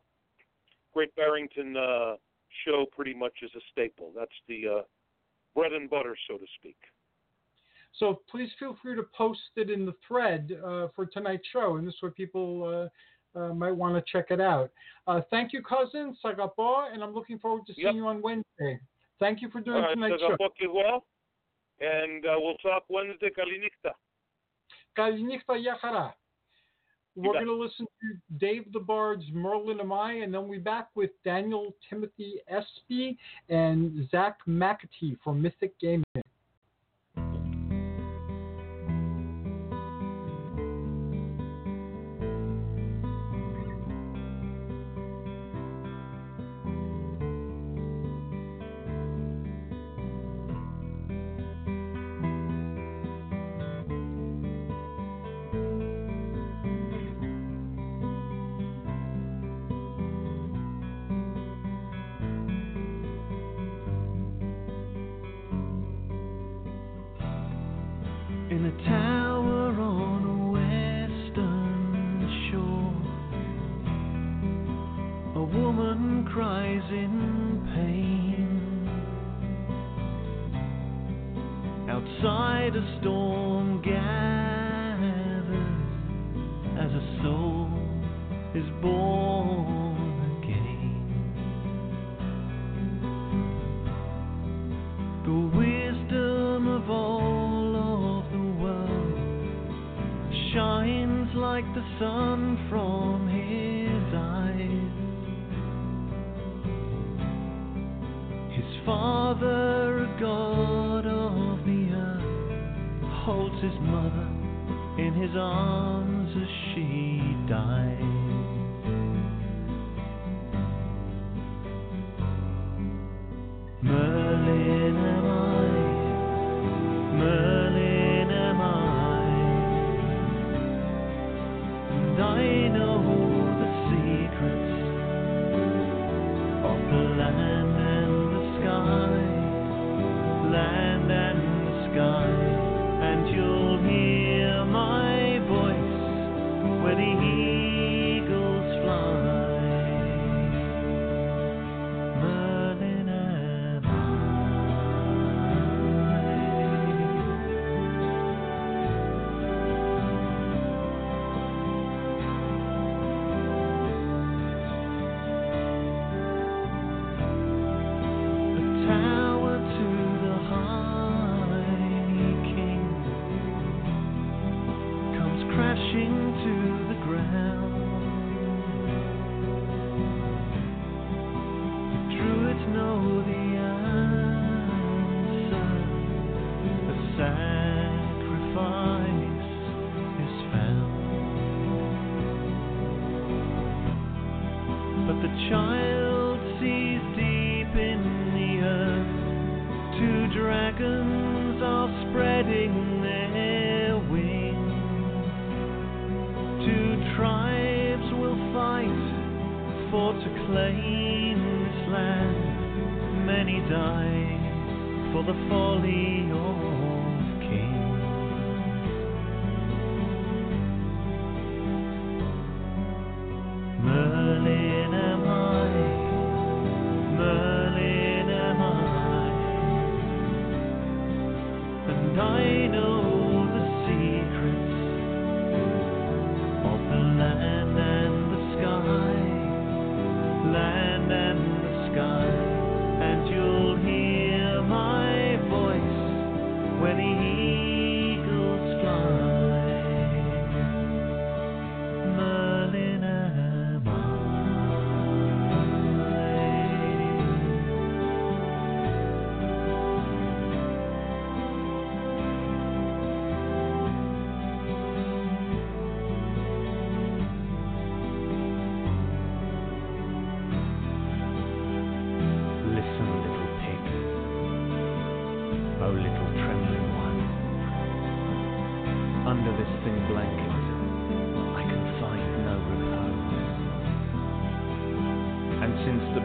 [0.93, 2.15] Great Barrington uh,
[2.65, 4.13] show pretty much is a staple.
[4.17, 4.83] That's the uh,
[5.55, 6.77] bread and butter, so to speak.
[7.99, 11.87] So please feel free to post it in the thread uh, for tonight's show, and
[11.87, 12.89] this where people
[13.35, 14.71] uh, uh, might want to check it out.
[15.31, 17.95] thank you, cousin Sagapaw, and I'm looking forward to seeing yep.
[17.95, 18.79] you on Wednesday.
[19.19, 20.37] Thank you for doing All right, tonight's show.
[21.81, 23.93] And we'll talk Wednesday, Kalinikta.
[24.99, 26.13] Yachara.
[27.17, 30.63] We're going to listen to Dave the Bard's Merlin Am I, and then we'll be
[30.63, 33.19] back with Daniel Timothy Espy
[33.49, 36.05] and Zack McAtee from Mythic Gaming.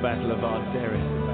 [0.04, 1.33] battle of Arderis.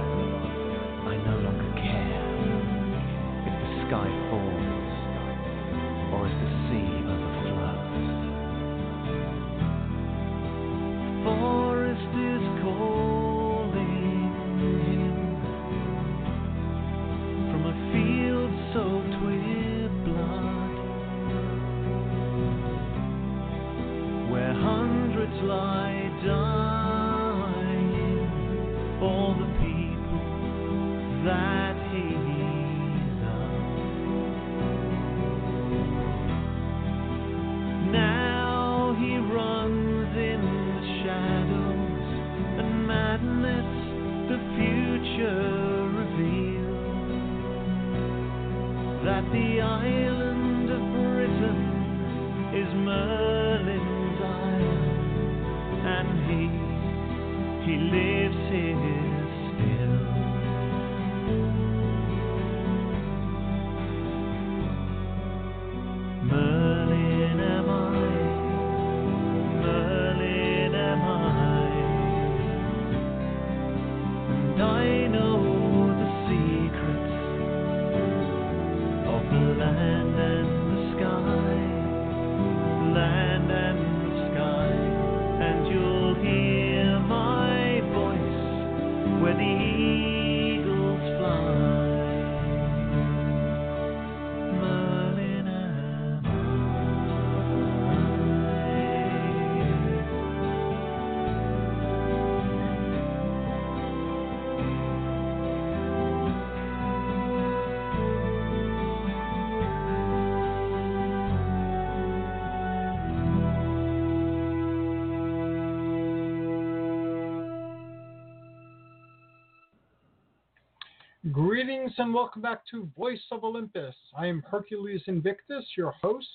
[121.39, 123.95] Greetings and welcome back to Voice of Olympus.
[124.13, 126.27] I am Hercules Invictus, your host,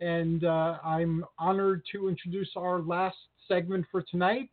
[0.00, 3.16] and uh, I'm honored to introduce our last
[3.48, 4.48] segment for tonight.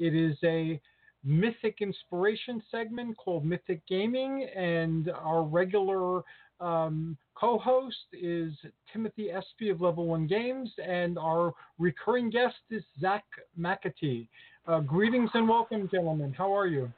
[0.00, 0.80] It is a
[1.22, 6.24] mythic inspiration segment called Mythic Gaming, and our regular
[6.58, 8.52] um, co host is
[8.92, 13.26] Timothy Espy of Level 1 Games, and our recurring guest is Zack
[13.56, 14.26] McAtee.
[14.66, 16.34] Uh, greetings and welcome, gentlemen.
[16.36, 16.92] How are you?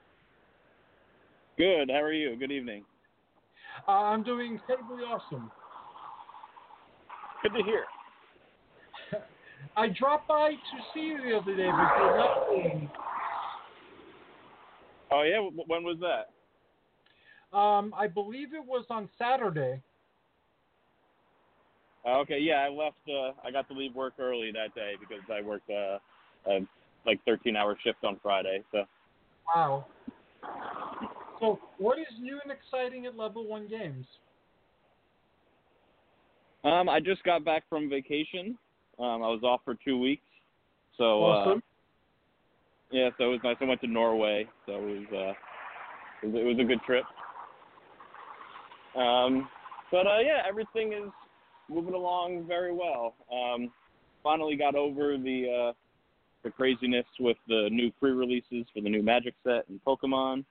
[1.59, 1.91] Good.
[1.91, 2.37] How are you?
[2.37, 2.85] Good evening.
[3.87, 5.51] Uh, I'm doing incredibly awesome.
[7.43, 7.85] Good to hear.
[9.77, 10.57] I dropped by to
[10.95, 11.77] see you the other day, but
[12.17, 12.49] not.
[15.11, 15.41] Oh yeah.
[15.67, 16.31] When was that?
[17.57, 19.83] Um, I believe it was on Saturday.
[22.07, 22.39] Uh, okay.
[22.39, 22.97] Yeah, I left.
[23.07, 25.99] Uh, I got to leave work early that day because I worked uh,
[26.51, 26.67] a
[27.05, 28.63] like 13-hour shift on Friday.
[28.73, 28.85] So
[29.55, 29.87] Wow.
[31.43, 34.07] So, what is new and exciting at Level 1 Games?
[36.63, 38.57] um, I just got back from vacation.
[39.01, 40.23] Um, I was off for two weeks.
[40.97, 41.55] So uh,
[42.93, 43.57] yeah, so it was nice.
[43.61, 47.05] I went to Norway, so it was uh, it was, it was a good trip.
[48.95, 49.49] Um,
[49.91, 51.11] but uh, yeah, everything is
[51.69, 53.15] moving along very well.
[53.33, 53.73] Um,
[54.23, 55.73] finally got over the uh,
[56.45, 60.45] the craziness with the new pre-releases for the new Magic set and Pokemon.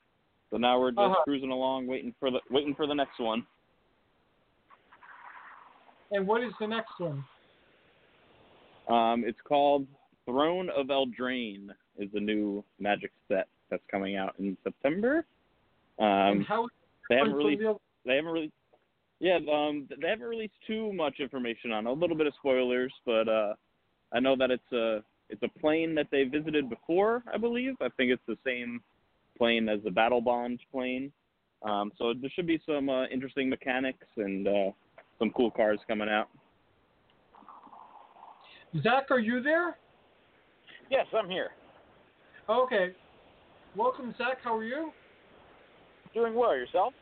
[0.51, 1.23] So now we're just Uh-huh.
[1.23, 3.45] cruising along, waiting for the waiting for the next one.
[6.11, 7.23] And what is the next one?
[8.89, 9.87] Um, it's called
[10.25, 11.69] Throne of Eldraine.
[11.97, 15.25] Is the new Magic set that's coming out in September.
[15.99, 16.67] Um, how
[17.09, 17.75] they haven't really the
[18.05, 18.51] they haven't really
[19.19, 21.89] yeah um they haven't released too much information on it.
[21.89, 23.53] a little bit of spoilers but uh
[24.13, 27.89] i know that it's a it's a plane that they visited before i believe i
[27.97, 28.81] think it's the same
[29.37, 31.11] plane as the Battlebond plane
[31.63, 34.71] um so there should be some uh, interesting mechanics and uh
[35.19, 36.29] some cool cars coming out
[38.81, 39.77] Zack, are you there?
[40.89, 41.49] Yes, I'm here.
[42.49, 42.91] Okay.
[43.75, 44.37] Welcome, Zack.
[44.43, 44.91] How are you?
[46.13, 46.55] Doing well.
[46.55, 46.93] Yourself?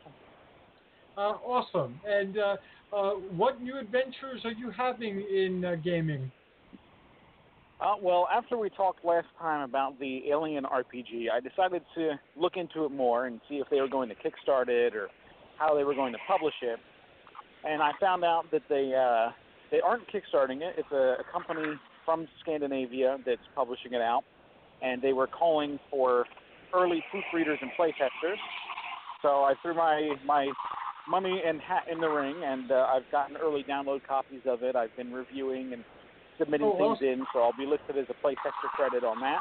[1.16, 2.00] Uh, awesome.
[2.06, 2.56] And uh,
[2.92, 6.30] uh, what new adventures are you having in uh, gaming?
[7.80, 12.56] Uh, well, after we talked last time about the Alien RPG, I decided to look
[12.56, 15.08] into it more and see if they were going to kickstart it or
[15.58, 16.78] how they were going to publish it.
[17.64, 19.32] And I found out that they uh,
[19.70, 20.74] they aren't kickstarting it.
[20.76, 21.74] It's a, a company
[22.04, 24.24] from Scandinavia that's publishing it out,
[24.82, 26.26] and they were calling for
[26.74, 28.36] early proofreaders and playtesters.
[29.22, 30.52] So I threw my my
[31.08, 34.76] money and hat in the ring, and uh, I've gotten early download copies of it.
[34.76, 35.82] I've been reviewing and
[36.40, 39.40] submitting Oh, things in, so I'll be listed as a playtester credit on that.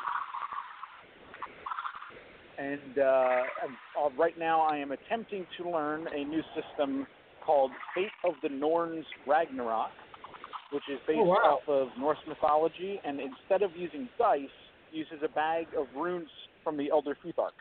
[2.57, 7.07] And uh, and, uh, right now, I am attempting to learn a new system
[7.45, 9.91] called Fate of the Norns Ragnarok,
[10.71, 11.59] which is based Oh, wow.
[11.61, 14.41] off of Norse mythology, and instead of using dice,
[14.91, 16.27] uses a bag of runes
[16.63, 17.55] from the Elder Futhark.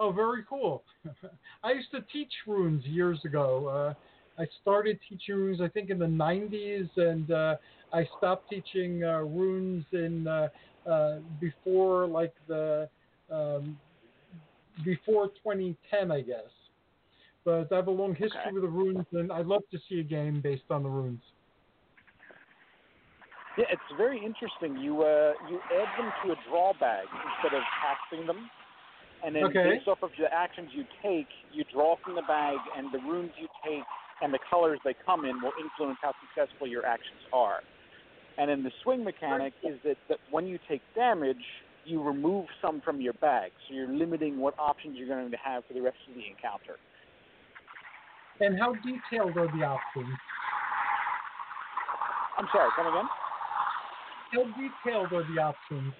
[0.00, 0.82] Oh, very cool.
[1.62, 3.66] I used to teach runes years ago.
[3.68, 3.94] Uh,
[4.38, 7.56] I started teaching runes, I think, in the 90s, and uh,
[7.92, 10.48] I stopped teaching uh, runes in uh,
[10.88, 12.88] uh, before like the
[13.30, 13.78] um,
[14.84, 16.50] before 2010, I guess.
[17.44, 18.52] But I have a long history Okay.
[18.52, 21.22] with the runes, and I'd love to see a game based on the runes.
[23.56, 24.76] Yeah, it's very interesting.
[24.78, 28.48] You uh, you add them to a draw bag instead of casting them,
[29.24, 29.64] and then Okay.
[29.64, 33.32] based off of the actions you take, you draw from the bag, and the runes
[33.40, 33.82] you take
[34.22, 37.60] and the colors they come in will influence how successful your actions are.
[38.38, 41.42] And then the swing mechanic is that, that when you take damage,
[41.84, 45.64] you remove some from your bag, so you're limiting what options you're going to have
[45.66, 46.78] for the rest of the encounter.
[48.40, 50.16] And how detailed are the options?
[52.36, 53.08] I'm sorry, come again?
[54.32, 55.92] How detailed are the options?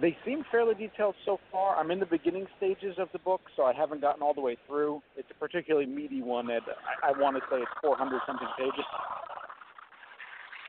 [0.00, 1.76] They seem fairly detailed so far.
[1.76, 4.56] I'm in the beginning stages of the book, so I haven't gotten all the way
[4.66, 5.00] through.
[5.16, 6.62] It's a particularly meaty one, and
[7.02, 8.84] I, I want to say it's 400 something pages.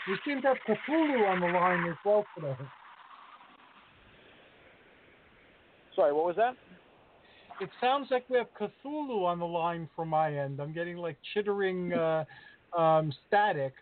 [0.07, 2.55] We seem to have Cthulhu on the line as well today.
[5.95, 6.55] Sorry, what was that?
[7.59, 10.59] It sounds like we have Cthulhu on the line from my end.
[10.59, 12.25] I'm getting like chittering uh,
[12.77, 13.73] um, static.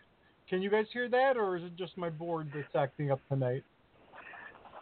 [0.48, 3.64] Can you guys hear that, or is it just my board that's acting up tonight?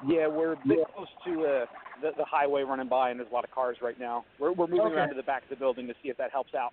[0.07, 1.67] Yeah, we're a bit close to uh,
[2.01, 4.25] the, the highway running by, and there's a lot of cars right now.
[4.41, 4.95] We're, we're moving Okay.
[4.97, 6.73] around to the back of the building to see if that helps out.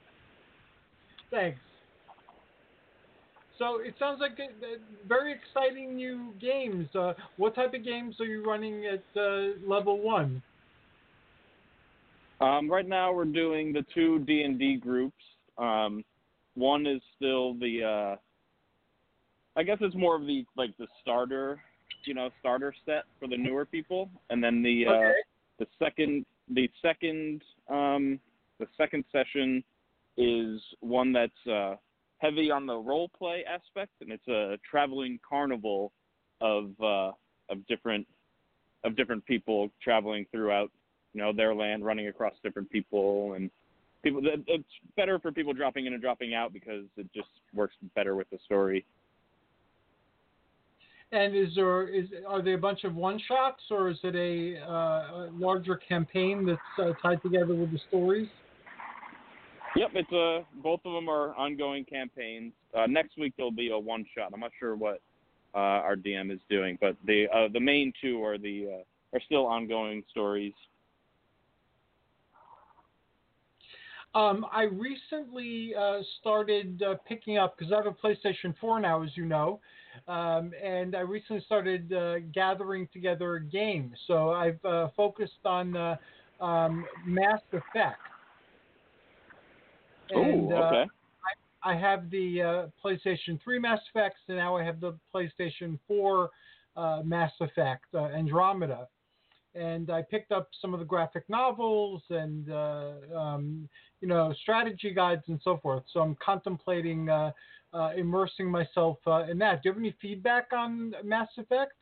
[1.29, 1.59] Thanks.
[3.59, 4.77] So it sounds like a, a
[5.07, 6.87] very exciting new games.
[6.95, 10.41] Uh, what type of games are you running at uh, level one?
[12.41, 15.21] Um, right now, we're doing the two D and D groups.
[15.57, 16.05] Um,
[16.55, 17.83] one is still the,
[18.15, 21.61] uh, I guess it's more of the like the starter,
[22.05, 24.91] you know, starter set for the newer people, and then the uh,
[25.59, 28.19] the second the second um,
[28.59, 29.63] the second session
[30.17, 31.75] is one that's uh,
[32.17, 35.91] heavy on the role play aspect, and it's a traveling carnival
[36.41, 37.11] of uh,
[37.49, 38.05] of different
[38.83, 40.71] of different people traveling throughout
[41.13, 43.49] you know their land, running across different people and
[44.03, 44.25] people.
[44.25, 48.15] it- It's better for people dropping in and dropping out because it just works better
[48.15, 48.85] with the story.
[51.11, 54.61] And is there is are they a bunch of one shots or is it a,
[54.63, 58.27] uh, a larger campaign that's uh, tied together with the stories?
[59.75, 62.53] Yep, it's a both of them are ongoing campaigns.
[62.77, 64.31] Uh, next week there'll be a one shot.
[64.33, 65.01] I'm not sure what
[65.55, 69.21] uh, our DM is doing, but the uh, the main two are the uh, are
[69.25, 70.53] still ongoing stories.
[74.15, 79.03] Um, I recently uh, started uh, picking up because I have a PlayStation 4 now,
[79.03, 79.59] as you know,
[80.07, 83.93] um, and I recently started uh, gathering together games.
[84.07, 85.97] So I've uh, focused on uh,
[86.41, 87.99] um, Mass Effect.
[90.11, 90.85] And, Ooh, uh, okay.
[91.63, 96.29] I have the uh, PlayStation 3 Mass Effects, and now I have the PlayStation 4
[96.75, 98.87] uh, Mass Effect uh, Andromeda.
[99.55, 103.67] And I picked up some of the graphic novels and uh, um,
[103.99, 105.83] you know strategy guides and so forth.
[105.91, 107.09] So I'm contemplating
[107.73, 109.61] uh, immersing myself uh, in that.
[109.61, 111.73] Do you have any feedback on Mass Effect?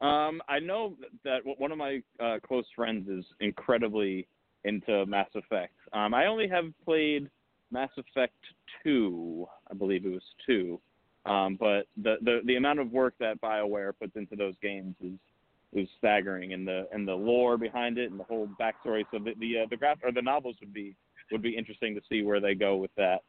[0.00, 4.26] Um, I know that one of my uh, close friends is incredibly
[4.64, 5.74] into Mass Effect.
[5.92, 7.30] Um, I only have played
[7.70, 8.34] Mass Effect
[8.82, 10.80] two, I believe it was two,
[11.26, 15.18] um, but the, the the amount of work that BioWare puts into those games is
[15.72, 19.04] is staggering, and the and the lore behind it and the whole backstory.
[19.10, 20.94] So the the uh, the graph or the novels would be
[21.32, 23.22] would be interesting to see where they go with that.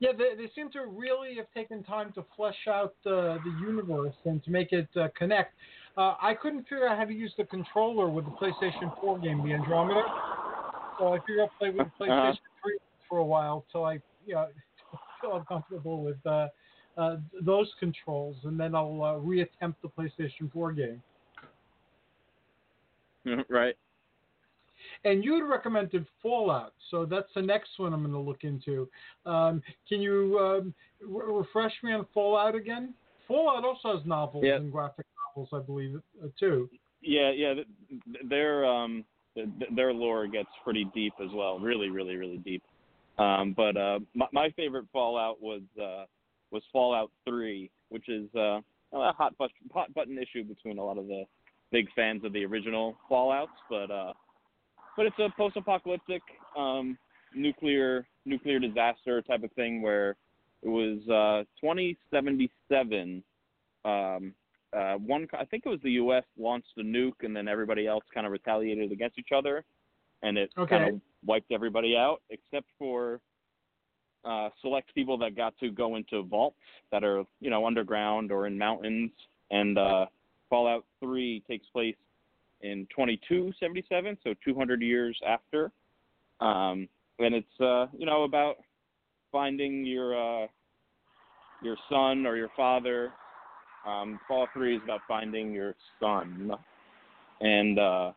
[0.00, 4.14] Yeah, they, they seem to really have taken time to flesh out uh, the universe
[4.24, 5.54] and to make it uh, connect.
[5.96, 9.44] Uh, I couldn't figure out how to use the controller with the PlayStation 4 game,
[9.44, 10.02] the Andromeda.
[10.98, 12.78] So I figured I'd play with the PlayStation 3
[13.08, 13.94] for a while till I,
[14.26, 14.46] you know,
[15.20, 16.48] feel comfortable with uh,
[16.96, 21.02] uh, those controls, and then I'll uh, reattempt the PlayStation 4 game.
[23.50, 23.76] right.
[25.04, 28.88] And you had recommended Fallout, so that's the next one I'm going to look into.
[29.26, 32.94] Um, can you um, re- refresh me on Fallout again?
[33.28, 34.56] Fallout also has novels Yeah.
[34.56, 36.68] and graphic novels, I believe, uh, too.
[37.02, 37.54] Yeah, yeah.
[37.54, 37.66] th-
[38.12, 39.04] th- Their um,
[39.74, 41.58] their lore gets pretty deep as well.
[41.58, 42.62] Really, really, really deep.
[43.18, 46.04] Um, but uh, my, my favorite Fallout was uh,
[46.50, 48.60] was Fallout Three, which is uh,
[48.92, 51.24] a hot, bus- hot button issue between a lot of the
[51.70, 53.52] big fans of the original Fallout's.
[53.68, 54.12] But uh,
[54.96, 56.22] but it's a post-apocalyptic
[56.56, 56.98] um,
[57.34, 60.16] nuclear nuclear disaster type of thing where
[60.62, 63.22] it was uh, 2077.
[63.84, 64.34] Um,
[64.76, 66.24] uh, one, I think it was the U.S.
[66.38, 69.64] launched a nuke, and then everybody else kind of retaliated against each other,
[70.22, 70.78] and it Okay.
[70.78, 73.20] kind of wiped everybody out, except for
[74.24, 76.58] uh, select people that got to go into vaults
[76.92, 79.10] that are, you know, underground or in mountains.
[79.50, 80.06] And uh,
[80.50, 81.96] Fallout 3 takes place
[82.62, 85.70] in 2277, so 200 years after.
[86.40, 86.88] Um,
[87.18, 88.56] and it's, uh, you know, about
[89.32, 90.46] finding your uh,
[91.62, 93.12] your son or your father.
[93.86, 96.52] Um, Fallout 3 is about finding your son,
[97.40, 98.12] and uh,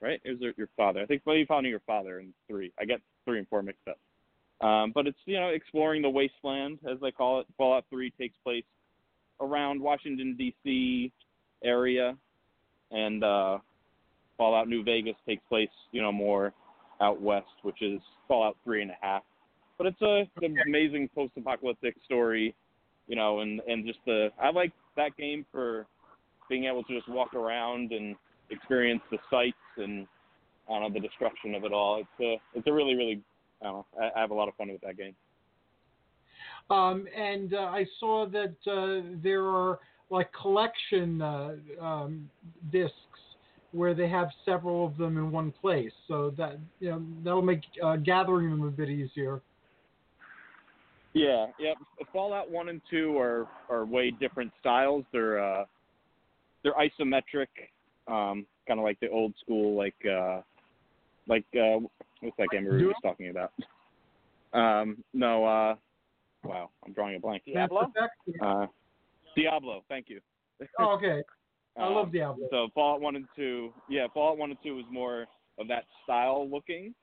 [0.00, 0.20] right?
[0.24, 1.00] Is your father?
[1.00, 2.72] I think well, you found your father in three.
[2.78, 3.98] I get three and four mixed up.
[4.66, 7.46] Um, but it's you know exploring the wasteland as they call it.
[7.56, 8.64] Fallout Three takes place
[9.40, 11.12] around Washington D.C.
[11.62, 12.16] area,
[12.90, 13.58] and uh,
[14.36, 16.52] Fallout New Vegas takes place you know more
[17.00, 19.22] out west, which is Fallout Three and a half.
[19.78, 22.54] But it's a it's an amazing post-apocalyptic story,
[23.08, 25.86] you know, and and just the I like that game for
[26.48, 28.16] being able to just walk around and
[28.50, 30.06] experience the sights and
[30.68, 32.00] I don't know the destruction of it all.
[32.00, 33.22] It's a it's a really really
[33.60, 35.14] I don't know I, I have a lot of fun with that game.
[36.70, 39.78] Um, and uh, I saw that uh, there are
[40.10, 42.28] like collection uh, um,
[42.72, 42.94] discs
[43.76, 47.60] where they have several of them in one place, so that you know that'll make
[47.82, 49.40] uh, gathering them a bit easier.
[51.12, 51.72] Yeah, yeah.
[52.12, 55.04] Fallout One and Two are are way different styles.
[55.12, 55.64] They're uh,
[56.62, 57.48] they're isometric,
[58.08, 60.40] um, kind of like the old school, like uh,
[61.28, 61.78] like uh,
[62.20, 63.52] what's that game we were just talking about?
[64.52, 65.74] Um, no, uh,
[66.44, 67.42] wow, I'm drawing a blank.
[67.46, 67.92] Diablo.
[68.42, 68.66] Uh,
[69.36, 69.84] Diablo.
[69.88, 70.20] Thank you.
[70.78, 71.22] Oh, okay.
[71.78, 72.48] I love Um, Diablo.
[72.50, 75.26] So Fallout One and Two, yeah, Fallout One and Two is more
[75.58, 76.94] of that style looking.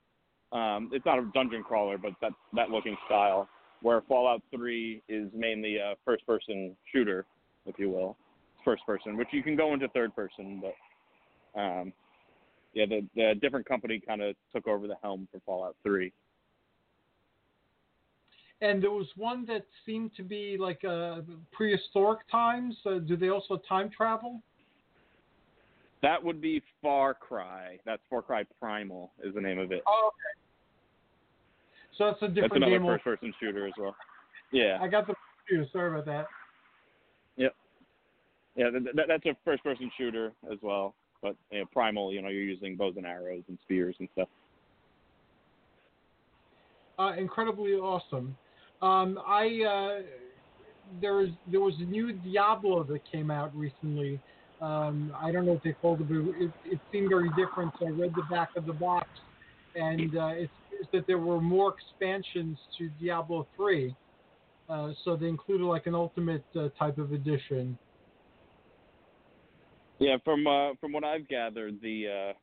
[0.52, 3.48] Um, it's not a dungeon crawler, but that that looking style.
[3.82, 7.26] Where Fallout Three is mainly a first person shooter,
[7.66, 8.16] if you will,
[8.64, 11.94] first person, which you can go into third person, but um,
[12.74, 16.14] yeah, the the different company kind of took over the helm for Fallout Three.
[18.62, 21.22] And there was one that seemed to be like uh,
[21.52, 22.76] prehistoric times.
[22.86, 24.42] Uh, do they also time travel?
[26.04, 27.80] That would be Far Cry.
[27.86, 29.82] That's Far Cry Primal is the name of it.
[29.88, 30.40] Oh, okay.
[31.98, 32.52] So that's a different.
[32.54, 32.86] That's another game.
[32.86, 33.96] first person shooter as well.
[34.52, 34.78] Yeah.
[34.82, 35.16] I got the
[35.48, 35.72] confused.
[35.72, 36.28] Sorry about that.
[37.38, 37.56] Yep.
[38.56, 40.94] Yeah, th- th- that's a first-person shooter as well.
[41.22, 44.28] But you know, Primal, you know, you're using bows and arrows and spears and stuff.
[47.00, 48.36] Uh, incredibly awesome.
[48.82, 50.02] Um, I uh,
[51.02, 54.20] there was there was a new Diablo that came out recently.
[54.64, 57.74] Um, I don't know if they called it, but it, it seemed very different.
[57.80, 59.10] So I read the back of the box,
[59.76, 63.94] and uh, it seems that there were more expansions to Diablo 3.
[64.70, 67.78] Uh, so they included like an ultimate uh, type of edition.
[70.00, 72.34] Yeah, from uh, from what I've gathered, the uh,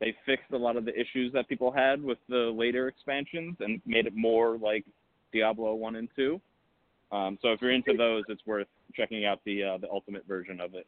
[0.00, 3.80] they fixed a lot of the issues that people had with the later expansions and
[3.86, 4.84] made it more like
[5.32, 6.40] Diablo one and two.
[7.12, 10.60] Um, so if you're into those, it's worth checking out the uh, the ultimate version
[10.60, 10.86] of it.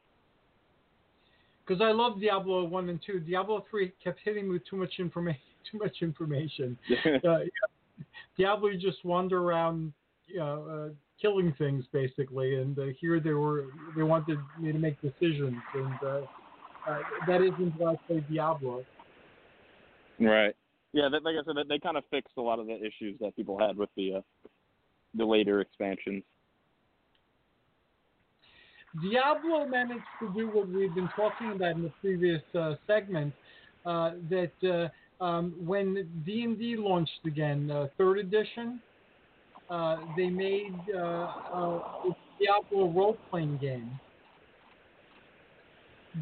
[1.66, 3.20] Because I love Diablo 1 and 2.
[3.20, 5.40] Diablo 3 kept hitting me with too much information.
[5.72, 6.78] Too much information.
[7.24, 8.04] uh, yeah.
[8.38, 9.92] Diablo, you just wander around,
[10.28, 13.64] you know, uh, killing things basically, and uh, here they were
[13.96, 16.20] they wanted me to make decisions, and uh,
[16.88, 18.84] uh, that isn't why I play Diablo.
[20.20, 20.54] Right.
[20.92, 23.34] Yeah, that, like I said, they kind of fixed a lot of the issues that
[23.34, 24.20] people had with the uh,
[25.16, 26.22] the later expansions.
[29.02, 33.32] Diablo managed to do what we've been talking about in the previous uh, segment.
[33.84, 34.90] Uh, that
[35.20, 38.80] uh, um, when D and D launched again, uh, third edition,
[39.70, 41.28] uh, they made a
[42.40, 43.88] Diablo role-playing game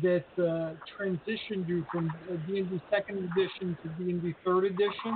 [0.02, 2.12] that transitioned you from
[2.46, 5.14] D and D second edition to D and D third edition,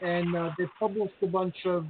[0.00, 1.84] and they published a bunch of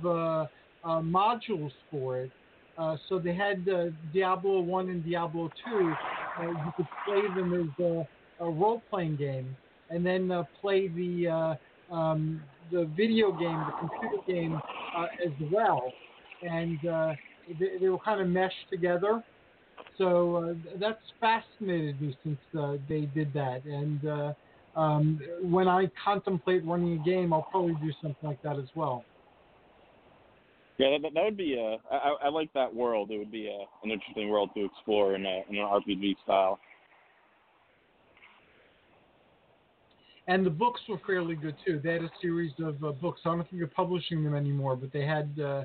[0.85, 2.31] modules for it.
[2.77, 5.93] Uh, so they had uh, Diablo 1 and Diablo 2.
[6.39, 8.09] Uh, you could play them as a,
[8.45, 9.57] a role-playing game,
[9.91, 12.43] and then uh, play the uh, um,
[12.73, 14.61] the video game, the computer game,
[14.97, 15.93] uh, as well.
[16.43, 16.79] And
[17.61, 19.23] they, they were kind of meshed together.
[19.99, 22.39] So that's fascinated me since
[22.89, 23.65] they did that.
[23.65, 24.35] And
[24.75, 29.05] um, when I contemplate running a game, I'll probably do something like that as well.
[30.79, 31.77] Yeah, that, that would be a.
[31.95, 33.11] I, I like that world.
[33.11, 36.59] It would be a, an interesting world to explore in, a, in an RPG style.
[40.27, 41.81] And the books were fairly good too.
[41.83, 43.21] They had a series of uh, books.
[43.25, 45.65] I don't think they're publishing them anymore, but they had uh,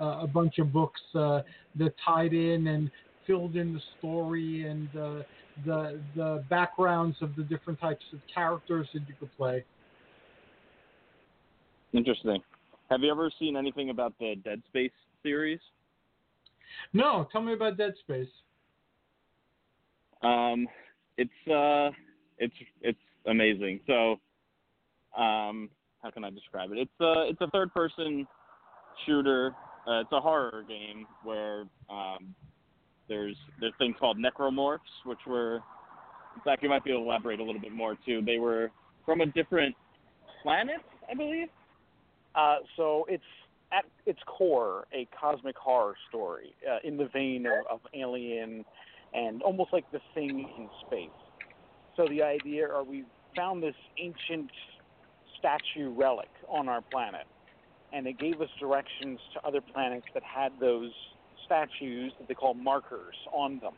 [0.00, 1.42] uh, a bunch of books uh,
[1.76, 2.90] that tied in and
[3.26, 5.22] filled in the story and uh,
[5.64, 9.64] the the backgrounds of the different types of characters that you could play.
[11.92, 12.42] Interesting.
[12.90, 14.90] Have you ever seen anything about the Dead Space
[15.22, 15.60] series?
[16.92, 18.28] No, tell me about Dead Space.
[20.22, 20.66] Um,
[21.16, 21.90] it's uh,
[22.38, 23.80] it's it's amazing.
[23.86, 24.12] So,
[25.16, 25.70] um,
[26.02, 26.78] how can I describe it?
[26.78, 28.26] It's a it's a third person
[29.06, 29.54] shooter.
[29.86, 32.34] Uh, it's a horror game where um,
[33.08, 35.56] there's there's things called necromorphs, which were
[36.34, 38.20] in fact you might be able to elaborate a little bit more too.
[38.20, 38.72] They were
[39.06, 39.76] from a different
[40.42, 41.48] planet, I believe.
[42.34, 43.22] Uh, so it's
[43.72, 48.64] at its core a cosmic horror story uh, in the vein of, of Alien
[49.12, 51.08] and almost like The Thing in space.
[51.96, 53.04] So the idea are we
[53.36, 54.50] found this ancient
[55.38, 57.26] statue relic on our planet,
[57.92, 60.92] and it gave us directions to other planets that had those
[61.46, 63.74] statues that they call markers on them.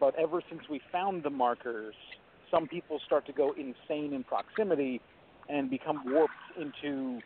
[0.00, 1.94] But ever since we found the markers,
[2.50, 5.00] some people start to go insane in proximity
[5.48, 7.20] and become warped into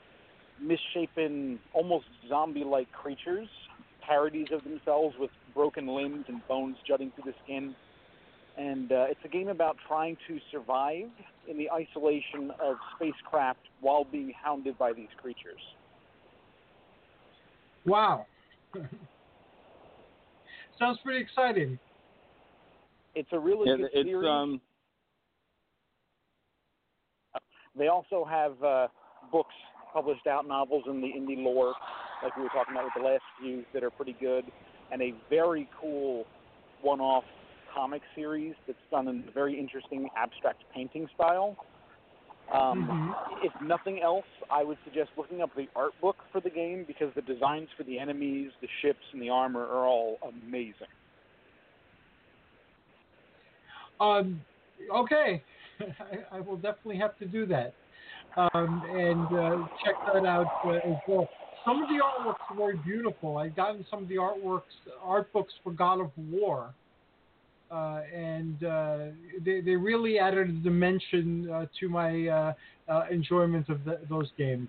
[0.61, 3.49] misshapen, almost zombie like creatures,
[4.07, 7.75] parodies of themselves with broken limbs and bones jutting through the skin.
[8.57, 11.09] And uh, it's a game about trying to survive
[11.49, 15.61] in the isolation of spacecraft while being hounded by these creatures.
[17.85, 18.27] Wow.
[20.79, 21.79] Sounds pretty exciting.
[23.15, 24.29] It's a really Yeah, good it's series.
[24.29, 24.61] um
[27.77, 28.89] They also have uh,
[29.33, 29.55] books
[29.95, 31.73] published out, novels in the indie lore,
[32.23, 34.45] like we were talking about with the last few, that are pretty good,
[34.93, 36.27] and a very cool
[36.83, 37.25] one-off
[37.73, 41.57] comic series that's done in a very interesting abstract painting style.
[42.53, 43.45] Um, Mhm.
[43.45, 47.13] If nothing else, I would suggest looking up the art book for the game because
[47.15, 50.89] the designs for the enemies, the ships, and the armor are all amazing.
[54.01, 54.45] Um,
[54.91, 55.43] okay,
[55.81, 57.75] I, I will definitely have to do that
[58.37, 61.29] um, and uh, check that out uh, as well.
[61.65, 63.39] Some of the artworks are very beautiful.
[63.39, 64.63] I've gotten some of the artworks,
[65.03, 66.75] art books for God of War,
[67.71, 68.99] uh, and uh,
[69.45, 72.53] they, they really added a dimension uh, to my uh,
[72.89, 74.69] uh, enjoyment of the, those games.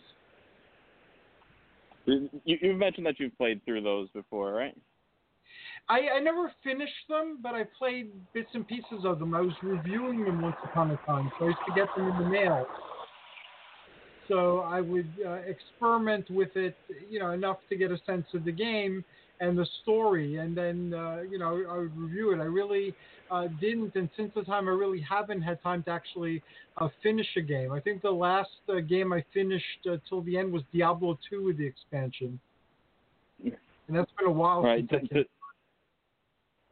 [2.06, 4.76] you, you've mentioned that you've played through those before, right?
[5.90, 9.36] I, I never finished them, but I played bits and pieces of them.
[9.36, 12.24] I was reviewing them once upon a time, so I used to get them in
[12.24, 12.66] the mail.
[14.28, 16.76] So I would uh, experiment with it,
[17.10, 19.04] you know, enough to get a sense of the game
[19.40, 22.40] and the story, and then, uh, you know, I would review it.
[22.40, 22.96] I really
[23.30, 26.42] uh, didn't, and since the time, I really haven't had time to actually
[26.78, 27.72] uh, finish a game.
[27.72, 31.44] I think the last uh, game I finished uh, till the end was Diablo 2
[31.44, 32.40] with the expansion,
[33.44, 33.54] and
[33.90, 34.62] that's been a while.
[34.64, 34.88] Right.
[34.90, 35.24] since To, I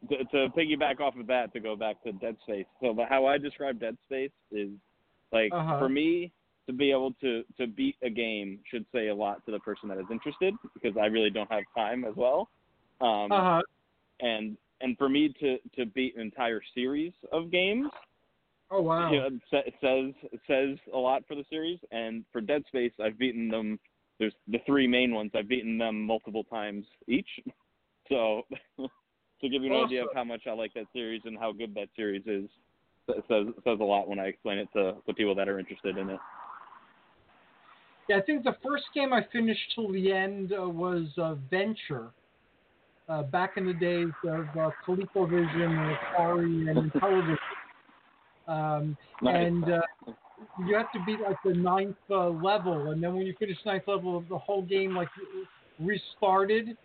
[0.08, 2.66] to, to, to piggyback off of that, to go back to Dead Space.
[2.80, 4.70] So the, how I describe Dead Space is
[5.32, 5.78] like Uh-huh.
[5.78, 6.32] for me
[6.66, 9.88] to be able to to beat a game should say a lot to the person
[9.88, 12.48] that is interested because I really don't have time as well.
[13.00, 13.62] Um, Uh-huh.
[14.20, 17.90] And and for me to to beat an entire series of games,
[18.70, 19.10] Oh wow.
[19.10, 21.78] you know, it says it says a lot for the series.
[21.90, 23.78] And for Dead Space, I've beaten them.
[24.18, 25.32] There's the three main ones.
[25.34, 27.28] I've beaten them multiple times each.
[28.10, 28.42] So
[28.76, 31.74] to give you an idea of how much I like that series and how good
[31.74, 32.50] that series is,
[33.08, 35.58] it says it says a lot when I explain it to the people that are
[35.58, 36.20] interested in it.
[38.08, 42.10] Yeah, I think the first game I finished till the end uh, was uh, Venture.
[43.06, 47.36] Uh, back in the days of uh, ColecoVision and Atari and Intellivision.
[48.48, 49.46] Um, Nice.
[49.46, 49.80] and uh,
[50.66, 53.84] you have to beat like the ninth uh, level, and then when you finish ninth
[53.86, 55.08] level, the whole game like
[55.78, 56.76] restarted,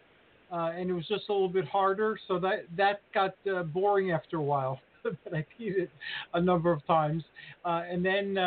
[0.52, 2.18] uh, and it was just a little bit harder.
[2.28, 4.80] So that that got uh, boring after a while.
[5.04, 5.90] but I beat it
[6.34, 7.24] a number of times,
[7.64, 8.38] uh, and then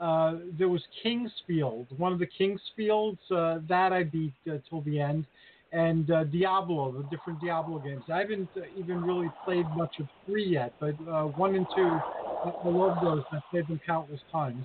[0.00, 4.58] uh, there was King's Field, one of the King's Fields uh, that I beat uh,
[4.68, 5.24] till the end,
[5.72, 8.02] and uh, Diablo, the different Diablo games.
[8.12, 10.94] I haven't uh, even really played much of three yet, but
[11.36, 13.22] one and two, I, I love those.
[13.32, 14.64] I've played them countless times.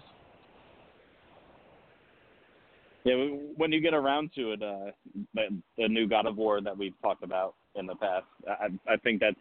[3.05, 3.15] Yeah,
[3.57, 7.23] when you get around to it, the, the new God of War that we've talked
[7.23, 9.35] about in the past, I, I think that's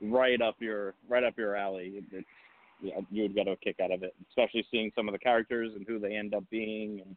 [0.00, 2.02] right up your right up your alley.
[2.12, 2.26] It's
[2.80, 5.72] yeah, you would get a kick out of it, especially seeing some of the characters
[5.74, 7.16] and who they end up being, and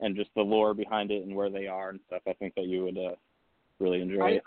[0.00, 2.22] and just the lore behind it and where they are and stuff.
[2.28, 3.14] I think that you would uh,
[3.78, 4.42] really enjoy I, it.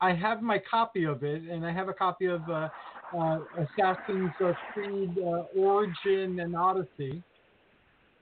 [0.00, 2.68] I have my copy of it, and I have a copy of uh,
[3.16, 4.30] uh, Assassin's
[4.72, 7.22] Creed uh, Origin and Odyssey.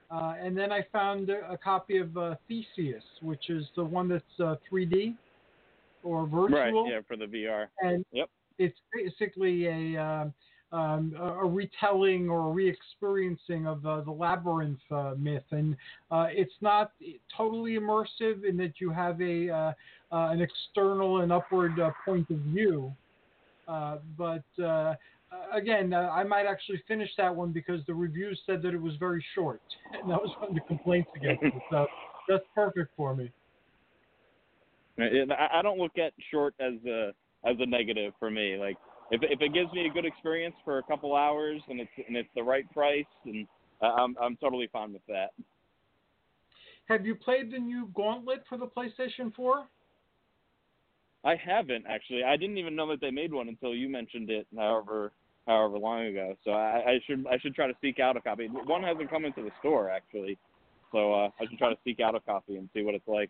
[0.09, 4.07] Uh, and then I found a, a copy of uh, Theseus, which is the one
[4.07, 5.15] that's uh, 3D
[6.03, 6.83] or virtual.
[6.85, 7.67] Right, yeah, for the VR.
[7.81, 8.29] And Yep.
[8.57, 10.31] it's basically a
[10.71, 15.75] um, a retelling or re-experiencing of uh, the labyrinth uh, myth, and
[16.11, 16.91] uh, it's not
[17.35, 19.55] totally immersive in that you have a uh,
[20.11, 21.73] uh, an external and upward
[22.05, 22.93] point of view.
[23.65, 24.43] But
[25.53, 29.23] again, I might actually finish that one because the reviews said that it was very
[29.35, 29.61] short,
[29.93, 31.53] and that was one of the complaints against it.
[31.71, 31.87] So
[32.27, 33.31] that's perfect for me.
[34.99, 37.13] I don't look at short as a
[37.45, 38.57] as a negative for me.
[38.57, 38.77] Like
[39.11, 42.17] if if it gives me a good experience for a couple hours and it's and
[42.17, 43.47] it's the right price, and
[43.81, 45.29] uh, I'm I'm totally fine with that.
[46.87, 49.65] Have you played the new Gauntlet for the PlayStation 4?
[51.25, 52.23] I haven't actually.
[52.23, 54.47] I didn't even know that they made one until you mentioned it.
[54.55, 55.11] However,
[55.47, 56.35] however long ago.
[56.43, 58.47] So I, I should I should try to seek out a copy.
[58.47, 60.37] One hasn't come into the store actually,
[60.91, 63.29] so uh, I should try to seek out a copy and see what it's like.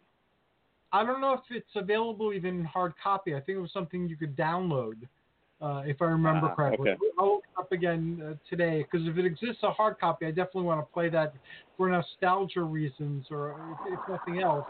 [0.91, 3.36] I don't know if it's available even in hard copy.
[3.36, 4.95] I think it was something you could download,
[5.62, 6.92] uh, if I remember Ah, correctly.
[6.92, 6.98] okay.
[7.18, 10.64] I'll look up again uh, today because if it exists a hard copy, I definitely
[10.64, 11.34] want to play that
[11.76, 13.56] for nostalgia reasons or
[13.88, 14.66] if, if nothing else.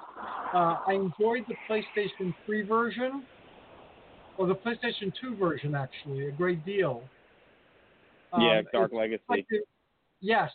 [0.53, 3.23] Uh, I enjoyed the PlayStation 3 version,
[4.37, 7.03] or the PlayStation 2 version actually, a great deal.
[8.37, 9.23] yeah, Um, Dark Legacy.
[9.29, 9.59] like they-
[10.21, 10.51] yes,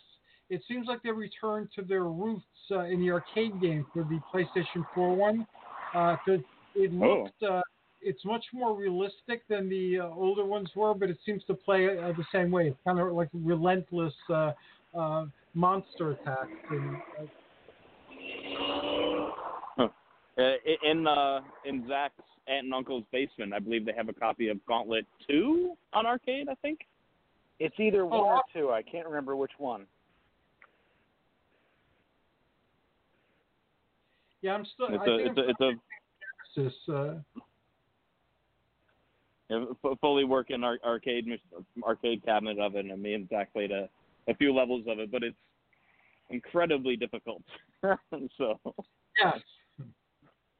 [0.48, 4.18] it seems like they returned to their roots uh, in the arcade game for the
[4.32, 5.46] PlayStation 4 one.
[5.92, 6.40] Because
[6.74, 7.24] it Oh.
[7.24, 7.60] looked, uh,
[8.02, 11.86] it's much more realistic than the uh, older ones were, but it seems to play
[11.86, 12.68] uh, the same way.
[12.68, 14.52] It's kind of like relentless uh,
[14.94, 16.50] uh, monster attacks.
[16.70, 17.26] And, uh,
[20.38, 20.52] Uh,
[20.82, 22.14] in uh, in Zack's
[22.46, 26.48] aunt and uncle's basement, I believe they have a copy of Gauntlet Two on arcade.
[26.48, 26.78] I think.
[27.58, 28.70] It's either one Oh, or two.
[28.70, 29.86] I can't remember which one.
[34.40, 34.86] yeah, I'm still.
[34.88, 35.72] It's I a think it's a, it's a
[36.54, 37.42] Genesis, uh, a f-
[40.00, 43.88] fully working ar- arcade mach- arcade cabinet of it, and me and Zach played a,
[44.28, 45.36] a few levels of it, but it's
[46.30, 47.42] incredibly difficult.
[48.38, 48.58] so
[49.22, 49.38] yes.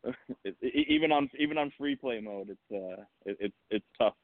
[0.44, 0.56] it,
[0.88, 4.14] even on even on free play mode, it's uh it, it's it's tough.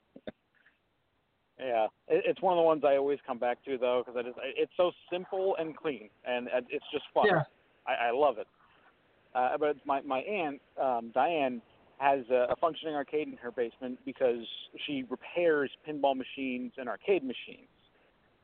[1.58, 4.22] Yeah, it, it's one of the ones I always come back to though because I
[4.28, 7.26] just it's so simple and clean and it's just fun.
[7.26, 7.42] Yeah.
[7.86, 8.46] I, I love it.
[9.34, 11.62] Uh, but my my aunt um, Diane
[11.98, 14.46] has a, a functioning arcade in her basement because
[14.86, 17.68] she repairs pinball machines and arcade machines,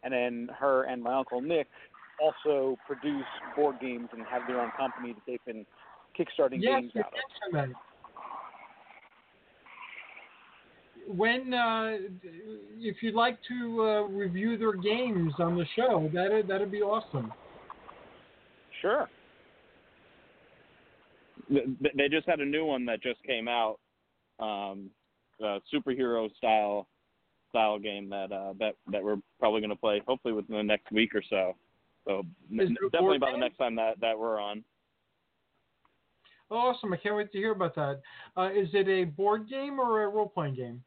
[0.02, 1.68] and then her and my uncle Nick
[2.20, 3.24] also produce
[3.56, 5.66] board games and have their own company that they've been
[6.18, 7.52] kickstarting Yes, games out of.
[7.52, 7.68] that.
[11.06, 11.98] When, uh,
[12.78, 17.32] if you'd like to uh, review their games on the show, that'd that'd be awesome.
[18.80, 19.08] Sure.
[21.54, 23.78] Th- th- They just had a new one that just came out,
[24.40, 24.90] um,
[25.72, 26.86] superhero style
[27.50, 30.90] style game that uh, that that we're probably going to play hopefully within the next
[30.90, 31.54] week or so.
[32.06, 34.64] So n- Is it a definitely by the next time that that we're on.
[36.50, 36.92] Awesome!
[36.92, 38.00] I can't wait to hear about that.
[38.36, 40.82] Uh, is it a board game or a role playing game?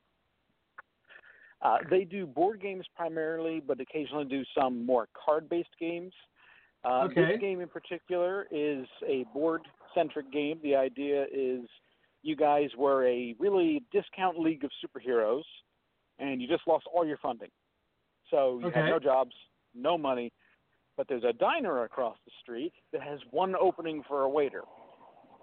[1.61, 6.13] Uh, they do board games primarily, but occasionally do some more card-based games.
[6.85, 7.25] Uh, Okay.
[7.31, 9.25] This game in particular is a
[9.97, 10.59] board-centric game.
[10.63, 11.65] The idea is
[12.23, 15.43] you guys were a really discount league of superheroes,
[16.19, 17.49] and you just lost all your funding.
[18.29, 18.89] So you have Okay.
[18.91, 19.33] no jobs,
[19.73, 20.31] no money,
[20.97, 24.63] but there's a diner across the street that has one opening for a waiter.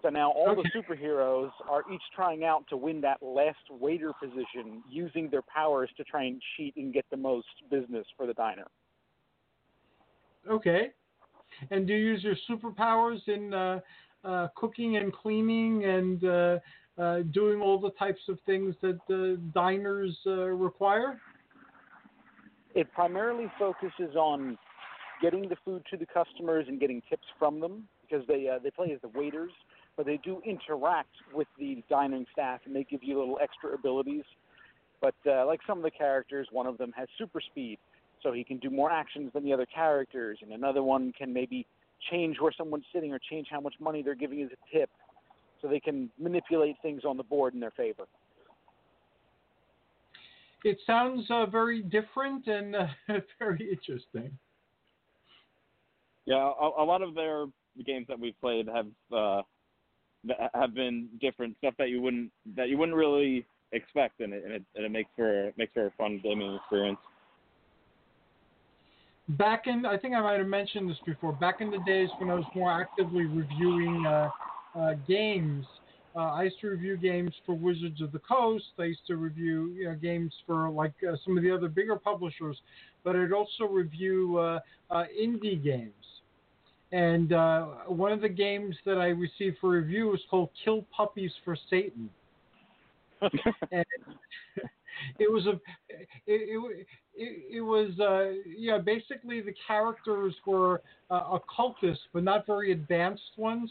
[0.03, 0.69] So now all Okay.
[0.75, 5.91] the superheroes are each trying out to win that last waiter position using their powers
[5.97, 8.67] to try and cheat and get the most business for the diner.
[10.51, 10.91] Okay.
[11.71, 13.81] And do you use your superpowers in uh,
[14.25, 16.59] uh, cooking and cleaning and uh,
[16.99, 21.21] uh, doing all the types of things that uh, diners uh, require?
[22.75, 24.59] It primarily focuses on
[25.23, 28.71] getting the food to the customers and getting tips from them because they uh, they
[28.71, 29.53] play as the waiters,
[29.97, 34.25] but they do interact with the dining staff and they give you little extra abilities.
[35.01, 37.79] But uh, like some of the characters, one of them has super speed,
[38.23, 41.67] so he can do more actions than the other characters, and another one can maybe
[42.11, 44.91] change where someone's sitting or change how much money they're giving as a tip,
[45.61, 48.05] so they can manipulate things on the board in their favor.
[50.65, 52.87] It sounds uh, very different and uh,
[53.39, 54.37] very interesting.
[56.27, 57.47] Yeah, a, a lot of their
[57.85, 59.43] games that we've played have uh,
[60.55, 64.53] have been different stuff that you wouldn't that you wouldn't really expect, and it and
[64.55, 66.99] it, and it makes for makes for a fun gaming experience.
[69.31, 71.33] Back in, I think I might have mentioned this before.
[71.33, 74.29] Back in the days when I was more actively reviewing uh,
[74.79, 75.65] uh, games,
[76.15, 78.67] uh, I used to review games for Wizards of the Coast.
[78.79, 81.97] I used to review you know, games for like uh, some of the other bigger
[81.97, 82.57] publishers,
[83.03, 84.61] but I'd also review uh,
[84.91, 85.93] uh, indie games.
[86.93, 91.33] And uh, one of the games that I received for review was called Kill Puppies
[91.45, 92.11] for Satan.
[93.73, 93.85] and
[95.19, 95.61] it was a
[96.27, 102.73] it it, it, was uh, yeah basically the characters were uh, occultists but not very
[102.73, 103.71] advanced ones.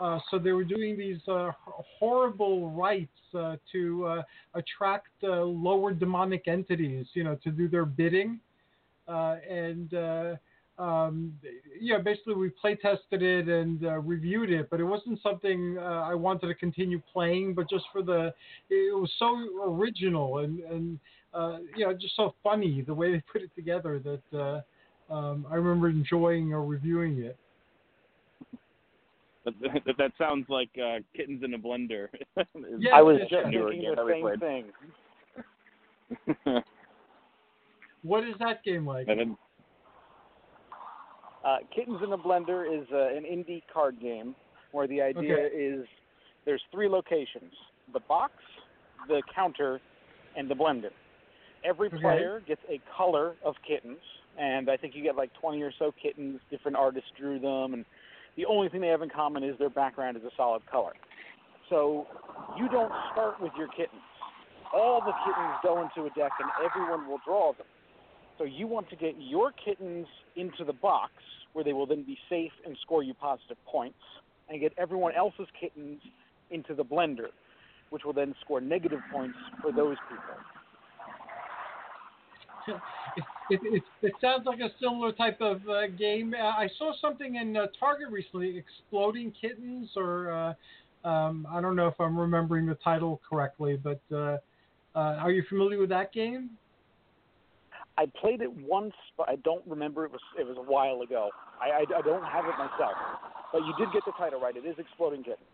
[0.00, 1.50] Uh, so they were doing these uh,
[1.98, 4.22] horrible rites uh, to uh,
[4.54, 8.40] attract uh, lower demonic entities, you know, to do their bidding.
[9.06, 9.94] Uh, and
[10.82, 11.32] um,
[11.80, 16.06] yeah, basically we play tested it and uh, reviewed it, but it wasn't something uh,
[16.10, 17.54] I wanted to continue playing.
[17.54, 18.34] But just for the,
[18.68, 20.98] it was so original and and
[21.32, 24.60] uh, you know just so funny the way they put it together that uh,
[25.12, 27.36] um, I remember enjoying or reviewing it.
[29.44, 29.54] That,
[29.86, 32.08] that, that sounds like uh, kittens in a blender.
[32.78, 34.40] Yeah, I was it's just thinking the same
[36.46, 36.62] thing.
[38.02, 39.06] What is that game like?
[41.44, 44.34] Uh, Kittens in a Blender is uh, an indie card game
[44.70, 45.48] where the idea Okay.
[45.54, 45.86] is
[46.44, 47.52] there's three locations:
[47.92, 48.32] the box,
[49.08, 49.80] the counter,
[50.36, 50.90] and the blender.
[51.64, 52.00] Every Okay.
[52.00, 54.00] player gets a color of kittens,
[54.38, 56.40] and I think you get like 20 or so kittens.
[56.50, 57.84] Different artists drew them, and
[58.36, 60.92] the only thing they have in common is their background is a solid color.
[61.70, 62.06] So
[62.58, 64.02] you don't start with your kittens.
[64.74, 67.66] All the kittens go into a deck, and everyone will draw them.
[68.42, 71.12] So you want to get your kittens into the box
[71.52, 74.00] where they will then be safe and score you positive points,
[74.48, 76.00] and get everyone else's kittens
[76.50, 77.28] into the blender,
[77.90, 79.96] which will then score negative points for those
[82.66, 82.80] people.
[83.16, 86.34] It, it, it, it sounds like a similar type of uh, game.
[86.36, 90.32] Uh, I saw something in uh, Target recently, Exploding Kittens, or
[91.04, 94.38] uh, um, I don't know if I'm remembering the title correctly, but uh,
[94.96, 96.50] are you familiar with that game?
[97.98, 100.04] I played it once, but I don't remember.
[100.04, 101.30] It was it was a while ago.
[101.60, 102.96] I, I, I don't have it myself,
[103.52, 104.56] but you did get the title right.
[104.56, 105.46] It is Exploding Kittens.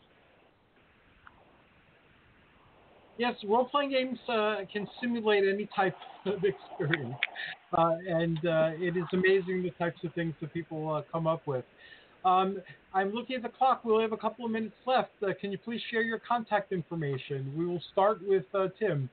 [3.19, 5.97] Yes, role playing games uh, can simulate any type
[6.27, 7.17] of experience,
[7.77, 11.45] uh, and uh, it is amazing the types of things that people uh, come up
[11.45, 11.65] with.
[12.25, 12.59] Um,
[12.95, 13.85] I'm looking at the clock.
[13.85, 15.11] We only have a couple of minutes left.
[15.23, 17.53] Uh, can you please share your contact information?
[17.57, 19.11] We will start with uh, Tim.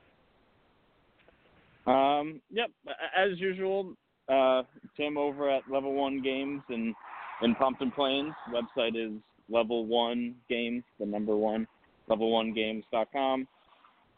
[1.86, 2.70] Um, yep,
[3.16, 3.94] as usual,
[4.28, 4.62] uh,
[4.96, 6.94] Tim over at Level One Games in
[7.42, 8.32] in Pompton Plains.
[8.50, 9.12] Website is
[9.48, 11.66] Level One Games, the number one,
[12.08, 13.46] level1games.com.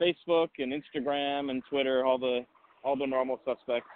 [0.01, 2.45] Facebook and Instagram and Twitter, all the
[2.85, 3.89] all the normal suspects.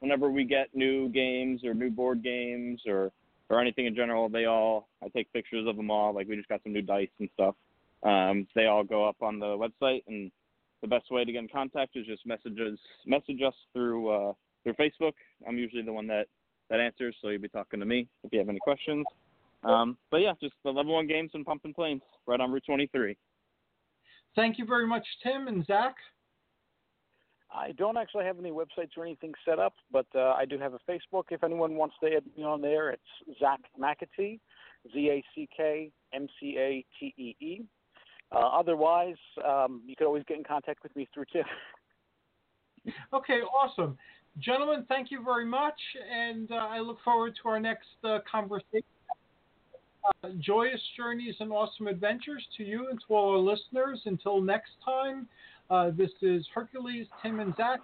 [0.00, 3.12] Whenever we get new games or new board games or
[3.50, 6.14] or anything in general, they all I take pictures of them all.
[6.14, 7.54] Like we just got some new dice and stuff.
[8.02, 10.32] Um, they all go up on the website and
[10.82, 14.32] the best way to get in contact is just messages message us through uh,
[14.62, 15.12] through Facebook.
[15.46, 16.26] I'm usually the one that
[16.70, 19.04] that answers, so you'll be talking to me if you have any questions.
[19.64, 23.16] Um, but yeah, just the level one games in Pompton Plains, right on Route 23.
[24.34, 25.96] Thank you very much, Tim and Zack.
[27.52, 30.72] I don't actually have any websites or anything set up, but uh, I do have
[30.74, 31.24] a Facebook.
[31.30, 34.38] If anyone wants to add me on there, it's Zack McAtee,
[34.92, 37.62] Z A C K M C A T E E.
[38.32, 41.44] Uh, otherwise, um, you can always get in contact with me through Tim.
[43.12, 43.98] Okay, awesome.
[44.38, 45.78] Gentlemen, thank you very much,
[46.10, 48.84] and uh, I look forward to our next uh, conversation.
[50.24, 54.00] Uh, joyous journeys and awesome adventures to you and to all our listeners.
[54.06, 55.28] Until next time,
[55.68, 57.80] uh, this is Hercules, Tim, and Zack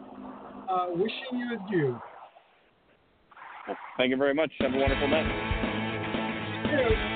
[0.71, 2.01] uh, wishing you adieu.
[3.99, 4.51] Thank you very much.
[4.61, 5.57] Have a wonderful night.
[6.65, 7.16] Thanks